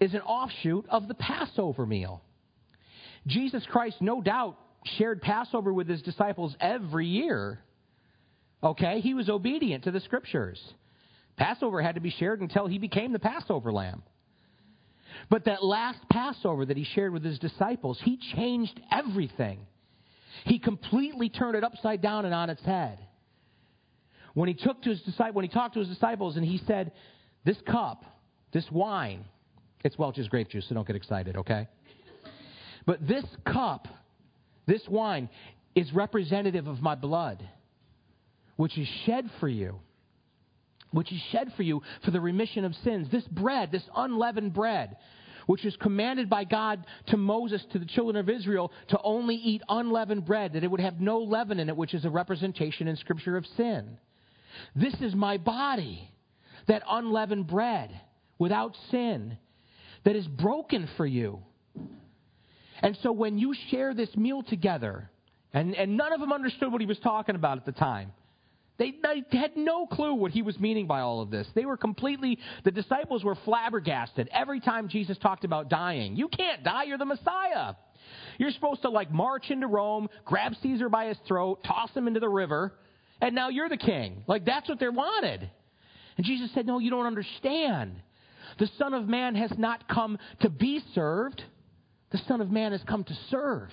is 0.00 0.12
an 0.12 0.20
offshoot 0.20 0.86
of 0.88 1.08
the 1.08 1.14
Passover 1.14 1.86
meal. 1.86 2.22
Jesus 3.26 3.64
Christ, 3.70 3.96
no 4.00 4.20
doubt, 4.20 4.58
shared 4.98 5.22
Passover 5.22 5.72
with 5.72 5.88
his 5.88 6.02
disciples 6.02 6.54
every 6.60 7.06
year. 7.06 7.60
Okay? 8.62 9.00
He 9.00 9.14
was 9.14 9.28
obedient 9.28 9.84
to 9.84 9.90
the 9.90 10.00
scriptures. 10.00 10.60
Passover 11.36 11.82
had 11.82 11.96
to 11.96 12.00
be 12.00 12.10
shared 12.10 12.40
until 12.40 12.66
he 12.66 12.78
became 12.78 13.12
the 13.12 13.18
Passover 13.18 13.72
lamb. 13.72 14.02
But 15.30 15.44
that 15.46 15.64
last 15.64 15.98
Passover 16.10 16.66
that 16.66 16.76
he 16.76 16.84
shared 16.84 17.12
with 17.12 17.24
his 17.24 17.38
disciples, 17.38 17.98
he 18.02 18.18
changed 18.34 18.78
everything. 18.92 19.66
He 20.44 20.58
completely 20.58 21.28
turned 21.28 21.56
it 21.56 21.64
upside 21.64 22.02
down 22.02 22.24
and 22.24 22.34
on 22.34 22.50
its 22.50 22.62
head. 22.62 22.98
When 24.34 24.48
he 24.48 24.54
took 24.54 24.82
to 24.82 24.90
his 24.90 25.00
disciples, 25.02 25.34
when 25.34 25.44
he 25.44 25.48
talked 25.48 25.74
to 25.74 25.80
his 25.80 25.88
disciples 25.88 26.36
and 26.36 26.44
he 26.44 26.58
said, 26.66 26.92
"This 27.44 27.60
cup, 27.62 28.04
this 28.52 28.68
wine, 28.70 29.24
it's 29.84 29.96
Welch's 29.96 30.28
grape 30.28 30.48
juice, 30.48 30.66
so 30.68 30.74
don't 30.74 30.86
get 30.86 30.96
excited, 30.96 31.36
okay? 31.36 31.68
But 32.84 33.06
this 33.06 33.24
cup, 33.46 33.86
this 34.66 34.82
wine, 34.88 35.28
is 35.74 35.92
representative 35.92 36.66
of 36.66 36.82
my 36.82 36.94
blood, 36.94 37.48
which 38.56 38.76
is 38.76 38.88
shed 39.06 39.30
for 39.40 39.48
you. 39.48 39.78
Which 40.94 41.12
is 41.12 41.20
shed 41.32 41.52
for 41.56 41.64
you 41.64 41.82
for 42.04 42.12
the 42.12 42.20
remission 42.20 42.64
of 42.64 42.74
sins. 42.84 43.08
This 43.10 43.24
bread, 43.24 43.72
this 43.72 43.82
unleavened 43.96 44.54
bread, 44.54 44.96
which 45.46 45.64
is 45.64 45.76
commanded 45.76 46.30
by 46.30 46.44
God 46.44 46.86
to 47.08 47.16
Moses, 47.16 47.64
to 47.72 47.80
the 47.80 47.84
children 47.84 48.16
of 48.16 48.30
Israel, 48.30 48.70
to 48.88 49.00
only 49.02 49.34
eat 49.34 49.62
unleavened 49.68 50.24
bread, 50.24 50.52
that 50.52 50.62
it 50.62 50.70
would 50.70 50.80
have 50.80 51.00
no 51.00 51.18
leaven 51.18 51.58
in 51.58 51.68
it, 51.68 51.76
which 51.76 51.94
is 51.94 52.04
a 52.04 52.10
representation 52.10 52.86
in 52.86 52.96
Scripture 52.96 53.36
of 53.36 53.44
sin. 53.56 53.98
This 54.76 54.94
is 55.00 55.14
my 55.14 55.36
body, 55.36 56.08
that 56.68 56.82
unleavened 56.88 57.48
bread, 57.48 57.90
without 58.38 58.76
sin, 58.92 59.36
that 60.04 60.14
is 60.14 60.28
broken 60.28 60.88
for 60.96 61.06
you. 61.06 61.42
And 62.80 62.96
so 63.02 63.10
when 63.10 63.36
you 63.36 63.54
share 63.70 63.94
this 63.94 64.14
meal 64.16 64.44
together, 64.44 65.10
and, 65.52 65.74
and 65.74 65.96
none 65.96 66.12
of 66.12 66.20
them 66.20 66.32
understood 66.32 66.70
what 66.70 66.80
he 66.80 66.86
was 66.86 66.98
talking 67.00 67.34
about 67.34 67.58
at 67.58 67.66
the 67.66 67.72
time. 67.72 68.12
They, 68.76 68.94
they, 69.02 69.38
had 69.38 69.56
no 69.56 69.86
clue 69.86 70.14
what 70.14 70.32
he 70.32 70.42
was 70.42 70.58
meaning 70.58 70.86
by 70.88 71.00
all 71.00 71.20
of 71.20 71.30
this. 71.30 71.46
They 71.54 71.64
were 71.64 71.76
completely, 71.76 72.38
the 72.64 72.72
disciples 72.72 73.22
were 73.22 73.36
flabbergasted 73.44 74.28
every 74.32 74.58
time 74.60 74.88
Jesus 74.88 75.16
talked 75.18 75.44
about 75.44 75.68
dying. 75.68 76.16
You 76.16 76.28
can't 76.28 76.64
die, 76.64 76.84
you're 76.84 76.98
the 76.98 77.04
Messiah. 77.04 77.74
You're 78.36 78.50
supposed 78.50 78.82
to 78.82 78.90
like 78.90 79.12
march 79.12 79.50
into 79.50 79.68
Rome, 79.68 80.08
grab 80.24 80.54
Caesar 80.62 80.88
by 80.88 81.06
his 81.06 81.18
throat, 81.28 81.62
toss 81.64 81.90
him 81.92 82.08
into 82.08 82.18
the 82.18 82.28
river, 82.28 82.72
and 83.20 83.34
now 83.34 83.48
you're 83.48 83.68
the 83.68 83.76
king. 83.76 84.24
Like 84.26 84.44
that's 84.44 84.68
what 84.68 84.80
they 84.80 84.88
wanted. 84.88 85.48
And 86.16 86.26
Jesus 86.26 86.50
said, 86.52 86.66
No, 86.66 86.80
you 86.80 86.90
don't 86.90 87.06
understand. 87.06 87.94
The 88.58 88.68
Son 88.78 88.92
of 88.92 89.08
Man 89.08 89.36
has 89.36 89.52
not 89.56 89.88
come 89.88 90.18
to 90.40 90.50
be 90.50 90.82
served, 90.94 91.42
the 92.10 92.18
Son 92.26 92.40
of 92.40 92.50
Man 92.50 92.72
has 92.72 92.82
come 92.88 93.04
to 93.04 93.14
serve 93.30 93.70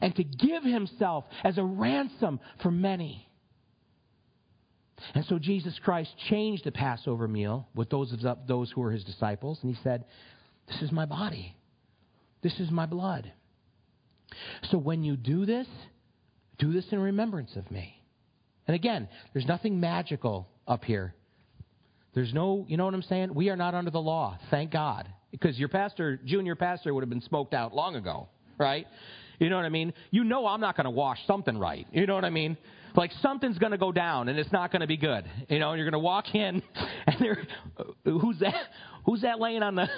and 0.00 0.14
to 0.16 0.24
give 0.24 0.62
himself 0.62 1.24
as 1.44 1.58
a 1.58 1.64
ransom 1.64 2.40
for 2.62 2.70
many. 2.70 3.27
And 5.14 5.24
so 5.26 5.38
Jesus 5.38 5.78
Christ 5.82 6.10
changed 6.28 6.64
the 6.64 6.72
Passover 6.72 7.28
meal 7.28 7.68
with 7.74 7.90
those 7.90 8.12
of 8.12 8.38
those 8.46 8.70
who 8.70 8.80
were 8.80 8.90
his 8.90 9.04
disciples, 9.04 9.58
and 9.62 9.74
he 9.74 9.80
said, 9.82 10.04
This 10.66 10.82
is 10.82 10.92
my 10.92 11.06
body. 11.06 11.54
This 12.42 12.58
is 12.60 12.70
my 12.70 12.86
blood. 12.86 13.32
So 14.70 14.78
when 14.78 15.02
you 15.02 15.16
do 15.16 15.46
this, 15.46 15.66
do 16.58 16.72
this 16.72 16.86
in 16.90 17.00
remembrance 17.00 17.56
of 17.56 17.70
me. 17.70 18.02
And 18.66 18.74
again, 18.74 19.08
there's 19.32 19.46
nothing 19.46 19.80
magical 19.80 20.48
up 20.66 20.84
here. 20.84 21.14
There's 22.14 22.34
no, 22.34 22.64
you 22.68 22.76
know 22.76 22.84
what 22.84 22.94
I'm 22.94 23.02
saying? 23.02 23.34
We 23.34 23.48
are 23.48 23.56
not 23.56 23.74
under 23.74 23.90
the 23.90 24.00
law, 24.00 24.38
thank 24.50 24.70
God. 24.70 25.08
Because 25.30 25.58
your 25.58 25.68
pastor, 25.68 26.18
junior 26.24 26.54
pastor, 26.54 26.92
would 26.92 27.02
have 27.02 27.10
been 27.10 27.22
smoked 27.22 27.54
out 27.54 27.74
long 27.74 27.96
ago, 27.96 28.28
right? 28.58 28.86
You 29.38 29.50
know 29.50 29.56
what 29.56 29.64
I 29.64 29.70
mean? 29.70 29.92
You 30.10 30.24
know 30.24 30.46
I'm 30.46 30.60
not 30.60 30.76
going 30.76 30.84
to 30.84 30.90
wash 30.90 31.18
something 31.26 31.56
right. 31.56 31.86
You 31.92 32.06
know 32.06 32.14
what 32.14 32.24
I 32.24 32.30
mean? 32.30 32.56
Like 32.94 33.12
something's 33.22 33.58
going 33.58 33.72
to 33.72 33.78
go 33.78 33.92
down 33.92 34.28
and 34.28 34.38
it's 34.38 34.52
not 34.52 34.72
going 34.72 34.80
to 34.80 34.86
be 34.86 34.96
good. 34.96 35.24
You 35.48 35.58
know, 35.58 35.74
you're 35.74 35.84
going 35.84 35.92
to 35.92 35.98
walk 35.98 36.34
in 36.34 36.62
and 37.06 37.16
there, 37.20 37.46
who's 38.04 38.38
that? 38.40 38.66
Who's 39.04 39.22
that 39.22 39.40
laying 39.40 39.62
on 39.62 39.74
the? 39.76 39.88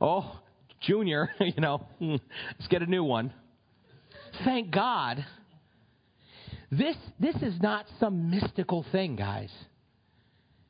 Oh, 0.00 0.40
junior. 0.80 1.30
You 1.40 1.60
know, 1.60 1.78
hmm, 1.98 2.16
let's 2.58 2.68
get 2.68 2.82
a 2.82 2.86
new 2.86 3.04
one. 3.04 3.32
Thank 4.44 4.70
God. 4.70 5.24
This 6.70 6.96
this 7.18 7.34
is 7.42 7.60
not 7.60 7.86
some 7.98 8.30
mystical 8.30 8.84
thing, 8.92 9.16
guys. 9.16 9.50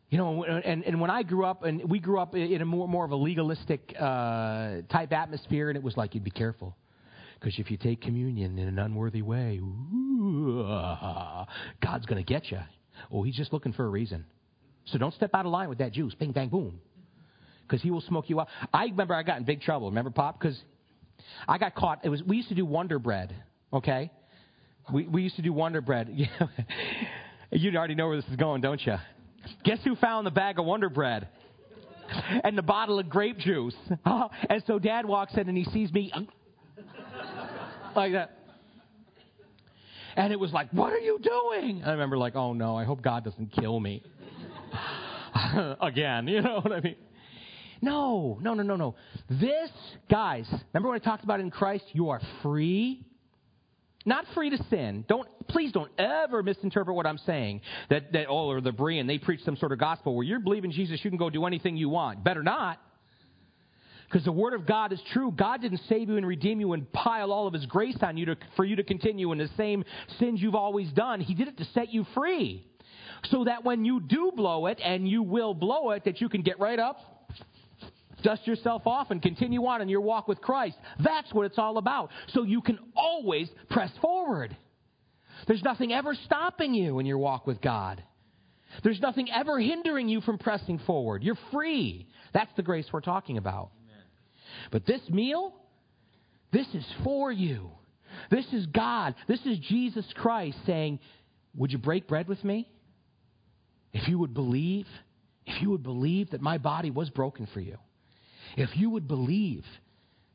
You 0.08 0.18
know, 0.18 0.42
and, 0.44 0.82
and 0.84 1.00
when 1.00 1.10
I 1.10 1.22
grew 1.22 1.44
up, 1.44 1.62
and 1.62 1.88
we 1.88 2.00
grew 2.00 2.18
up 2.18 2.34
in 2.34 2.60
a 2.60 2.64
more, 2.64 2.88
more 2.88 3.04
of 3.04 3.12
a 3.12 3.16
legalistic 3.16 3.94
uh, 3.96 4.78
type 4.90 5.12
atmosphere, 5.12 5.68
and 5.68 5.76
it 5.76 5.84
was 5.84 5.96
like, 5.96 6.14
you'd 6.16 6.24
be 6.24 6.32
careful. 6.32 6.74
Because 7.40 7.58
if 7.58 7.70
you 7.70 7.78
take 7.78 8.02
communion 8.02 8.58
in 8.58 8.68
an 8.68 8.78
unworthy 8.78 9.22
way, 9.22 9.58
ooh, 9.58 10.62
God's 11.82 12.04
going 12.04 12.22
to 12.22 12.26
get 12.26 12.50
you. 12.50 12.58
Oh, 13.10 13.22
he's 13.22 13.36
just 13.36 13.52
looking 13.52 13.72
for 13.72 13.86
a 13.86 13.88
reason. 13.88 14.26
So 14.86 14.98
don't 14.98 15.14
step 15.14 15.30
out 15.32 15.46
of 15.46 15.52
line 15.52 15.70
with 15.70 15.78
that 15.78 15.92
juice. 15.92 16.14
Bing, 16.14 16.32
bang, 16.32 16.50
boom. 16.50 16.80
Because 17.62 17.82
he 17.82 17.90
will 17.90 18.02
smoke 18.02 18.28
you 18.28 18.40
out. 18.40 18.48
I 18.74 18.84
remember 18.84 19.14
I 19.14 19.22
got 19.22 19.38
in 19.38 19.44
big 19.44 19.62
trouble. 19.62 19.88
Remember, 19.88 20.10
Pop? 20.10 20.38
Because 20.38 20.60
I 21.48 21.56
got 21.56 21.74
caught. 21.74 22.00
It 22.04 22.08
was 22.08 22.22
we 22.22 22.36
used 22.36 22.48
to 22.48 22.54
do 22.54 22.66
Wonder 22.66 22.98
Bread. 22.98 23.34
Okay, 23.72 24.10
we 24.92 25.06
we 25.06 25.22
used 25.22 25.36
to 25.36 25.42
do 25.42 25.52
Wonder 25.52 25.80
Bread. 25.80 26.08
you 27.52 27.76
already 27.76 27.94
know 27.94 28.08
where 28.08 28.16
this 28.16 28.28
is 28.28 28.36
going, 28.36 28.60
don't 28.60 28.84
you? 28.84 28.96
Guess 29.64 29.78
who 29.84 29.94
found 29.96 30.26
the 30.26 30.32
bag 30.32 30.58
of 30.58 30.64
Wonder 30.64 30.90
Bread? 30.90 31.28
And 32.42 32.58
the 32.58 32.62
bottle 32.62 32.98
of 32.98 33.08
grape 33.08 33.38
juice. 33.38 33.76
and 34.04 34.62
so 34.66 34.80
dad 34.80 35.06
walks 35.06 35.34
in 35.34 35.48
and 35.48 35.56
he 35.56 35.64
sees 35.66 35.92
me 35.92 36.12
like 37.96 38.12
that. 38.12 38.36
And 40.16 40.32
it 40.32 40.40
was 40.40 40.52
like, 40.52 40.72
What 40.72 40.92
are 40.92 40.98
you 40.98 41.18
doing? 41.18 41.82
I 41.84 41.92
remember, 41.92 42.18
like, 42.18 42.36
Oh 42.36 42.52
no, 42.52 42.76
I 42.76 42.84
hope 42.84 43.02
God 43.02 43.24
doesn't 43.24 43.52
kill 43.52 43.78
me. 43.78 44.02
Again, 45.80 46.28
you 46.28 46.42
know 46.42 46.60
what 46.60 46.72
I 46.72 46.80
mean? 46.80 46.96
No, 47.82 48.38
no, 48.42 48.54
no, 48.54 48.62
no, 48.62 48.76
no. 48.76 48.94
This, 49.28 49.70
guys, 50.10 50.46
remember 50.72 50.90
what 50.90 51.00
I 51.00 51.04
talked 51.04 51.24
about 51.24 51.40
in 51.40 51.50
Christ? 51.50 51.84
You 51.92 52.10
are 52.10 52.20
free 52.42 53.06
not 54.06 54.24
free 54.34 54.50
to 54.50 54.64
sin. 54.70 55.04
Don't 55.08 55.28
please 55.48 55.72
don't 55.72 55.90
ever 55.98 56.42
misinterpret 56.42 56.96
what 56.96 57.06
I'm 57.06 57.18
saying. 57.18 57.60
That 57.90 58.12
that 58.12 58.26
oh 58.28 58.48
or 58.48 58.60
the 58.60 58.72
Berean 58.72 59.06
they 59.06 59.18
preach 59.18 59.40
some 59.44 59.56
sort 59.56 59.72
of 59.72 59.78
gospel 59.78 60.14
where 60.14 60.24
you're 60.24 60.40
believing 60.40 60.70
Jesus, 60.70 61.00
you 61.04 61.10
can 61.10 61.18
go 61.18 61.28
do 61.28 61.44
anything 61.44 61.76
you 61.76 61.88
want. 61.88 62.24
Better 62.24 62.42
not. 62.42 62.80
Because 64.10 64.24
the 64.24 64.32
word 64.32 64.54
of 64.54 64.66
God 64.66 64.92
is 64.92 65.00
true. 65.12 65.30
God 65.30 65.62
didn't 65.62 65.82
save 65.88 66.08
you 66.08 66.16
and 66.16 66.26
redeem 66.26 66.58
you 66.58 66.72
and 66.72 66.90
pile 66.92 67.30
all 67.32 67.46
of 67.46 67.54
his 67.54 67.64
grace 67.66 67.96
on 68.02 68.16
you 68.16 68.26
to, 68.26 68.36
for 68.56 68.64
you 68.64 68.74
to 68.74 68.82
continue 68.82 69.30
in 69.30 69.38
the 69.38 69.48
same 69.56 69.84
sins 70.18 70.42
you've 70.42 70.56
always 70.56 70.90
done. 70.90 71.20
He 71.20 71.32
did 71.32 71.46
it 71.46 71.56
to 71.58 71.64
set 71.66 71.92
you 71.92 72.04
free. 72.12 72.66
so 73.24 73.44
that 73.44 73.64
when 73.64 73.84
you 73.84 74.00
do 74.00 74.32
blow 74.34 74.66
it, 74.66 74.80
and 74.82 75.08
you 75.08 75.22
will 75.22 75.54
blow 75.54 75.90
it, 75.90 76.04
that 76.04 76.20
you 76.20 76.28
can 76.28 76.42
get 76.42 76.58
right 76.58 76.78
up, 76.78 76.98
dust 78.22 78.46
yourself 78.46 78.86
off, 78.86 79.10
and 79.10 79.22
continue 79.22 79.64
on 79.66 79.80
in 79.80 79.88
your 79.88 80.00
walk 80.00 80.28
with 80.28 80.40
Christ. 80.40 80.76
That's 81.02 81.32
what 81.32 81.46
it's 81.46 81.58
all 81.58 81.78
about. 81.78 82.10
So 82.28 82.42
you 82.42 82.62
can 82.62 82.78
always 82.94 83.48
press 83.70 83.90
forward. 84.00 84.56
There's 85.46 85.62
nothing 85.62 85.92
ever 85.92 86.14
stopping 86.26 86.74
you 86.74 86.98
in 86.98 87.06
your 87.06 87.18
walk 87.18 87.46
with 87.46 87.60
God. 87.60 88.02
There's 88.84 89.00
nothing 89.00 89.28
ever 89.32 89.58
hindering 89.58 90.08
you 90.08 90.20
from 90.20 90.38
pressing 90.38 90.78
forward. 90.80 91.22
You're 91.22 91.38
free. 91.52 92.08
That's 92.32 92.50
the 92.56 92.62
grace 92.62 92.86
we're 92.92 93.00
talking 93.00 93.36
about. 93.36 93.70
But 94.70 94.86
this 94.86 95.00
meal, 95.08 95.54
this 96.52 96.66
is 96.74 96.84
for 97.04 97.30
you. 97.32 97.70
This 98.30 98.46
is 98.52 98.66
God. 98.66 99.14
This 99.28 99.40
is 99.46 99.58
Jesus 99.58 100.04
Christ 100.16 100.58
saying, 100.66 100.98
Would 101.56 101.72
you 101.72 101.78
break 101.78 102.08
bread 102.08 102.28
with 102.28 102.42
me? 102.44 102.68
If 103.92 104.08
you 104.08 104.18
would 104.18 104.34
believe, 104.34 104.86
if 105.46 105.60
you 105.62 105.70
would 105.70 105.82
believe 105.82 106.30
that 106.30 106.40
my 106.40 106.58
body 106.58 106.90
was 106.90 107.10
broken 107.10 107.48
for 107.52 107.60
you, 107.60 107.76
if 108.56 108.70
you 108.76 108.90
would 108.90 109.08
believe 109.08 109.64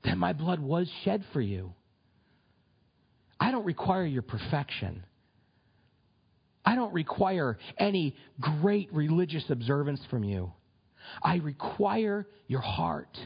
that 0.04 0.18
my 0.18 0.34
blood 0.34 0.60
was 0.60 0.90
shed 1.04 1.24
for 1.34 1.42
you, 1.42 1.74
I 3.40 3.52
don't 3.52 3.66
require 3.66 4.06
your 4.06 4.22
perfection. 4.22 5.04
I 6.66 6.76
don't 6.76 6.94
require 6.94 7.58
any 7.78 8.16
great 8.40 8.92
religious 8.94 9.44
observance 9.50 10.02
from 10.10 10.24
you. 10.24 10.52
I 11.22 11.36
require 11.36 12.28
your 12.48 12.62
heart. 12.62 13.18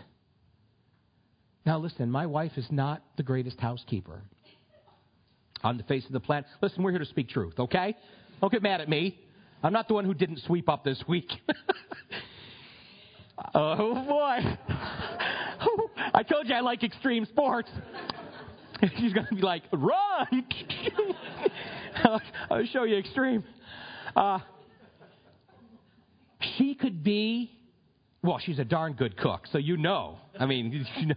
Now, 1.66 1.78
listen, 1.78 2.10
my 2.10 2.26
wife 2.26 2.54
is 2.58 2.66
not 2.72 3.04
the 3.18 3.24
greatest 3.24 3.60
housekeeper 3.60 4.22
on 5.64 5.78
the 5.78 5.84
face 5.84 6.06
of 6.06 6.14
the 6.14 6.20
planet. 6.20 6.46
Listen, 6.62 6.84
we're 6.84 6.92
here 6.92 7.00
to 7.00 7.06
speak 7.06 7.30
truth, 7.30 7.60
okay? 7.60 7.96
Don't 8.42 8.52
get 8.52 8.64
mad 8.64 8.82
at 8.82 8.90
me. 8.90 9.20
I'm 9.62 9.74
not 9.74 9.88
the 9.88 9.94
one 9.94 10.06
who 10.06 10.14
didn't 10.14 10.40
sweep 10.40 10.70
up 10.70 10.84
this 10.84 11.04
week. 11.08 11.30
oh, 13.54 14.06
boy. 14.06 14.58
I 16.14 16.24
told 16.24 16.48
you 16.48 16.56
I 16.56 16.62
like 16.62 16.84
extreme 16.84 17.26
sports. 17.26 17.70
She's 18.98 19.12
going 19.12 19.28
to 19.28 19.36
be 19.36 19.42
like, 19.42 19.64
run! 19.74 20.46
I'll 22.50 22.66
show 22.68 22.84
you 22.84 22.98
extreme. 22.98 23.44
Uh, 24.16 24.40
she 26.58 26.76
could 26.76 27.04
be, 27.04 27.52
well, 28.24 28.40
she's 28.40 28.60
a 28.60 28.64
darn 28.64 28.94
good 28.94 29.18
cook, 29.18 29.48
so 29.52 29.58
you 29.58 29.76
know. 29.76 30.18
I 30.40 30.46
mean, 30.46 30.86
you 30.98 31.08
know, 31.08 31.16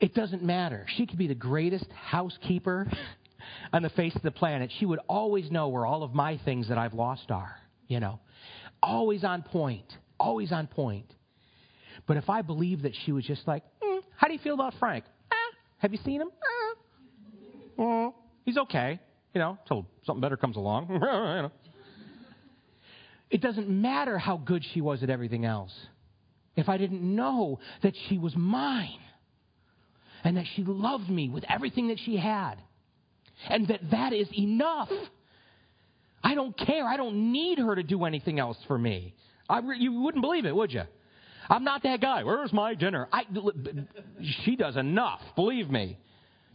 it 0.00 0.14
doesn't 0.14 0.42
matter. 0.42 0.86
She 0.96 1.06
could 1.06 1.18
be 1.18 1.26
the 1.26 1.34
greatest 1.34 1.86
housekeeper 1.92 2.90
on 3.72 3.82
the 3.82 3.90
face 3.90 4.14
of 4.16 4.22
the 4.22 4.30
planet. 4.30 4.70
She 4.78 4.86
would 4.86 5.00
always 5.08 5.50
know 5.50 5.68
where 5.68 5.86
all 5.86 6.02
of 6.02 6.14
my 6.14 6.38
things 6.44 6.68
that 6.68 6.78
I've 6.78 6.94
lost 6.94 7.30
are, 7.30 7.56
you 7.88 8.00
know. 8.00 8.20
Always 8.82 9.24
on 9.24 9.42
point. 9.42 9.86
Always 10.18 10.52
on 10.52 10.66
point. 10.66 11.12
But 12.06 12.16
if 12.16 12.30
I 12.30 12.42
believe 12.42 12.82
that 12.82 12.92
she 13.04 13.12
was 13.12 13.24
just 13.24 13.46
like, 13.46 13.62
mm, 13.82 14.00
how 14.16 14.26
do 14.26 14.32
you 14.32 14.38
feel 14.40 14.54
about 14.54 14.74
Frank? 14.78 15.04
Ah, 15.30 15.36
have 15.78 15.92
you 15.92 15.98
seen 16.04 16.20
him? 16.22 16.30
Ah. 16.42 17.82
Mm, 17.82 18.12
he's 18.44 18.56
okay 18.56 19.00
you 19.34 19.40
know, 19.40 19.58
till 19.66 19.86
something 20.04 20.20
better 20.20 20.36
comes 20.36 20.56
along. 20.56 20.88
you 20.90 20.98
know. 20.98 21.52
It 23.30 23.40
doesn't 23.40 23.68
matter 23.68 24.18
how 24.18 24.36
good 24.38 24.64
she 24.72 24.80
was 24.80 25.02
at 25.02 25.10
everything 25.10 25.44
else. 25.44 25.72
If 26.56 26.68
I 26.68 26.78
didn't 26.78 27.02
know 27.02 27.60
that 27.82 27.94
she 28.08 28.18
was 28.18 28.34
mine 28.34 28.98
and 30.24 30.36
that 30.36 30.46
she 30.54 30.64
loved 30.64 31.08
me 31.08 31.28
with 31.28 31.44
everything 31.48 31.88
that 31.88 31.98
she 32.04 32.16
had 32.16 32.56
and 33.48 33.68
that 33.68 33.80
that 33.90 34.12
is 34.12 34.28
enough. 34.36 34.90
I 36.22 36.34
don't 36.34 36.56
care. 36.56 36.86
I 36.86 36.96
don't 36.96 37.32
need 37.32 37.58
her 37.58 37.74
to 37.74 37.82
do 37.82 38.04
anything 38.04 38.38
else 38.38 38.58
for 38.66 38.78
me. 38.78 39.14
You 39.78 40.00
wouldn't 40.00 40.22
believe 40.22 40.44
it, 40.44 40.54
would 40.54 40.72
you? 40.72 40.82
I'm 41.48 41.64
not 41.64 41.82
that 41.82 42.00
guy. 42.00 42.22
Where's 42.22 42.52
my 42.52 42.74
dinner? 42.74 43.08
I, 43.12 43.22
she 44.44 44.54
does 44.56 44.76
enough, 44.76 45.20
believe 45.34 45.70
me 45.70 45.98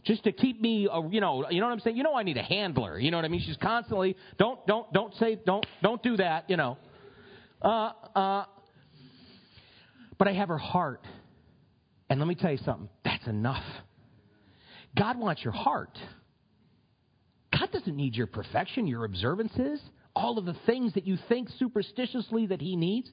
just 0.06 0.22
to 0.22 0.32
keep 0.32 0.60
me, 0.60 0.88
uh, 0.88 1.02
you 1.08 1.20
know, 1.20 1.50
you 1.50 1.60
know 1.60 1.66
what 1.66 1.72
I'm 1.72 1.80
saying? 1.80 1.96
You 1.96 2.04
know, 2.04 2.14
I 2.14 2.22
need 2.22 2.36
a 2.36 2.42
handler. 2.42 2.98
You 2.98 3.10
know 3.10 3.18
what 3.18 3.24
I 3.24 3.28
mean? 3.28 3.42
She's 3.44 3.56
constantly, 3.56 4.16
don't, 4.38 4.64
don't, 4.66 4.90
don't 4.92 5.12
say, 5.16 5.38
don't, 5.44 5.66
don't 5.82 6.02
do 6.02 6.16
that. 6.16 6.48
You 6.48 6.56
know, 6.56 6.78
uh, 7.60 7.90
uh. 8.14 8.44
But 10.16 10.28
I 10.28 10.32
have 10.32 10.48
her 10.48 10.58
heart, 10.58 11.02
and 12.08 12.20
let 12.20 12.28
me 12.28 12.34
tell 12.34 12.52
you 12.52 12.58
something. 12.58 12.88
That's 13.04 13.26
enough. 13.26 13.64
God 14.96 15.18
wants 15.18 15.42
your 15.44 15.52
heart. 15.52 15.98
God 17.52 17.70
doesn't 17.72 17.96
need 17.96 18.14
your 18.14 18.26
perfection, 18.26 18.86
your 18.86 19.04
observances, 19.04 19.80
all 20.14 20.38
of 20.38 20.44
the 20.44 20.56
things 20.66 20.94
that 20.94 21.06
you 21.06 21.18
think 21.28 21.48
superstitiously 21.58 22.46
that 22.46 22.60
He 22.60 22.76
needs. 22.76 23.10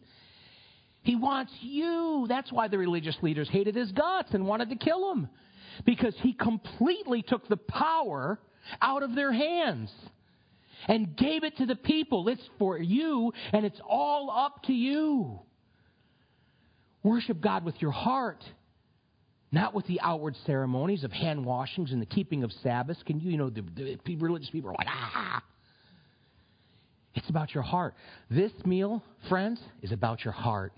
He 1.04 1.16
wants 1.16 1.52
you. 1.62 2.26
That's 2.30 2.52
why 2.52 2.70
the 2.70 2.78
religious 2.78 3.18
leaders 3.22 3.50
hated 3.50 3.76
his 3.76 3.92
guts 3.92 4.34
and 4.34 4.48
wanted 4.48 4.70
to 4.70 4.78
kill 4.78 5.12
him 5.12 5.28
because 5.86 6.16
he 6.22 6.34
completely 6.34 7.22
took 7.22 7.48
the 7.48 7.58
power 7.58 8.40
out 8.82 9.04
of 9.04 9.14
their 9.14 9.34
hands 9.34 9.92
and 10.88 11.16
gave 11.16 11.44
it 11.44 11.58
to 11.58 11.66
the 11.66 11.76
people. 11.76 12.28
It's 12.30 12.48
for 12.58 12.78
you, 12.78 13.34
and 13.52 13.66
it's 13.66 13.80
all 13.88 14.32
up 14.32 14.64
to 14.64 14.74
you. 14.74 15.40
Worship 17.04 17.42
God 17.42 17.66
with 17.66 17.82
your 17.82 17.92
heart, 17.92 18.44
not 19.54 19.76
with 19.76 19.86
the 19.86 20.02
outward 20.02 20.36
ceremonies 20.48 21.04
of 21.04 21.12
hand 21.12 21.46
washings 21.46 21.92
and 21.92 22.02
the 22.02 22.08
keeping 22.08 22.44
of 22.44 22.52
Sabbaths. 22.64 23.02
Can 23.06 23.20
you, 23.20 23.32
you 23.32 23.38
know, 23.38 23.52
the, 23.52 24.00
the 24.04 24.16
religious 24.16 24.50
people 24.50 24.72
are 24.72 24.76
like, 24.78 24.88
ah. 24.90 25.42
It's 27.14 27.30
about 27.30 27.54
your 27.54 27.62
heart. 27.62 27.94
This 28.32 28.52
meal, 28.66 29.04
friends, 29.30 29.62
is 29.84 29.92
about 29.92 30.26
your 30.26 30.32
heart. 30.32 30.74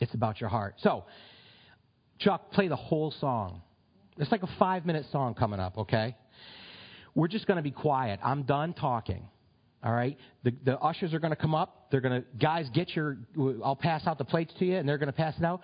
It's 0.00 0.12
about 0.12 0.40
your 0.40 0.50
heart. 0.50 0.74
So, 0.78 1.04
Chuck, 2.18 2.50
play 2.50 2.66
the 2.66 2.74
whole 2.74 3.12
song. 3.20 3.62
It's 4.18 4.32
like 4.32 4.42
a 4.42 4.48
five 4.58 4.84
minute 4.84 5.06
song 5.12 5.34
coming 5.34 5.60
up, 5.60 5.78
okay? 5.78 6.16
We're 7.14 7.28
just 7.28 7.46
going 7.46 7.58
to 7.58 7.62
be 7.62 7.70
quiet. 7.70 8.18
I'm 8.24 8.42
done 8.42 8.74
talking. 8.74 9.28
All 9.84 9.92
right? 9.92 10.18
The, 10.42 10.52
the 10.64 10.78
ushers 10.80 11.14
are 11.14 11.20
going 11.20 11.30
to 11.30 11.40
come 11.40 11.54
up. 11.54 11.92
They're 11.92 12.00
going 12.00 12.22
to, 12.22 12.28
guys, 12.38 12.68
get 12.74 12.96
your, 12.96 13.18
I'll 13.64 13.76
pass 13.76 14.04
out 14.08 14.18
the 14.18 14.24
plates 14.24 14.52
to 14.58 14.64
you, 14.64 14.78
and 14.78 14.88
they're 14.88 14.98
going 14.98 15.06
to 15.06 15.12
pass 15.12 15.34
it 15.38 15.44
out. 15.44 15.60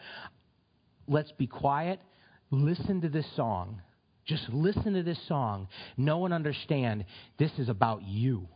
Let's 1.08 1.32
be 1.32 1.46
quiet. 1.46 2.00
Listen 2.50 3.00
to 3.00 3.08
this 3.08 3.26
song. 3.36 3.80
Just 4.24 4.48
listen 4.50 4.94
to 4.94 5.02
this 5.02 5.18
song. 5.26 5.68
Know 5.96 6.24
and 6.24 6.34
understand 6.34 7.04
this 7.38 7.50
is 7.58 7.68
about 7.68 8.02
you. 8.02 8.48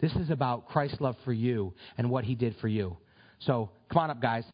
This 0.00 0.12
is 0.16 0.30
about 0.30 0.68
Christ's 0.68 1.00
love 1.00 1.16
for 1.24 1.32
you 1.32 1.74
and 1.96 2.10
what 2.10 2.24
he 2.24 2.34
did 2.34 2.56
for 2.60 2.68
you. 2.68 2.96
So 3.38 3.70
come 3.90 4.02
on 4.02 4.10
up, 4.10 4.20
guys. 4.20 4.44